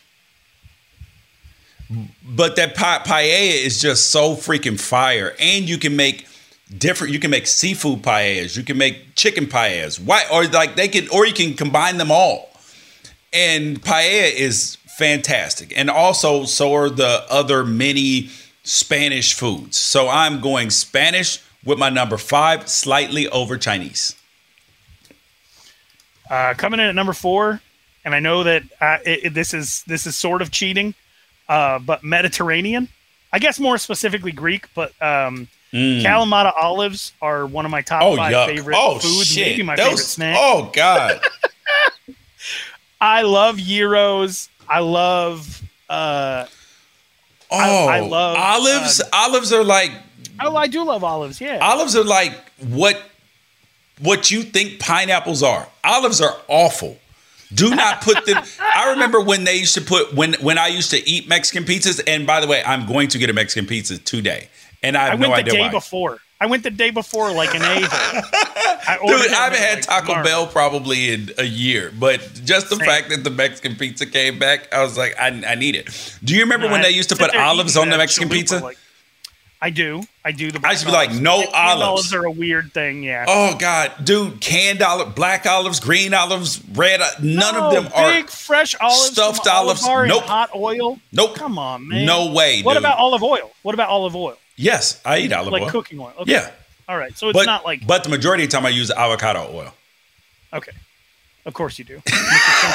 But 2.24 2.56
that 2.56 2.76
pa- 2.76 3.04
paella 3.06 3.64
is 3.64 3.80
just 3.80 4.12
so 4.12 4.34
freaking 4.36 4.80
fire, 4.80 5.36
and 5.40 5.70
you 5.70 5.78
can 5.78 5.96
make 5.96 6.28
different. 6.76 7.14
You 7.14 7.20
can 7.20 7.32
make 7.32 7.48
seafood 7.48 8.02
paellas, 8.02 8.58
you 8.58 8.64
can 8.64 8.78
make 8.78 9.16
chicken 9.16 9.46
paellas, 9.46 10.00
why 10.00 10.24
or 10.32 10.46
like 10.46 10.76
they 10.76 10.88
can, 10.88 11.08
or 11.10 11.26
you 11.26 11.34
can 11.34 11.54
combine 11.54 11.98
them 11.98 12.12
all. 12.12 12.50
And 13.34 13.82
paella 13.82 14.34
is 14.34 14.78
fantastic, 14.98 15.74
and 15.78 15.90
also 15.90 16.46
so 16.46 16.74
are 16.74 16.90
the 16.90 17.26
other 17.30 17.64
many 17.66 18.30
Spanish 18.64 19.34
foods. 19.34 19.78
So 19.78 20.10
I'm 20.10 20.42
going 20.42 20.70
Spanish 20.70 21.42
with 21.64 21.78
my 21.78 21.90
number 21.90 22.18
five, 22.18 22.70
slightly 22.70 23.28
over 23.28 23.58
Chinese. 23.58 24.16
Uh, 26.30 26.54
coming 26.56 26.80
in 26.80 26.88
at 26.88 26.96
number 26.96 27.14
four, 27.14 27.62
and 28.04 28.14
I 28.14 28.20
know 28.20 28.44
that 28.44 28.64
uh, 28.82 28.98
it, 29.06 29.34
this 29.34 29.54
is 29.54 29.84
this 29.88 30.06
is 30.06 30.18
sort 30.18 30.42
of 30.42 30.52
cheating, 30.52 30.96
uh, 31.48 31.80
but 31.80 32.04
Mediterranean. 32.04 32.90
I 33.32 33.40
guess 33.40 33.60
more 33.60 33.78
specifically 33.78 34.32
Greek, 34.32 34.68
but 34.74 34.94
um, 35.02 35.50
Mm. 35.74 36.02
Kalamata 36.02 36.54
olives 36.60 37.12
are 37.22 37.46
one 37.46 37.66
of 37.66 37.72
my 37.72 37.82
top 37.82 38.02
Oh, 38.02 38.16
five 38.16 38.34
yuck. 38.34 38.46
favorite 38.48 38.78
Oh, 38.80 39.00
foods. 39.00 39.28
shit. 39.28 39.48
Maybe 39.48 39.64
my 39.64 39.76
Those- 39.76 39.86
favorite 39.88 40.04
snack. 40.04 40.38
Oh, 40.40 40.70
God. 40.74 41.20
I 43.02 43.22
love 43.24 43.58
gyros. 43.58 44.50
I 44.68 44.80
love. 44.80 45.62
Uh, 45.90 46.46
Oh, 47.50 47.88
I, 47.88 47.98
I 47.98 48.00
love 48.02 48.36
olives. 48.38 49.00
uh, 49.00 49.06
olives 49.14 49.54
are 49.54 49.64
like 49.64 49.92
oh, 50.42 50.58
I 50.58 50.68
do 50.68 50.84
love 50.84 51.02
olives. 51.06 51.40
Yeah. 51.40 51.60
olives 51.62 51.96
are 51.96 52.04
like 52.04 52.34
what 52.60 53.02
what 54.02 54.30
you 54.30 54.44
think 54.44 54.82
pineapples 54.82 55.42
are. 55.44 55.66
Olives 55.82 56.20
are 56.20 56.36
awful. 56.50 56.98
Do 57.54 57.74
not 57.74 58.02
put 58.02 58.26
them. 58.26 58.44
I 58.76 58.90
remember 58.92 59.22
when 59.22 59.46
they 59.46 59.56
used 59.56 59.76
to 59.76 59.82
put 59.82 60.14
when 60.14 60.34
when 60.42 60.58
I 60.58 60.68
used 60.68 60.92
to 60.92 61.10
eat 61.10 61.30
Mexican 61.30 61.64
pizzas. 61.64 62.02
And 62.06 62.28
by 62.28 62.42
the 62.42 62.48
way, 62.48 62.62
I'm 62.66 62.86
going 62.86 63.08
to 63.10 63.18
get 63.18 63.30
a 63.30 63.34
Mexican 63.34 63.66
pizza 63.66 63.98
today, 63.98 64.50
and 64.88 64.98
I 64.98 65.08
I 65.08 65.10
went 65.12 65.22
no 65.22 65.28
the 65.30 65.34
idea 65.36 65.54
day 65.54 65.60
why. 65.62 65.70
before. 65.72 66.18
I 66.40 66.46
went 66.46 66.62
the 66.64 66.70
day 66.70 66.92
before 66.92 67.32
like 67.32 67.54
an 67.56 67.62
a 67.64 67.66
Dude, 67.66 67.82
I 67.82 68.96
haven't 69.34 69.60
like 69.60 69.70
had 69.70 69.82
Taco 69.84 70.08
tomorrow. 70.08 70.24
Bell 70.24 70.48
probably 70.48 71.12
in 71.14 71.32
a 71.38 71.44
year, 71.44 71.92
but 72.00 72.20
just 72.46 72.70
the 72.70 72.76
Same. 72.76 72.86
fact 72.86 73.10
that 73.10 73.24
the 73.24 73.30
Mexican 73.32 73.76
pizza 73.76 74.06
came 74.06 74.38
back, 74.40 74.72
I 74.74 74.82
was 74.84 74.98
like, 74.98 75.16
I, 75.20 75.28
I 75.48 75.56
need 75.56 75.76
it. 75.76 75.90
Do 76.24 76.36
you 76.36 76.42
remember 76.42 76.68
No, 76.68 76.74
when 76.74 76.82
I 76.82 76.86
they 76.86 76.90
used 76.92 77.10
to 77.10 77.16
put 77.16 77.36
olives 77.36 77.76
on 77.76 77.90
the 77.90 77.98
Mexican 77.98 78.30
pizza? 78.30 78.60
like- 78.60 78.78
I 79.60 79.72
do. 79.72 80.04
I 80.24 80.32
do. 80.34 80.52
The 80.52 80.62
I 80.64 80.70
used 80.74 80.82
to 80.82 80.86
be 80.86 80.92
like, 80.94 81.12
no 81.12 81.44
olives. 81.52 81.54
olives 81.84 82.14
are 82.14 82.26
a 82.26 82.32
weird 82.32 82.72
thing. 82.74 83.02
Yeah. 83.02 83.26
Oh 83.28 83.56
God, 83.58 83.92
dude, 84.04 84.40
canned 84.40 84.84
olive, 84.84 85.16
black 85.16 85.48
olives, 85.48 85.80
green 85.80 86.14
olives, 86.14 86.62
red. 86.74 87.02
None 87.24 87.56
No, 87.56 87.66
of 87.66 87.74
them 87.74 87.92
are 87.96 88.12
big 88.12 88.30
fresh 88.30 88.76
olives, 88.80 89.14
stuffed 89.14 89.48
olives. 89.48 89.84
Olive 89.84 90.10
Nope. 90.10 90.24
hot 90.26 90.52
oil. 90.54 91.00
Nope. 91.12 91.36
Come 91.36 91.58
on, 91.58 91.88
man. 91.88 92.06
No 92.06 92.32
way, 92.32 92.62
What 92.62 92.74
dude. 92.76 92.84
about 92.84 93.00
olive 93.00 93.24
oil? 93.24 93.50
What 93.64 93.74
about 93.74 93.90
olive 93.90 94.16
oil? 94.16 94.38
Yes, 94.58 95.00
I 95.06 95.20
eat 95.20 95.32
olive 95.32 95.54
like 95.54 95.62
oil. 95.62 95.66
Like 95.68 95.72
cooking 95.72 96.00
oil. 96.00 96.14
Okay. 96.20 96.32
Yeah, 96.32 96.52
All 96.90 96.98
right. 96.98 97.16
So 97.18 97.30
it's 97.30 97.38
but 97.38 97.46
not 97.46 97.64
like 97.64 97.86
but 97.88 98.04
the 98.04 98.10
majority 98.10 98.44
of 98.44 98.50
the 98.50 98.58
time 98.58 98.66
I 98.66 98.70
use 98.70 98.92
avocado 98.92 99.50
oil. 99.54 99.74
okay. 100.54 100.72
Of 101.46 101.54
course 101.54 101.80
you 101.80 101.86
do. 101.86 102.02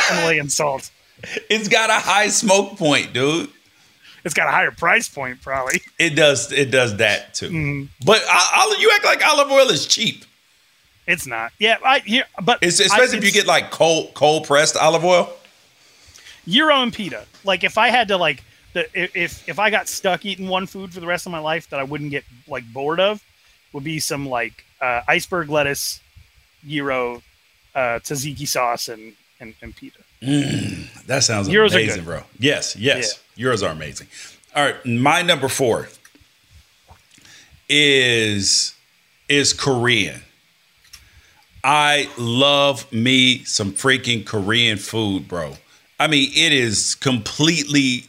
Himalayan 0.08 0.48
salt. 0.48 0.90
It's 1.50 1.68
got 1.68 1.90
a 1.90 1.94
high 1.94 2.28
smoke 2.28 2.78
point, 2.78 3.12
dude. 3.12 3.50
It's 4.24 4.32
got 4.34 4.48
a 4.48 4.50
higher 4.50 4.70
price 4.70 5.08
point, 5.08 5.42
probably. 5.42 5.82
It 5.98 6.10
does. 6.16 6.50
It 6.52 6.70
does 6.70 6.96
that 6.96 7.34
too. 7.34 7.48
Mm-hmm. 7.50 7.84
But 8.06 8.22
I, 8.28 8.50
I, 8.54 8.76
you 8.80 8.90
act 8.94 9.04
like 9.04 9.26
olive 9.26 9.50
oil 9.50 9.68
is 9.68 9.84
cheap. 9.86 10.24
It's 11.06 11.26
not. 11.26 11.52
Yeah, 11.58 11.78
I 11.84 11.98
here, 11.98 12.24
but 12.42 12.60
It's, 12.62 12.80
I- 12.80 12.84
especially 12.84 13.18
if 13.18 13.24
you 13.24 13.32
get 13.32 13.46
like 13.46 13.70
cold 13.70 14.14
cold 14.14 14.46
pressed 14.46 14.76
olive 14.76 15.04
oil. 15.04 15.30
Gyro 16.48 16.76
and 16.82 16.92
pita. 16.94 17.26
Like 17.44 17.64
if 17.64 17.76
I 17.76 17.88
had 17.88 18.08
to 18.08 18.16
like 18.16 18.42
the 18.72 18.88
if- 18.94 19.48
if 19.48 19.58
I 19.58 19.70
got 19.70 19.88
stuck 19.88 20.24
eating 20.24 20.48
one 20.48 20.66
food 20.66 20.92
for 20.92 21.00
the 21.00 21.06
rest 21.06 21.26
of 21.26 21.32
my 21.32 21.38
life 21.38 21.68
that 21.70 21.80
I 21.80 21.84
wouldn't 21.84 22.10
get 22.10 22.24
like 22.48 22.64
bored 22.72 23.00
of, 23.00 23.22
would 23.72 23.84
be 23.84 24.00
some 24.00 24.28
like 24.28 24.64
uh, 24.80 25.02
iceberg 25.08 25.48
lettuce, 25.48 26.00
gyro, 26.66 27.22
uh, 27.74 28.00
tzatziki 28.00 28.46
sauce, 28.46 28.88
and 28.88 29.14
and, 29.40 29.54
and 29.62 29.74
pita. 29.74 29.98
That 31.06 31.24
sounds 31.24 31.48
Gyros 31.48 31.74
amazing, 31.74 32.04
bro. 32.04 32.22
Yes, 32.38 32.76
yes. 32.76 33.20
Gyros 33.36 33.62
are 33.62 33.72
amazing. 33.72 34.06
All 34.54 34.64
right, 34.64 34.86
my 34.86 35.22
number 35.22 35.48
four 35.48 35.88
is 37.68 38.74
is 39.28 39.52
Korean. 39.52 40.22
I 41.64 42.08
love 42.18 42.90
me 42.92 43.44
some 43.44 43.72
freaking 43.72 44.26
Korean 44.26 44.78
food, 44.78 45.28
bro. 45.28 45.56
I 45.98 46.08
mean, 46.08 46.30
it 46.34 46.52
is 46.52 46.96
completely 46.96 48.06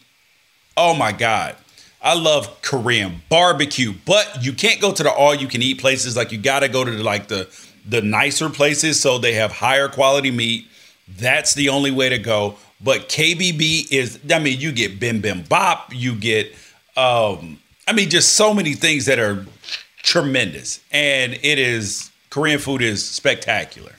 oh 0.78 0.96
my 0.96 1.12
god. 1.12 1.56
I 2.02 2.16
love 2.16 2.62
Korean 2.62 3.22
barbecue, 3.30 3.94
but 4.06 4.44
you 4.44 4.52
can't 4.52 4.82
go 4.82 4.92
to 4.92 5.04
the 5.04 5.12
all 5.12 5.34
you 5.34 5.48
can 5.48 5.62
eat 5.62 5.80
places 5.80 6.18
like 6.18 6.34
you 6.34 6.38
got 6.38 6.60
to 6.60 6.68
go 6.68 6.84
to 6.84 6.92
the, 6.92 7.04
like 7.04 7.28
the 7.28 7.48
the 7.88 8.02
nicer 8.02 8.50
places 8.50 9.00
so 9.00 9.18
they 9.18 9.34
have 9.34 9.52
higher 9.52 9.88
quality 9.88 10.32
meat. 10.32 10.68
That's 11.08 11.54
the 11.54 11.70
only 11.70 11.92
way 11.92 12.10
to 12.10 12.18
go. 12.18 12.56
But 12.82 13.08
KBB 13.08 13.92
is 13.92 14.20
I 14.30 14.40
mean, 14.40 14.60
you 14.60 14.74
get 14.74 15.00
bibimbap, 15.00 15.86
you 15.92 16.16
get 16.16 16.54
um 16.98 17.60
I 17.88 17.94
mean 17.94 18.10
just 18.10 18.34
so 18.34 18.54
many 18.54 18.74
things 18.74 19.06
that 19.06 19.20
are 19.20 19.46
tremendous. 20.02 20.82
And 20.92 21.34
it 21.42 21.58
is 21.58 22.12
Korean 22.30 22.60
food 22.60 22.82
is 22.82 23.08
spectacular. 23.08 23.94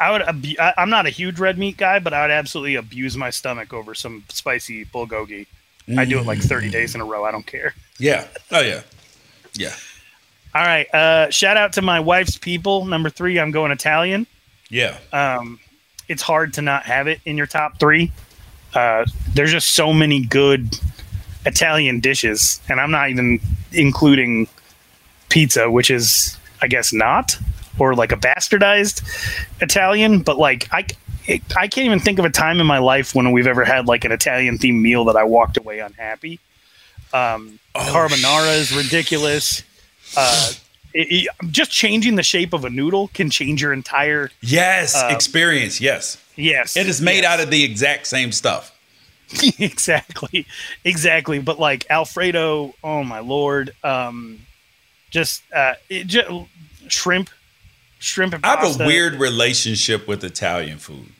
I 0.00 0.10
would. 0.10 0.22
Abu- 0.22 0.56
I'm 0.58 0.88
not 0.88 1.06
a 1.06 1.10
huge 1.10 1.38
red 1.38 1.58
meat 1.58 1.76
guy, 1.76 1.98
but 1.98 2.14
I 2.14 2.22
would 2.22 2.30
absolutely 2.30 2.76
abuse 2.76 3.16
my 3.18 3.28
stomach 3.28 3.74
over 3.74 3.94
some 3.94 4.24
spicy 4.30 4.86
bulgogi. 4.86 5.46
I 5.98 6.04
do 6.04 6.18
it 6.18 6.26
like 6.26 6.38
30 6.38 6.70
days 6.70 6.94
in 6.94 7.00
a 7.00 7.04
row. 7.04 7.24
I 7.24 7.30
don't 7.30 7.46
care. 7.46 7.74
Yeah. 7.98 8.26
Oh 8.50 8.60
yeah. 8.60 8.82
Yeah. 9.54 9.74
All 10.54 10.62
right. 10.62 10.92
Uh, 10.92 11.30
shout 11.30 11.56
out 11.56 11.72
to 11.74 11.82
my 11.82 12.00
wife's 12.00 12.36
people. 12.36 12.84
Number 12.84 13.10
three, 13.10 13.38
I'm 13.38 13.50
going 13.50 13.70
Italian. 13.70 14.26
Yeah. 14.68 14.98
Um, 15.12 15.60
it's 16.08 16.22
hard 16.22 16.54
to 16.54 16.62
not 16.62 16.84
have 16.84 17.06
it 17.06 17.20
in 17.24 17.36
your 17.36 17.46
top 17.46 17.78
three. 17.78 18.10
Uh, 18.74 19.04
there's 19.34 19.52
just 19.52 19.72
so 19.72 19.92
many 19.92 20.24
good 20.24 20.78
Italian 21.46 22.00
dishes, 22.00 22.60
and 22.68 22.80
I'm 22.80 22.90
not 22.90 23.10
even 23.10 23.40
including 23.72 24.48
pizza, 25.28 25.70
which 25.70 25.90
is, 25.90 26.36
I 26.62 26.68
guess, 26.68 26.92
not 26.92 27.36
or 27.78 27.94
like 27.94 28.12
a 28.12 28.16
bastardized 28.16 29.02
Italian. 29.60 30.20
But 30.20 30.38
like, 30.38 30.68
I 30.72 30.86
it, 31.26 31.42
I 31.56 31.68
can't 31.68 31.86
even 31.86 32.00
think 32.00 32.18
of 32.18 32.24
a 32.24 32.30
time 32.30 32.60
in 32.60 32.66
my 32.66 32.78
life 32.78 33.14
when 33.14 33.30
we've 33.32 33.46
ever 33.46 33.64
had 33.64 33.86
like 33.86 34.04
an 34.04 34.12
Italian 34.12 34.58
themed 34.58 34.80
meal 34.80 35.04
that 35.06 35.16
I 35.16 35.24
walked 35.24 35.56
away 35.56 35.78
unhappy. 35.80 36.40
Um, 37.12 37.58
carbonara 37.74 38.58
is 38.58 38.72
ridiculous. 38.76 39.62
Uh, 40.16 40.52
it, 40.94 41.06
it- 41.10 41.28
just 41.50 41.70
changing 41.70 42.16
the 42.16 42.22
shape 42.22 42.52
of 42.52 42.64
a 42.64 42.70
noodle 42.70 43.08
can 43.08 43.30
change 43.30 43.62
your 43.62 43.72
entire 43.72 44.30
Yes, 44.40 44.94
Uh, 44.96 45.08
experience. 45.10 45.80
Yes. 45.80 46.16
yes. 46.36 46.76
It 46.76 46.86
is 46.86 47.00
made 47.00 47.22
yes. 47.22 47.24
out 47.24 47.40
of 47.40 47.50
the 47.50 47.62
exact 47.64 48.06
same 48.06 48.32
stuff. 48.32 48.76
exactly 49.60 50.44
exactly 50.84 51.38
but 51.38 51.60
like 51.60 51.86
alfredo 51.88 52.74
oh 52.82 53.04
my 53.04 53.20
lord 53.20 53.72
um 53.84 54.40
just 55.10 55.42
uh, 55.54 55.74
it, 55.88 56.08
ju- 56.08 56.46
shrimp, 56.88 57.30
shrimp 58.00 58.34
and 58.34 58.44
I 58.44 58.56
have 58.60 58.80
a 58.80 58.84
weird 58.86 59.14
relationship 59.14 60.08
with 60.08 60.24
Italian 60.24 60.78
food 60.78 61.12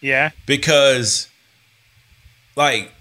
Yeah. 0.00 0.30
because, 0.46 1.28
like, 2.54 2.92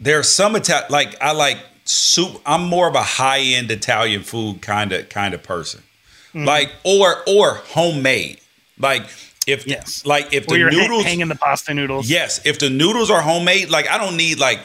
there 0.00 0.18
are 0.18 0.22
some 0.24 0.54
Italian 0.56 0.86
like 0.90 1.16
I 1.20 1.32
like 1.32 1.58
soup. 1.84 2.40
I'm 2.46 2.64
more 2.68 2.88
of 2.88 2.94
a 2.94 3.02
high 3.02 3.40
end 3.40 3.70
Italian 3.70 4.22
food 4.22 4.60
kind 4.62 4.92
of 4.92 5.08
kind 5.08 5.34
of 5.34 5.42
person, 5.42 5.82
Mm-hmm. 6.34 6.44
like 6.44 6.70
or 6.84 7.16
or 7.26 7.54
homemade. 7.54 8.38
Like 8.78 9.02
if 9.46 9.66
Yes. 9.66 10.04
like 10.04 10.32
if 10.32 10.46
Where 10.46 10.58
the 10.58 10.76
you're 10.76 10.82
noodles 10.82 11.04
hanging 11.04 11.28
the 11.28 11.34
pasta 11.34 11.74
noodles. 11.74 12.08
Yes, 12.08 12.40
if 12.44 12.58
the 12.60 12.70
noodles 12.70 13.10
are 13.10 13.20
homemade, 13.22 13.70
like 13.70 13.88
I 13.88 13.98
don't 13.98 14.16
need 14.16 14.38
like, 14.38 14.60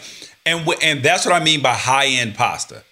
and 0.45 0.67
and 0.83 1.01
that's 1.01 1.25
what 1.25 1.33
I 1.33 1.43
mean 1.43 1.61
by 1.61 1.73
high 1.73 2.07
end 2.07 2.35
pasta, 2.35 2.83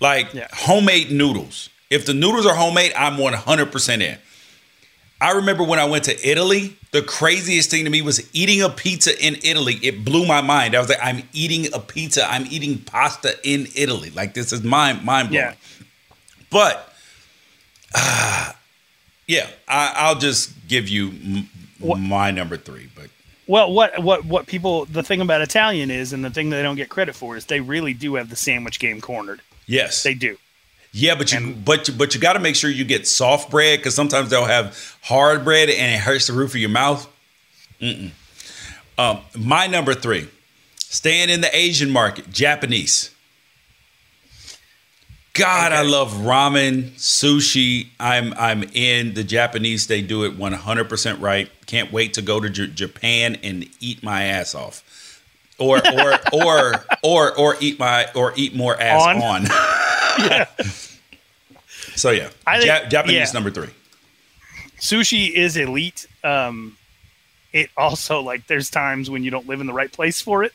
like 0.00 0.32
Yeah. 0.34 0.48
homemade 0.52 1.12
noodles. 1.12 1.68
If 1.90 2.06
the 2.06 2.14
noodles 2.14 2.46
are 2.46 2.54
homemade, 2.56 2.92
I'm 2.96 3.18
100 3.18 3.70
percent 3.70 4.02
in. 4.02 4.18
I 5.24 5.30
remember 5.30 5.64
when 5.64 5.78
I 5.78 5.86
went 5.86 6.04
to 6.04 6.28
Italy, 6.28 6.76
the 6.92 7.00
craziest 7.00 7.70
thing 7.70 7.84
to 7.84 7.90
me 7.90 8.02
was 8.02 8.28
eating 8.34 8.60
a 8.60 8.68
pizza 8.68 9.12
in 9.26 9.36
Italy. 9.42 9.76
It 9.82 10.04
blew 10.04 10.26
my 10.26 10.42
mind. 10.42 10.74
I 10.74 10.80
was 10.80 10.90
like, 10.90 10.98
I'm 11.02 11.22
eating 11.32 11.72
a 11.72 11.78
pizza. 11.80 12.30
I'm 12.30 12.44
eating 12.50 12.76
pasta 12.78 13.34
in 13.42 13.66
Italy. 13.74 14.10
Like 14.10 14.34
this 14.34 14.52
is 14.52 14.62
mind 14.62 15.02
mind 15.02 15.30
blowing. 15.30 15.46
Yeah. 15.46 15.54
But, 16.50 16.92
ah, 17.94 18.54
yeah, 19.26 19.48
I, 19.66 19.94
I'll 19.96 20.18
just 20.18 20.52
give 20.68 20.90
you 20.90 21.08
m- 21.08 21.48
my 22.08 22.30
number 22.30 22.58
three. 22.58 22.90
But 22.94 23.08
Well, 23.46 23.72
what 23.72 24.02
what 24.02 24.26
what 24.26 24.46
people 24.46 24.84
the 24.84 25.02
thing 25.02 25.22
about 25.22 25.40
Italian 25.40 25.90
is, 25.90 26.12
and 26.12 26.22
the 26.22 26.28
thing 26.30 26.50
they 26.50 26.62
don't 26.62 26.76
get 26.76 26.90
credit 26.90 27.14
for 27.14 27.34
is 27.34 27.46
they 27.46 27.60
really 27.60 27.94
do 27.94 28.16
have 28.16 28.28
the 28.28 28.36
sandwich 28.36 28.78
game 28.78 29.00
cornered. 29.00 29.40
yes, 29.66 30.02
They 30.02 30.12
do. 30.12 30.36
Yeah, 30.96 31.16
but 31.16 31.32
you 31.32 31.56
but 31.64 31.88
you, 31.88 31.94
but 31.94 32.14
you 32.14 32.20
got 32.20 32.34
to 32.34 32.38
make 32.38 32.54
sure 32.54 32.70
you 32.70 32.84
get 32.84 33.08
soft 33.08 33.50
bread 33.50 33.80
because 33.80 33.96
sometimes 33.96 34.30
they'll 34.30 34.44
have 34.44 34.96
hard 35.02 35.42
bread 35.42 35.68
and 35.68 35.92
it 35.92 35.98
hurts 35.98 36.28
the 36.28 36.32
roof 36.32 36.52
of 36.52 36.60
your 36.60 36.70
mouth. 36.70 37.08
Mm-mm. 37.80 38.12
Um, 38.96 39.18
my 39.36 39.66
number 39.66 39.92
three, 39.94 40.28
staying 40.76 41.30
in 41.30 41.40
the 41.40 41.54
Asian 41.54 41.90
market, 41.90 42.30
Japanese. 42.30 43.10
God, 45.32 45.72
I 45.72 45.82
love 45.82 46.12
ramen, 46.12 46.90
sushi. 46.92 47.88
I'm 47.98 48.32
I'm 48.34 48.62
in 48.62 49.14
the 49.14 49.24
Japanese. 49.24 49.88
They 49.88 50.00
do 50.00 50.22
it 50.22 50.36
100 50.36 50.88
percent 50.88 51.18
right. 51.18 51.50
Can't 51.66 51.90
wait 51.90 52.14
to 52.14 52.22
go 52.22 52.38
to 52.38 52.48
J- 52.48 52.68
Japan 52.68 53.36
and 53.42 53.68
eat 53.80 54.04
my 54.04 54.22
ass 54.26 54.54
off, 54.54 55.20
or 55.58 55.78
or 55.92 56.20
or 56.32 56.84
or 57.02 57.36
or 57.36 57.56
eat 57.58 57.80
my 57.80 58.06
or 58.14 58.32
eat 58.36 58.54
more 58.54 58.80
ass 58.80 59.02
On? 59.02 59.20
on. 59.20 59.46
So 61.96 62.10
yeah, 62.10 62.30
I 62.46 62.58
think- 62.58 62.66
Ja- 62.66 62.88
Japanese 62.88 63.14
yeah. 63.14 63.32
number 63.32 63.50
three. 63.50 63.68
Sushi 64.80 65.30
is 65.30 65.56
elite. 65.56 66.06
Um, 66.24 66.76
it 67.52 67.70
also 67.76 68.20
like 68.20 68.46
there's 68.48 68.68
times 68.70 69.10
when 69.10 69.22
you 69.22 69.30
don't 69.30 69.46
live 69.46 69.60
in 69.60 69.66
the 69.66 69.72
right 69.72 69.92
place 69.92 70.20
for 70.20 70.42
it. 70.42 70.52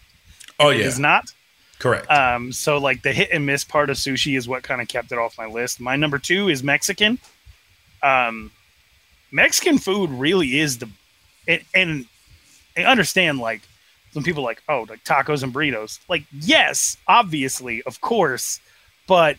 Oh 0.59 0.69
It 0.69 0.79
yeah, 0.79 0.85
is 0.87 0.99
not. 0.99 1.31
correct. 1.79 2.09
Um, 2.11 2.51
so 2.51 2.77
like 2.77 3.03
the 3.03 3.13
hit 3.13 3.29
and 3.31 3.45
miss 3.45 3.63
part 3.63 3.89
of 3.89 3.95
sushi 3.97 4.37
is 4.37 4.47
what 4.47 4.63
kind 4.63 4.81
of 4.81 4.87
kept 4.89 5.11
it 5.13 5.17
off 5.17 5.37
my 5.37 5.45
list. 5.45 5.79
My 5.79 5.95
number 5.95 6.17
two 6.19 6.49
is 6.49 6.61
Mexican. 6.63 7.19
Um, 8.03 8.51
Mexican 9.31 9.77
food 9.77 10.09
really 10.09 10.59
is 10.59 10.79
the, 10.79 10.89
and, 11.47 11.61
and 11.73 12.05
I 12.75 12.83
understand 12.83 13.39
like 13.39 13.61
some 14.11 14.23
people 14.23 14.43
like 14.43 14.61
oh 14.67 14.85
like 14.89 15.03
tacos 15.05 15.41
and 15.43 15.53
burritos. 15.53 15.99
Like 16.09 16.23
yes, 16.33 16.97
obviously, 17.07 17.81
of 17.83 18.01
course, 18.01 18.59
but 19.07 19.37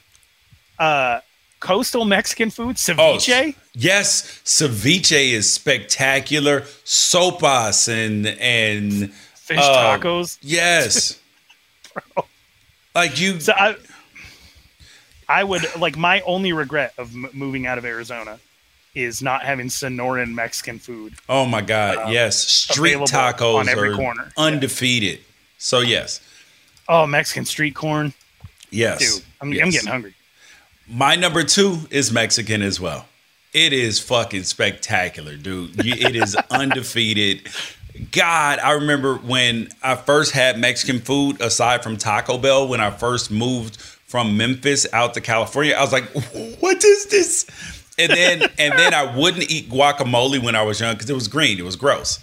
uh, 0.80 1.20
coastal 1.60 2.04
Mexican 2.04 2.50
food 2.50 2.70
Oh, 2.98 3.16
ceviche. 3.18 3.54
yes, 3.74 4.40
ceviche 4.44 5.32
is 5.32 5.52
spectacular. 5.52 6.62
Sopas 6.84 7.86
and 7.88 8.26
and 8.26 9.12
Fish 9.34 9.58
uh, 9.60 9.98
tacos. 9.98 10.38
Yes, 10.42 11.20
like 12.94 13.20
you. 13.20 13.38
So 13.40 13.52
I, 13.52 13.76
I 15.28 15.44
would 15.44 15.64
like 15.78 15.96
my 15.96 16.20
only 16.22 16.52
regret 16.52 16.92
of 16.98 17.12
m- 17.14 17.28
moving 17.32 17.66
out 17.66 17.78
of 17.78 17.84
Arizona 17.84 18.38
is 18.94 19.22
not 19.22 19.42
having 19.44 19.68
Sonoran 19.68 20.34
Mexican 20.34 20.78
food. 20.78 21.14
Oh 21.28 21.46
my 21.46 21.60
God, 21.60 22.10
yes, 22.12 22.38
street 22.38 22.96
tacos 22.98 23.54
on 23.60 23.68
every 23.68 23.90
are 23.90 23.96
corner. 23.96 24.32
undefeated. 24.36 25.20
So 25.58 25.80
yes, 25.80 26.20
Oh, 26.88 27.06
Mexican 27.06 27.44
street 27.44 27.74
corn, 27.74 28.12
yes, 28.70 28.98
dude! 28.98 29.24
I'm, 29.40 29.48
I'm 29.62 29.70
getting 29.70 29.88
hungry. 29.88 30.14
My 30.92 31.14
number 31.14 31.44
two 31.44 31.78
is 31.90 32.10
Mexican 32.10 32.62
as 32.62 32.80
well. 32.80 33.06
It 33.52 33.72
is 33.72 34.00
fucking 34.00 34.42
spectacular, 34.42 35.36
dude. 35.36 35.78
It 35.86 36.16
is 36.16 36.34
undefeated. 36.50 37.48
God, 38.10 38.58
I 38.58 38.72
remember 38.72 39.14
when 39.16 39.68
I 39.84 39.94
first 39.94 40.32
had 40.32 40.58
Mexican 40.58 40.98
food, 40.98 41.40
aside 41.40 41.84
from 41.84 41.96
Taco 41.96 42.38
Bell, 42.38 42.66
when 42.66 42.80
I 42.80 42.90
first 42.90 43.30
moved 43.30 43.76
from 43.80 44.36
Memphis 44.36 44.84
out 44.92 45.14
to 45.14 45.20
California, 45.20 45.74
I 45.74 45.80
was 45.80 45.92
like, 45.92 46.08
"What 46.60 46.84
is 46.84 47.06
this?" 47.06 47.46
And 47.96 48.10
then, 48.10 48.42
and 48.58 48.76
then 48.76 48.92
I 48.92 49.16
wouldn't 49.16 49.48
eat 49.48 49.70
guacamole 49.70 50.42
when 50.42 50.56
I 50.56 50.62
was 50.62 50.80
young 50.80 50.94
because 50.94 51.08
it 51.08 51.14
was 51.14 51.28
green, 51.28 51.58
it 51.60 51.64
was 51.64 51.76
gross. 51.76 52.18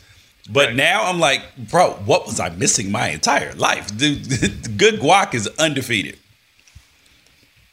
But 0.50 0.76
now 0.76 1.06
I'm 1.06 1.20
like, 1.20 1.42
bro, 1.58 1.92
what 2.06 2.26
was 2.26 2.40
I 2.40 2.50
missing 2.50 2.92
my 2.92 3.10
entire 3.10 3.54
life? 3.54 3.96
Dude, 3.98 4.28
good 4.78 4.96
guac 4.96 5.34
is 5.34 5.48
undefeated. 5.58 6.18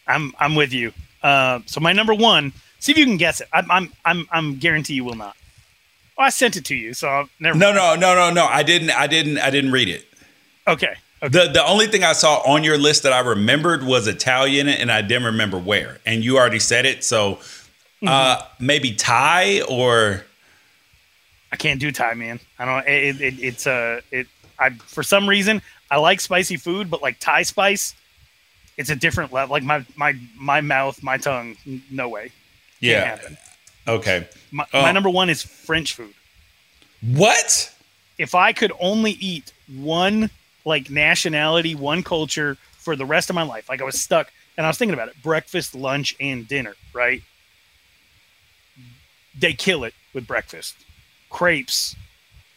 I'm 0.07 0.33
I'm 0.39 0.55
with 0.55 0.73
you. 0.73 0.93
Uh, 1.23 1.61
so 1.67 1.81
my 1.81 1.93
number 1.93 2.15
one. 2.15 2.53
See 2.79 2.93
if 2.93 2.99
you 2.99 3.07
can 3.07 3.17
guess 3.17 3.41
it. 3.41 3.49
I'm 3.53 3.71
I'm 3.71 3.93
I'm, 4.05 4.29
I'm 4.31 4.59
guarantee 4.59 4.95
you 4.95 5.05
will 5.05 5.15
not. 5.15 5.37
Oh, 6.19 6.23
I 6.23 6.29
sent 6.29 6.57
it 6.57 6.65
to 6.67 6.75
you, 6.75 6.93
so 6.95 7.09
I'll 7.09 7.29
never. 7.41 7.59
No, 7.59 7.73
no, 7.73 7.97
no, 7.97 8.15
no, 8.15 8.31
no. 8.31 8.45
I 8.45 8.63
didn't. 8.63 8.91
I 8.91 9.07
didn't. 9.07 9.39
I 9.39 9.51
didn't 9.51 9.73
read 9.73 9.89
it. 9.89 10.07
Okay. 10.69 10.95
okay. 11.23 11.47
The 11.47 11.51
the 11.51 11.65
only 11.67 11.87
thing 11.87 12.05
I 12.05 12.13
saw 12.13 12.43
on 12.47 12.63
your 12.63 12.77
list 12.77 13.03
that 13.05 13.13
I 13.13 13.21
remembered 13.21 13.83
was 13.83 14.07
Italian, 14.07 14.69
and 14.69 14.93
I 14.93 15.03
didn't 15.03 15.25
remember 15.25 15.59
where. 15.59 15.99
And 16.05 16.23
you 16.23 16.37
already 16.37 16.59
said 16.59 16.85
it, 16.85 17.03
so 17.03 17.39
uh, 18.07 18.43
maybe 18.61 18.95
Thai 18.95 19.63
or 19.63 20.25
I 21.55 21.57
can't 21.57 21.81
do 21.81 21.93
Thai, 21.93 22.15
man. 22.15 22.41
I 22.59 22.65
don't. 22.65 22.87
It, 22.89 23.21
it, 23.21 23.35
it's 23.41 23.67
a. 23.67 24.01
it. 24.11 24.27
I 24.59 24.71
for 24.71 25.03
some 25.03 25.29
reason 25.29 25.63
I 25.91 25.99
like 25.99 26.21
spicy 26.21 26.57
food, 26.57 26.91
but 26.91 27.01
like 27.01 27.19
Thai 27.21 27.43
spice, 27.45 27.95
it's 28.77 28.91
a 28.91 28.97
different 28.97 29.33
level. 29.33 29.53
Like 29.53 29.63
my 29.63 29.85
my 29.97 30.15
my 30.37 30.61
mouth, 30.61 31.03
my 31.03 31.17
tongue, 31.17 31.57
no 31.91 32.09
way. 32.09 32.31
Yeah. 32.81 33.19
Okay. 33.87 34.27
My, 34.51 34.65
Oh. 34.73 34.83
my 34.83 34.93
number 34.93 35.11
one 35.11 35.31
is 35.31 35.43
French 35.43 35.95
food. 35.95 36.15
What? 37.03 37.73
If 38.19 38.35
I 38.35 38.53
could 38.53 38.73
only 38.81 39.13
eat 39.13 39.53
one 39.77 40.31
like 40.65 40.91
nationality, 40.91 41.75
one 41.75 42.03
culture 42.03 42.57
for 42.79 42.97
the 42.97 43.05
rest 43.05 43.29
of 43.31 43.35
my 43.35 43.43
life, 43.43 43.69
like 43.69 43.81
I 43.81 43.85
was 43.85 44.01
stuck, 44.01 44.33
and 44.57 44.67
I 44.67 44.69
was 44.71 44.79
thinking 44.79 44.95
about 44.95 45.09
it: 45.09 45.23
breakfast, 45.23 45.75
lunch, 45.75 46.15
and 46.21 46.47
dinner. 46.49 46.75
Right? 46.93 47.23
They 49.39 49.53
kill 49.53 49.85
it 49.85 49.95
with 50.13 50.27
breakfast, 50.27 50.77
crepes, 51.29 51.97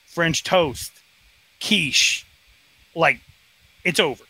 French 0.05 0.43
toast, 0.43 0.91
quiche. 1.59 2.26
Like 2.95 3.20
it's 3.84 3.99
over. 3.99 4.24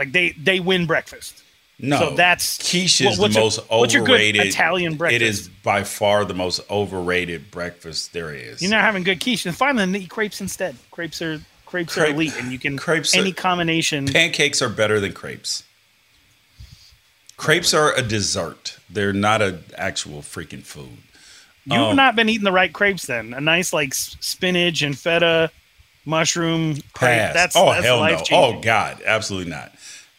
Like 0.00 0.12
they 0.12 0.30
they 0.30 0.60
win 0.60 0.86
breakfast. 0.86 1.42
No. 1.78 1.98
So 1.98 2.14
that's 2.16 2.56
quiche 2.70 3.02
what- 3.02 3.12
is 3.12 3.18
the 3.18 3.28
your- 3.28 3.40
most 3.42 3.60
what's 3.70 3.92
your 3.92 4.02
good 4.04 4.14
overrated 4.14 4.46
Italian 4.46 4.94
breakfast? 4.96 5.22
It 5.22 5.26
is 5.28 5.48
by 5.62 5.84
far 5.84 6.24
the 6.24 6.32
most 6.32 6.60
overrated 6.70 7.50
breakfast 7.50 8.14
there 8.14 8.32
is. 8.34 8.62
You're 8.62 8.70
not 8.70 8.80
having 8.80 9.02
good 9.02 9.20
quiche, 9.20 9.44
and 9.44 9.54
finally 9.54 10.00
eat 10.00 10.08
crepes 10.08 10.40
instead. 10.40 10.76
Crepes 10.90 11.20
are 11.20 11.42
crepes 11.66 11.98
are 11.98 12.06
elite, 12.06 12.32
and 12.38 12.50
you 12.50 12.58
can 12.58 12.78
crepes 12.78 13.14
any 13.14 13.32
are- 13.32 13.34
combination. 13.34 14.06
Pancakes 14.06 14.62
are 14.62 14.70
better 14.70 15.00
than 15.00 15.12
crepes. 15.12 15.64
Crepes 17.36 17.72
are 17.74 17.94
a 17.94 18.00
dessert. 18.02 18.78
They're 18.88 19.12
not 19.12 19.40
an 19.42 19.64
actual 19.76 20.20
freaking 20.22 20.62
food. 20.62 20.98
You've 21.66 21.78
Um, 21.78 21.96
not 21.96 22.16
been 22.16 22.28
eating 22.30 22.44
the 22.44 22.52
right 22.52 22.72
crepes 22.72 23.04
then. 23.06 23.34
A 23.34 23.40
nice 23.40 23.72
like 23.74 23.92
spinach 23.94 24.80
and 24.82 24.98
feta, 24.98 25.50
mushroom 26.04 26.74
crepe. 26.94 27.10
Pass. 27.18 27.34
That's 27.34 27.56
oh 27.56 27.72
that's 27.72 27.84
hell 27.84 28.02
no. 28.04 28.22
Oh 28.32 28.60
god, 28.60 29.02
absolutely 29.06 29.50
not. 29.50 29.72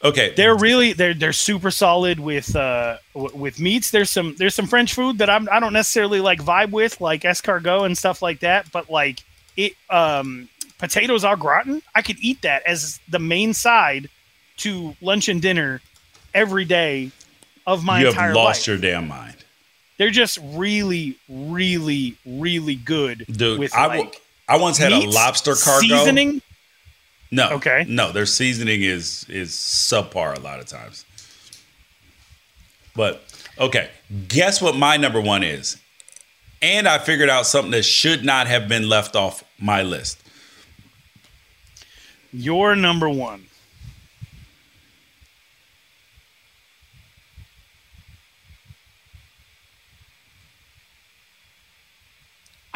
Okay. 0.03 0.33
They're 0.35 0.55
really 0.57 0.93
they're 0.93 1.13
they're 1.13 1.33
super 1.33 1.69
solid 1.71 2.19
with 2.19 2.55
uh 2.55 2.97
w- 3.13 3.35
with 3.35 3.59
meats. 3.59 3.91
There's 3.91 4.09
some 4.09 4.35
there's 4.37 4.55
some 4.55 4.65
French 4.67 4.93
food 4.93 5.19
that 5.19 5.29
I'm 5.29 5.47
I 5.51 5.59
don't 5.59 5.73
necessarily 5.73 6.19
like 6.19 6.39
vibe 6.41 6.71
with 6.71 6.99
like 6.99 7.21
escargot 7.21 7.85
and 7.85 7.97
stuff 7.97 8.21
like 8.21 8.39
that. 8.39 8.71
But 8.71 8.89
like 8.89 9.23
it 9.55 9.73
um 9.89 10.49
potatoes 10.79 11.23
au 11.23 11.35
gratin, 11.35 11.81
I 11.93 12.01
could 12.01 12.17
eat 12.19 12.41
that 12.41 12.63
as 12.65 12.99
the 13.09 13.19
main 13.19 13.53
side 13.53 14.09
to 14.57 14.95
lunch 15.01 15.29
and 15.29 15.41
dinner 15.41 15.81
every 16.33 16.65
day 16.65 17.11
of 17.67 17.83
my 17.83 18.01
you 18.01 18.07
entire 18.07 18.27
have 18.29 18.35
lost 18.35 18.61
life. 18.61 18.67
your 18.67 18.77
damn 18.77 19.07
mind. 19.07 19.35
They're 19.97 20.09
just 20.09 20.39
really, 20.41 21.15
really, 21.29 22.15
really 22.25 22.73
good. 22.73 23.25
Dude, 23.31 23.59
with 23.59 23.75
I, 23.75 23.85
like 23.85 23.97
w- 23.97 24.19
I 24.49 24.57
once 24.57 24.79
had 24.79 24.91
a 24.91 24.99
lobster 25.01 25.53
cargo. 25.55 25.81
seasoning. 25.87 26.41
No. 27.31 27.49
Okay. 27.51 27.85
No, 27.87 28.11
their 28.11 28.25
seasoning 28.25 28.81
is 28.81 29.25
is 29.29 29.51
subpar 29.51 30.37
a 30.37 30.39
lot 30.41 30.59
of 30.59 30.65
times. 30.65 31.05
But 32.93 33.23
Okay, 33.61 33.89
guess 34.27 34.59
what 34.59 34.75
my 34.75 34.97
number 34.97 35.21
one 35.21 35.43
is? 35.43 35.77
And 36.63 36.87
I 36.87 36.97
figured 36.97 37.29
out 37.29 37.45
something 37.45 37.71
that 37.71 37.83
should 37.83 38.23
not 38.23 38.47
have 38.47 38.67
been 38.67 38.89
left 38.89 39.15
off 39.15 39.43
my 39.59 39.83
list. 39.83 40.19
Your 42.31 42.75
number 42.75 43.07
one. 43.09 43.45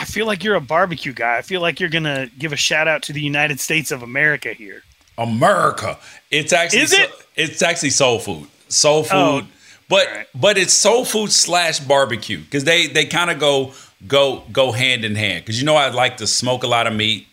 I 0.06 0.08
feel 0.08 0.28
like 0.28 0.44
you're 0.44 0.54
a 0.54 0.62
barbecue 0.62 1.14
guy. 1.14 1.40
I 1.40 1.42
feel 1.42 1.62
like 1.62 1.80
you're 1.80 1.90
gonna 1.90 2.30
give 2.38 2.54
a 2.54 2.56
shout 2.56 2.88
out 2.88 3.02
to 3.04 3.14
the 3.14 3.22
United 3.22 3.60
States 3.60 3.90
of 3.92 4.04
America 4.04 4.54
here. 4.54 4.84
America. 5.18 5.98
It's 6.30 6.54
actually 6.54 6.82
Is 6.82 6.94
it? 6.94 7.10
so- 7.10 7.16
it's 7.36 7.64
actually 7.64 7.90
soul 7.90 8.20
food. 8.20 8.48
Soul 8.70 9.00
oh, 9.00 9.04
food. 9.04 9.12
Oh, 9.12 9.48
but 9.90 10.08
alright. 10.08 10.28
but 10.36 10.58
it's 10.60 10.74
soul 10.74 11.06
food 11.06 11.32
slash 11.32 11.80
barbecue 11.80 12.38
because 12.38 12.66
they 12.66 12.86
they 12.86 13.06
kind 13.06 13.32
of 13.32 13.40
go 13.40 13.74
go 14.08 14.44
go 14.52 14.72
hand 14.72 15.06
in 15.06 15.16
hand. 15.16 15.44
Because 15.44 15.60
you 15.60 15.66
know 15.66 15.76
I 15.76 15.90
like 15.90 16.18
to 16.18 16.28
smoke 16.28 16.62
a 16.62 16.68
lot 16.68 16.86
of 16.86 16.94
meat, 16.94 17.26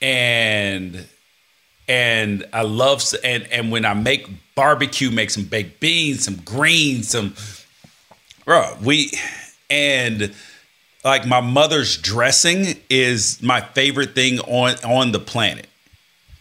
and 0.00 1.06
and 1.86 2.44
I 2.52 2.62
love 2.62 3.00
and 3.22 3.46
and 3.52 3.70
when 3.70 3.84
I 3.84 3.94
make 3.94 4.28
barbecue, 4.56 5.12
make 5.12 5.30
some 5.30 5.44
baked 5.44 5.78
beans, 5.78 6.24
some 6.24 6.38
greens, 6.44 7.10
some 7.10 7.36
bro. 8.44 8.76
We 8.82 9.12
and 9.70 10.34
like 11.04 11.26
my 11.26 11.40
mother's 11.40 11.96
dressing 11.96 12.76
is 12.88 13.42
my 13.42 13.60
favorite 13.60 14.14
thing 14.14 14.38
on 14.40 14.76
on 14.84 15.12
the 15.12 15.18
planet 15.18 15.66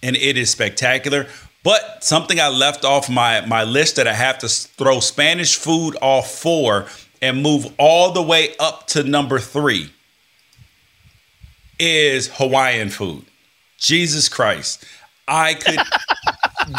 and 0.03 0.16
it 0.16 0.38
is 0.38 0.49
spectacular. 0.49 1.28
But 1.64 2.03
something 2.03 2.39
I 2.39 2.49
left 2.49 2.86
off 2.86 3.09
my 3.09 3.45
my 3.45 3.64
list 3.64 3.97
that 3.97 4.07
I 4.07 4.14
have 4.14 4.39
to 4.39 4.47
throw 4.47 4.99
Spanish 4.99 5.55
food 5.55 5.95
off 6.01 6.32
for 6.32 6.88
and 7.22 7.41
move 7.41 7.68
all 7.78 8.12
the 8.12 8.22
way 8.22 8.55
up 8.59 8.88
to 8.88 9.03
number 9.03 9.39
three 9.39 9.91
is 11.80 12.30
Hawaiian 12.34 12.89
food. 12.89 13.26
Jesus 13.78 14.30
Christ, 14.30 14.86
I 15.28 15.55
could, 15.55 15.80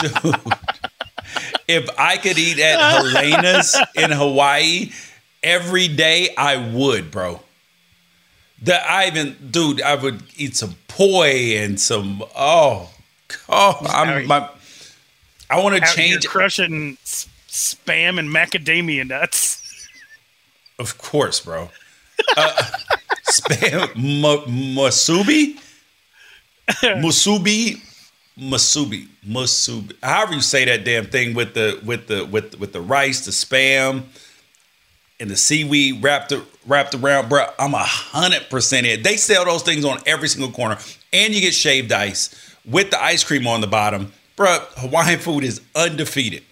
dude. 0.22 0.54
If 1.68 1.88
I 1.98 2.16
could 2.16 2.38
eat 2.38 2.58
at 2.58 2.78
Helena's 2.78 3.76
in 3.94 4.10
Hawaii 4.10 4.90
every 5.42 5.88
day, 5.88 6.34
I 6.36 6.56
would, 6.56 7.10
bro. 7.10 7.40
That 8.62 8.88
I 8.88 9.08
even, 9.08 9.36
dude, 9.50 9.82
I 9.82 9.96
would 9.96 10.22
eat 10.36 10.56
some 10.56 10.76
poi 10.86 11.56
and 11.56 11.80
some. 11.80 12.22
Oh, 12.36 12.88
oh, 13.48 13.78
I'm 13.88 14.26
my. 14.26 14.48
I 15.50 15.60
want 15.60 15.74
to 15.82 15.90
change. 15.94 16.26
crushing 16.28 16.96
s- 17.02 17.28
spam 17.48 18.18
and 18.18 18.28
macadamia 18.28 19.06
nuts. 19.06 19.58
Of 20.78 20.96
course, 20.98 21.40
bro. 21.40 21.70
Uh, 22.36 22.52
spam 23.30 23.94
mu- 23.96 24.46
masubi, 24.76 25.58
musubi, 27.00 27.80
masubi, 28.38 29.08
musubi. 29.26 29.92
However 30.02 30.34
you 30.34 30.40
say 30.40 30.64
that 30.66 30.84
damn 30.84 31.06
thing 31.06 31.34
with 31.34 31.54
the 31.54 31.80
with 31.84 32.06
the 32.06 32.24
with 32.26 32.58
with 32.60 32.72
the 32.72 32.80
rice, 32.80 33.24
the 33.24 33.32
spam, 33.32 34.04
and 35.22 35.30
the 35.30 35.36
seaweed 35.36 36.02
wrapped 36.02 36.32
wrapped 36.66 36.94
around, 36.94 37.28
bro. 37.28 37.46
I'm 37.58 37.74
a 37.74 37.78
hundred 37.78 38.50
percent 38.50 38.86
in. 38.86 39.02
They 39.02 39.16
sell 39.16 39.44
those 39.44 39.62
things 39.62 39.84
on 39.84 40.00
every 40.04 40.28
single 40.28 40.50
corner, 40.50 40.76
and 41.12 41.32
you 41.32 41.40
get 41.40 41.54
shaved 41.54 41.92
ice 41.92 42.54
with 42.66 42.90
the 42.90 43.00
ice 43.02 43.22
cream 43.24 43.46
on 43.46 43.60
the 43.60 43.66
bottom, 43.68 44.12
bro. 44.36 44.58
Hawaiian 44.76 45.20
food 45.20 45.44
is 45.44 45.60
undefeated. 45.76 46.42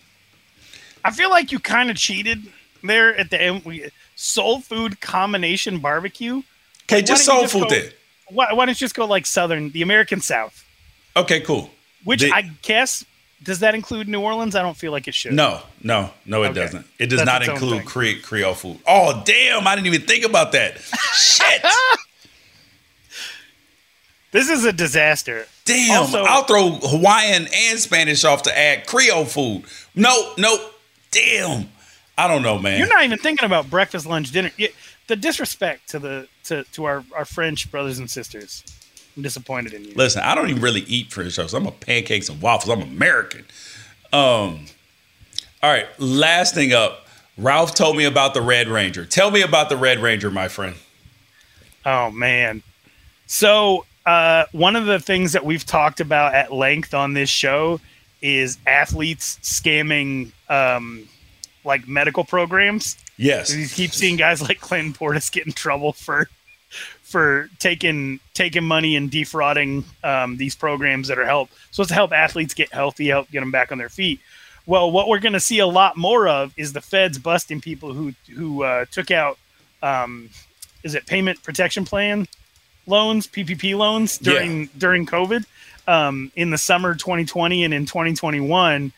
I 1.04 1.10
feel 1.10 1.30
like 1.30 1.50
you 1.50 1.58
kind 1.58 1.90
of 1.90 1.96
cheated 1.96 2.38
there 2.84 3.14
at 3.16 3.30
the 3.30 3.42
end. 3.42 3.64
We, 3.64 3.90
soul 4.14 4.60
food 4.60 5.00
combination 5.00 5.80
barbecue. 5.80 6.42
Okay, 6.84 6.96
Why 6.96 7.00
just 7.02 7.24
soul 7.24 7.42
you 7.42 7.48
food 7.48 7.62
go- 7.64 7.68
then. 7.70 7.90
Why, 8.28 8.52
why 8.52 8.66
don't 8.66 8.80
you 8.80 8.84
just 8.86 8.94
go 8.94 9.04
like 9.06 9.26
southern, 9.26 9.70
the 9.70 9.82
American 9.82 10.20
South? 10.20 10.64
Okay, 11.16 11.40
cool. 11.40 11.70
Which 12.04 12.20
The- 12.20 12.32
I 12.32 12.42
guess 12.62 13.04
does 13.42 13.60
that 13.60 13.74
include 13.74 14.06
New 14.08 14.20
Orleans? 14.20 14.54
I 14.54 14.62
don't 14.62 14.76
feel 14.76 14.92
like 14.92 15.08
it 15.08 15.14
should. 15.14 15.32
No, 15.32 15.60
no, 15.82 16.10
no, 16.26 16.42
it 16.42 16.48
Okay. 16.48 16.60
doesn't. 16.60 16.86
It 16.98 17.06
does 17.06 17.20
That's 17.24 17.26
not 17.46 17.48
include. 17.48 17.84
Cre- 17.86 18.20
Creole 18.22 18.54
food. 18.54 18.78
Oh, 18.86 19.22
damn! 19.24 19.66
I 19.66 19.74
didn't 19.74 19.86
even 19.86 20.02
think 20.02 20.24
about 20.24 20.52
that. 20.52 20.78
Shit! 21.14 21.64
This 24.32 24.48
is 24.48 24.64
a 24.64 24.72
disaster. 24.72 25.46
Damn! 25.64 26.02
Also- 26.02 26.22
I'll 26.24 26.44
throw 26.44 26.70
Hawaiian 26.70 27.48
and 27.52 27.78
Spanish 27.80 28.24
off 28.24 28.42
to 28.44 28.56
add 28.56 28.86
Creole 28.86 29.24
food. 29.24 29.64
No, 29.94 30.32
no. 30.38 30.70
Damn! 31.10 31.68
I 32.16 32.28
don't 32.28 32.42
know, 32.42 32.58
man. 32.58 32.78
You're 32.78 32.86
not 32.88 33.02
even 33.02 33.18
thinking 33.18 33.44
about 33.46 33.68
breakfast, 33.68 34.06
lunch, 34.06 34.30
dinner. 34.30 34.52
The 35.08 35.16
disrespect 35.16 35.88
to 35.90 35.98
the 35.98 36.28
to, 36.44 36.62
to 36.74 36.84
our, 36.84 37.04
our 37.16 37.24
French 37.24 37.70
brothers 37.72 37.98
and 37.98 38.08
sisters. 38.08 38.62
I'm 39.20 39.22
disappointed 39.22 39.74
in 39.74 39.84
you. 39.84 39.92
Listen, 39.94 40.22
I 40.22 40.34
don't 40.34 40.48
even 40.48 40.62
really 40.62 40.80
eat 40.80 41.12
French 41.12 41.36
toast. 41.36 41.52
I'm 41.52 41.66
a 41.66 41.70
pancakes 41.70 42.30
and 42.30 42.40
waffles. 42.40 42.70
I'm 42.70 42.80
American. 42.80 43.44
Um. 44.14 44.64
All 45.62 45.70
right. 45.70 45.86
Last 46.00 46.54
thing 46.54 46.72
up. 46.72 47.06
Ralph 47.36 47.74
told 47.74 47.98
me 47.98 48.04
about 48.04 48.32
the 48.32 48.40
Red 48.40 48.66
Ranger. 48.68 49.04
Tell 49.04 49.30
me 49.30 49.42
about 49.42 49.68
the 49.68 49.76
Red 49.76 49.98
Ranger, 49.98 50.30
my 50.30 50.48
friend. 50.48 50.74
Oh 51.84 52.10
man. 52.10 52.62
So 53.26 53.84
uh, 54.06 54.46
one 54.52 54.74
of 54.74 54.86
the 54.86 54.98
things 54.98 55.32
that 55.32 55.44
we've 55.44 55.66
talked 55.66 56.00
about 56.00 56.34
at 56.34 56.50
length 56.50 56.94
on 56.94 57.12
this 57.12 57.28
show 57.28 57.78
is 58.22 58.56
athletes 58.66 59.38
scamming 59.42 60.32
um, 60.48 61.06
like 61.64 61.86
medical 61.86 62.24
programs. 62.24 62.96
Yes. 63.18 63.54
You 63.54 63.68
keep 63.68 63.92
seeing 63.92 64.16
guys 64.16 64.40
like 64.40 64.60
Clinton 64.60 64.94
Portis 64.94 65.30
get 65.30 65.46
in 65.46 65.52
trouble 65.52 65.92
for 65.92 66.30
for 67.10 67.50
taking 67.58 68.20
taking 68.34 68.64
money 68.64 68.94
and 68.94 69.10
defrauding 69.10 69.84
um, 70.04 70.36
these 70.36 70.54
programs 70.54 71.08
that 71.08 71.18
are 71.18 71.26
help 71.26 71.50
supposed 71.72 71.88
to 71.88 71.94
help 71.94 72.12
athletes 72.12 72.54
get 72.54 72.72
healthy, 72.72 73.08
help 73.08 73.28
get 73.30 73.40
them 73.40 73.50
back 73.50 73.72
on 73.72 73.78
their 73.78 73.88
feet. 73.88 74.20
Well, 74.64 74.92
what 74.92 75.08
we're 75.08 75.18
going 75.18 75.32
to 75.32 75.40
see 75.40 75.58
a 75.58 75.66
lot 75.66 75.96
more 75.96 76.28
of 76.28 76.54
is 76.56 76.72
the 76.72 76.80
feds 76.80 77.18
busting 77.18 77.60
people 77.60 77.92
who 77.92 78.14
who 78.32 78.62
uh, 78.62 78.84
took 78.92 79.10
out 79.10 79.38
um, 79.82 80.30
is 80.84 80.94
it 80.94 81.04
payment 81.06 81.42
protection 81.42 81.84
plan 81.84 82.28
loans, 82.86 83.26
PPP 83.26 83.76
loans 83.76 84.16
during 84.16 84.66
during 84.78 85.04
COVID 85.04 85.44
um, 85.88 86.30
in 86.36 86.50
the 86.50 86.58
summer 86.58 86.94
2020 86.94 87.64
and 87.64 87.74
in 87.74 87.86
2021 87.86 88.92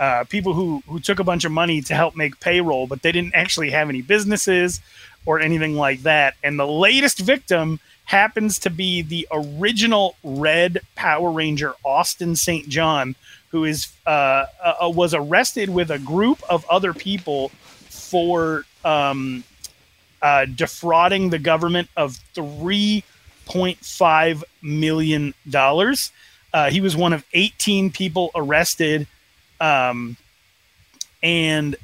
uh, 0.00 0.24
people 0.24 0.54
who 0.54 0.82
who 0.86 1.00
took 1.00 1.18
a 1.18 1.24
bunch 1.24 1.44
of 1.44 1.52
money 1.52 1.82
to 1.82 1.94
help 1.94 2.16
make 2.16 2.38
payroll, 2.40 2.86
but 2.86 3.02
they 3.02 3.12
didn't 3.12 3.34
actually 3.34 3.70
have 3.70 3.88
any 3.88 4.00
businesses 4.02 4.80
or 5.26 5.40
anything 5.40 5.74
like 5.74 6.02
that. 6.02 6.34
And 6.42 6.58
the 6.58 6.66
latest 6.66 7.18
victim 7.18 7.80
happens 8.04 8.58
to 8.60 8.70
be 8.70 9.02
the 9.02 9.28
original 9.30 10.16
Red 10.24 10.80
Power 10.94 11.30
Ranger, 11.30 11.74
Austin 11.84 12.36
St. 12.36 12.68
John, 12.68 13.14
who 13.50 13.64
is 13.64 13.92
uh, 14.06 14.46
uh, 14.62 14.90
was 14.94 15.14
arrested 15.14 15.68
with 15.68 15.90
a 15.90 15.98
group 15.98 16.42
of 16.48 16.64
other 16.70 16.94
people 16.94 17.50
for 17.88 18.64
um, 18.84 19.44
uh, 20.22 20.46
defrauding 20.46 21.30
the 21.30 21.38
government 21.38 21.88
of 21.96 22.16
three 22.34 23.04
point 23.44 23.78
five 23.78 24.42
million 24.62 25.34
dollars. 25.48 26.12
Uh, 26.52 26.70
he 26.70 26.80
was 26.80 26.96
one 26.96 27.12
of 27.12 27.24
18 27.34 27.90
people 27.90 28.30
arrested 28.34 29.06
um, 29.60 30.16
and 31.22 31.76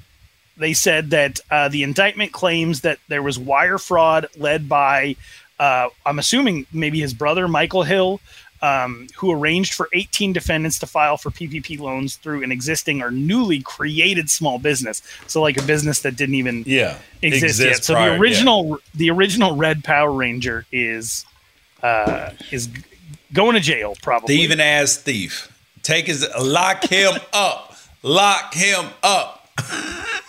they 0.57 0.73
said 0.73 1.11
that 1.11 1.41
uh, 1.51 1.69
the 1.69 1.83
indictment 1.83 2.33
claims 2.33 2.83
that 2.83 2.99
there 3.09 3.23
was 3.23 3.39
wire 3.39 3.79
fraud 3.79 4.27
led 4.37 4.69
by, 4.69 5.17
uh, 5.59 5.89
I'm 6.07 6.19
assuming 6.19 6.67
maybe 6.73 7.01
his 7.01 7.13
brother, 7.15 7.49
Michael 7.49 7.83
Hill, 7.83 8.21
um, 8.63 9.09
who 9.17 9.31
arranged 9.31 9.75
for 9.75 9.89
18 9.93 10.33
defendants 10.33 10.79
to 10.79 10.87
file 10.87 11.17
for 11.19 11.31
PPP 11.31 11.79
loans 11.79 12.17
through 12.17 12.43
an 12.43 12.51
existing 12.53 13.03
or 13.03 13.11
newly 13.11 13.61
created 13.61 14.31
small 14.31 14.59
business. 14.59 15.03
So, 15.27 15.43
like 15.43 15.59
a 15.59 15.63
business 15.63 16.01
that 16.01 16.17
didn't 16.17 16.37
even 16.37 16.63
Yeah. 16.67 16.97
exist, 17.21 17.61
yet. 17.61 17.85
So 17.85 17.93
prior, 17.95 18.11
the 18.11 18.15
yeah. 18.15 18.21
original, 18.21 18.79
the 18.95 19.11
original 19.11 19.55
Red 19.57 19.85
Power 19.85 20.11
Ranger 20.13 20.65
is 20.73 21.27
uh, 21.83 22.31
is 22.51 22.71
going 23.35 23.53
to 23.55 23.61
jail 23.61 23.97
probably. 24.03 24.35
thieving 24.35 24.61
ass 24.61 24.97
thief. 24.97 25.51
Take 25.83 26.07
his 26.07 26.27
lock 26.41 26.85
him 26.85 27.13
up. 27.35 27.77
Lock 28.03 28.55
him 28.55 28.87
up. 29.03 29.51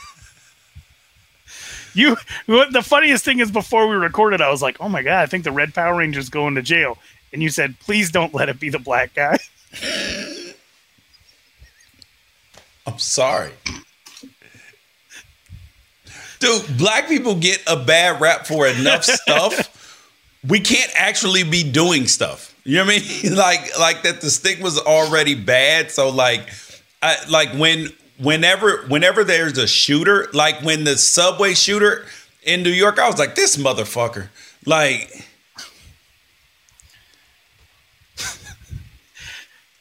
You, 1.96 2.18
what 2.46 2.74
the 2.74 2.82
funniest 2.84 3.24
thing 3.26 3.40
is, 3.40 3.50
before 3.50 3.88
we 3.88 3.96
recorded, 3.96 4.42
I 4.42 4.50
was 4.52 4.62
like, 4.62 4.78
"Oh 4.80 4.90
my 4.90 5.02
god, 5.02 5.22
I 5.24 5.26
think 5.26 5.44
the 5.46 5.52
Red 5.52 5.74
Power 5.74 5.96
Ranger's 5.96 6.30
going 6.30 6.56
to 6.56 6.62
jail," 6.62 6.98
and 7.34 7.42
you 7.42 7.50
said, 7.50 7.80
"Please 7.80 8.12
don't 8.12 8.34
let 8.34 8.50
it 8.50 8.60
be 8.60 8.70
the 8.70 8.80
black 8.80 9.14
guy." 9.14 9.40
I'm 12.88 13.00
sorry. 13.00 13.52
Dude, 16.40 16.78
black 16.78 17.08
people 17.08 17.36
get 17.36 17.64
a 17.66 17.78
bad 17.78 18.22
rap 18.22 18.46
for 18.46 18.68
enough 18.68 19.04
stuff. 19.06 19.72
We 20.48 20.60
can't 20.60 20.92
actually 20.96 21.44
be 21.44 21.64
doing 21.64 22.08
stuff. 22.08 22.56
You 22.64 22.78
know 22.78 22.86
what 22.86 23.02
I 23.02 23.24
mean? 23.24 23.36
like 23.38 23.80
like 23.80 24.04
that 24.04 24.22
the 24.22 24.30
stigma's 24.30 24.78
already 24.78 25.36
bad. 25.36 25.92
So 25.92 26.10
like 26.10 26.50
I 27.02 27.18
like 27.30 27.54
when 27.54 27.90
whenever 28.18 28.86
whenever 28.88 29.24
there's 29.24 29.58
a 29.58 29.68
shooter, 29.68 30.28
like 30.34 30.62
when 30.62 30.84
the 30.84 30.98
subway 30.98 31.54
shooter 31.54 32.06
in 32.44 32.64
New 32.64 32.72
York, 32.72 33.00
I 33.00 33.08
was 33.08 33.18
like, 33.18 33.36
this 33.36 33.58
motherfucker. 33.58 34.30
Like 34.66 35.26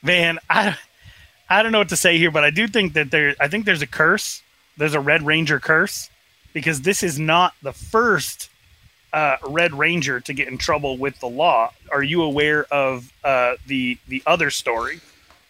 Man, 0.04 0.38
I 0.50 0.76
I 1.48 1.62
don't 1.62 1.72
know 1.72 1.78
what 1.78 1.88
to 1.88 1.96
say 1.96 2.18
here, 2.18 2.30
but 2.30 2.44
I 2.44 2.50
do 2.50 2.68
think 2.68 2.92
that 2.92 3.10
there 3.10 3.34
I 3.40 3.48
think 3.48 3.64
there's 3.64 3.80
a 3.82 3.86
curse. 3.86 4.42
There's 4.76 4.92
a 4.92 5.00
Red 5.00 5.22
Ranger 5.22 5.58
curse 5.58 6.10
because 6.52 6.82
this 6.82 7.02
is 7.02 7.18
not 7.18 7.54
the 7.62 7.72
first 7.72 8.50
uh, 9.14 9.36
Red 9.46 9.72
Ranger 9.72 10.20
to 10.20 10.32
get 10.34 10.48
in 10.48 10.58
trouble 10.58 10.98
with 10.98 11.18
the 11.20 11.26
law. 11.28 11.72
Are 11.90 12.02
you 12.02 12.22
aware 12.22 12.64
of 12.64 13.10
uh, 13.24 13.54
the 13.66 13.96
the 14.06 14.22
other 14.26 14.50
story? 14.50 15.00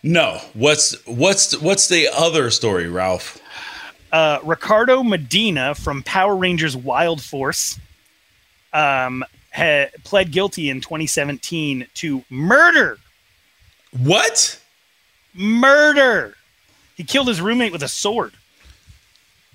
No. 0.04 0.38
What's 0.52 0.94
what's 1.06 1.58
what's 1.58 1.88
the 1.88 2.08
other 2.14 2.50
story, 2.50 2.88
Ralph? 2.88 3.40
Uh, 4.12 4.38
Ricardo 4.44 5.02
Medina 5.02 5.74
from 5.74 6.02
Power 6.02 6.36
Rangers 6.36 6.76
Wild 6.76 7.22
Force 7.22 7.80
um, 8.74 9.24
had 9.50 9.92
pled 10.04 10.30
guilty 10.30 10.68
in 10.68 10.82
2017 10.82 11.86
to 11.94 12.22
murder. 12.28 12.98
What? 13.98 14.60
Murder. 15.32 16.36
He 16.96 17.02
killed 17.02 17.26
his 17.26 17.40
roommate 17.40 17.72
with 17.72 17.82
a 17.82 17.88
sword. 17.88 18.34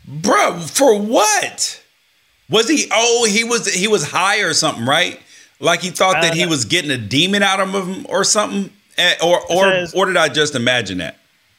Bro, 0.07 0.61
for 0.61 0.99
what? 0.99 1.81
Was 2.49 2.67
he 2.67 2.87
oh, 2.91 3.27
he 3.29 3.43
was 3.43 3.71
he 3.71 3.87
was 3.87 4.09
high 4.09 4.39
or 4.39 4.53
something, 4.55 4.85
right? 4.85 5.19
Like 5.59 5.81
he 5.81 5.91
thought 5.91 6.21
that 6.23 6.33
he 6.33 6.45
Uh, 6.45 6.49
was 6.49 6.65
getting 6.65 6.89
a 6.89 6.97
demon 6.97 7.43
out 7.43 7.59
of 7.59 7.69
him 7.69 8.07
or 8.09 8.23
something? 8.23 8.71
Eh, 8.99 9.15
Or 9.23 9.39
or 9.49 9.63
says- 9.71 9.93
or 9.95 10.05
did 10.05 10.17
I 10.17 10.29
just 10.29 10.55
imagine 10.55 10.99
that? 10.99 11.17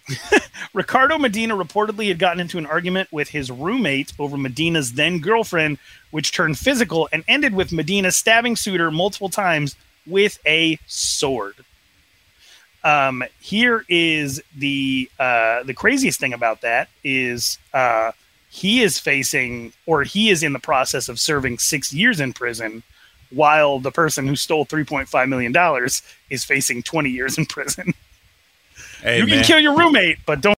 Ricardo 0.74 1.18
Medina 1.18 1.56
reportedly 1.56 2.08
had 2.08 2.18
gotten 2.18 2.40
into 2.40 2.58
an 2.58 2.66
argument 2.66 3.12
with 3.12 3.28
his 3.28 3.50
roommate 3.50 4.12
over 4.18 4.36
Medina's 4.36 4.92
then 4.94 5.20
girlfriend, 5.20 5.78
which 6.10 6.32
turned 6.32 6.58
physical 6.58 7.08
and 7.12 7.22
ended 7.28 7.54
with 7.54 7.72
Medina 7.72 8.10
stabbing 8.10 8.56
Sutter 8.56 8.90
multiple 8.90 9.28
times 9.28 9.76
with 10.06 10.38
a 10.46 10.78
sword. 10.86 11.54
Um, 12.82 13.22
here 13.40 13.84
is 13.88 14.42
the 14.56 15.10
uh, 15.18 15.62
the 15.64 15.74
craziest 15.74 16.18
thing 16.18 16.32
about 16.32 16.62
that 16.62 16.88
is 17.04 17.58
uh, 17.74 18.12
he 18.48 18.82
is 18.82 18.98
facing 18.98 19.72
or 19.86 20.02
he 20.02 20.30
is 20.30 20.42
in 20.42 20.52
the 20.52 20.58
process 20.58 21.08
of 21.08 21.20
serving 21.20 21.58
six 21.58 21.92
years 21.92 22.20
in 22.20 22.32
prison, 22.32 22.82
while 23.30 23.78
the 23.78 23.90
person 23.90 24.26
who 24.26 24.36
stole 24.36 24.64
three 24.64 24.84
point 24.84 25.08
five 25.08 25.28
million 25.28 25.52
dollars 25.52 26.02
is 26.28 26.44
facing 26.44 26.82
twenty 26.82 27.10
years 27.10 27.38
in 27.38 27.46
prison. 27.46 27.94
Hey, 29.02 29.18
you 29.18 29.26
man. 29.26 29.36
can 29.36 29.44
kill 29.44 29.58
your 29.58 29.76
roommate, 29.76 30.18
but 30.26 30.40
don't. 30.40 30.59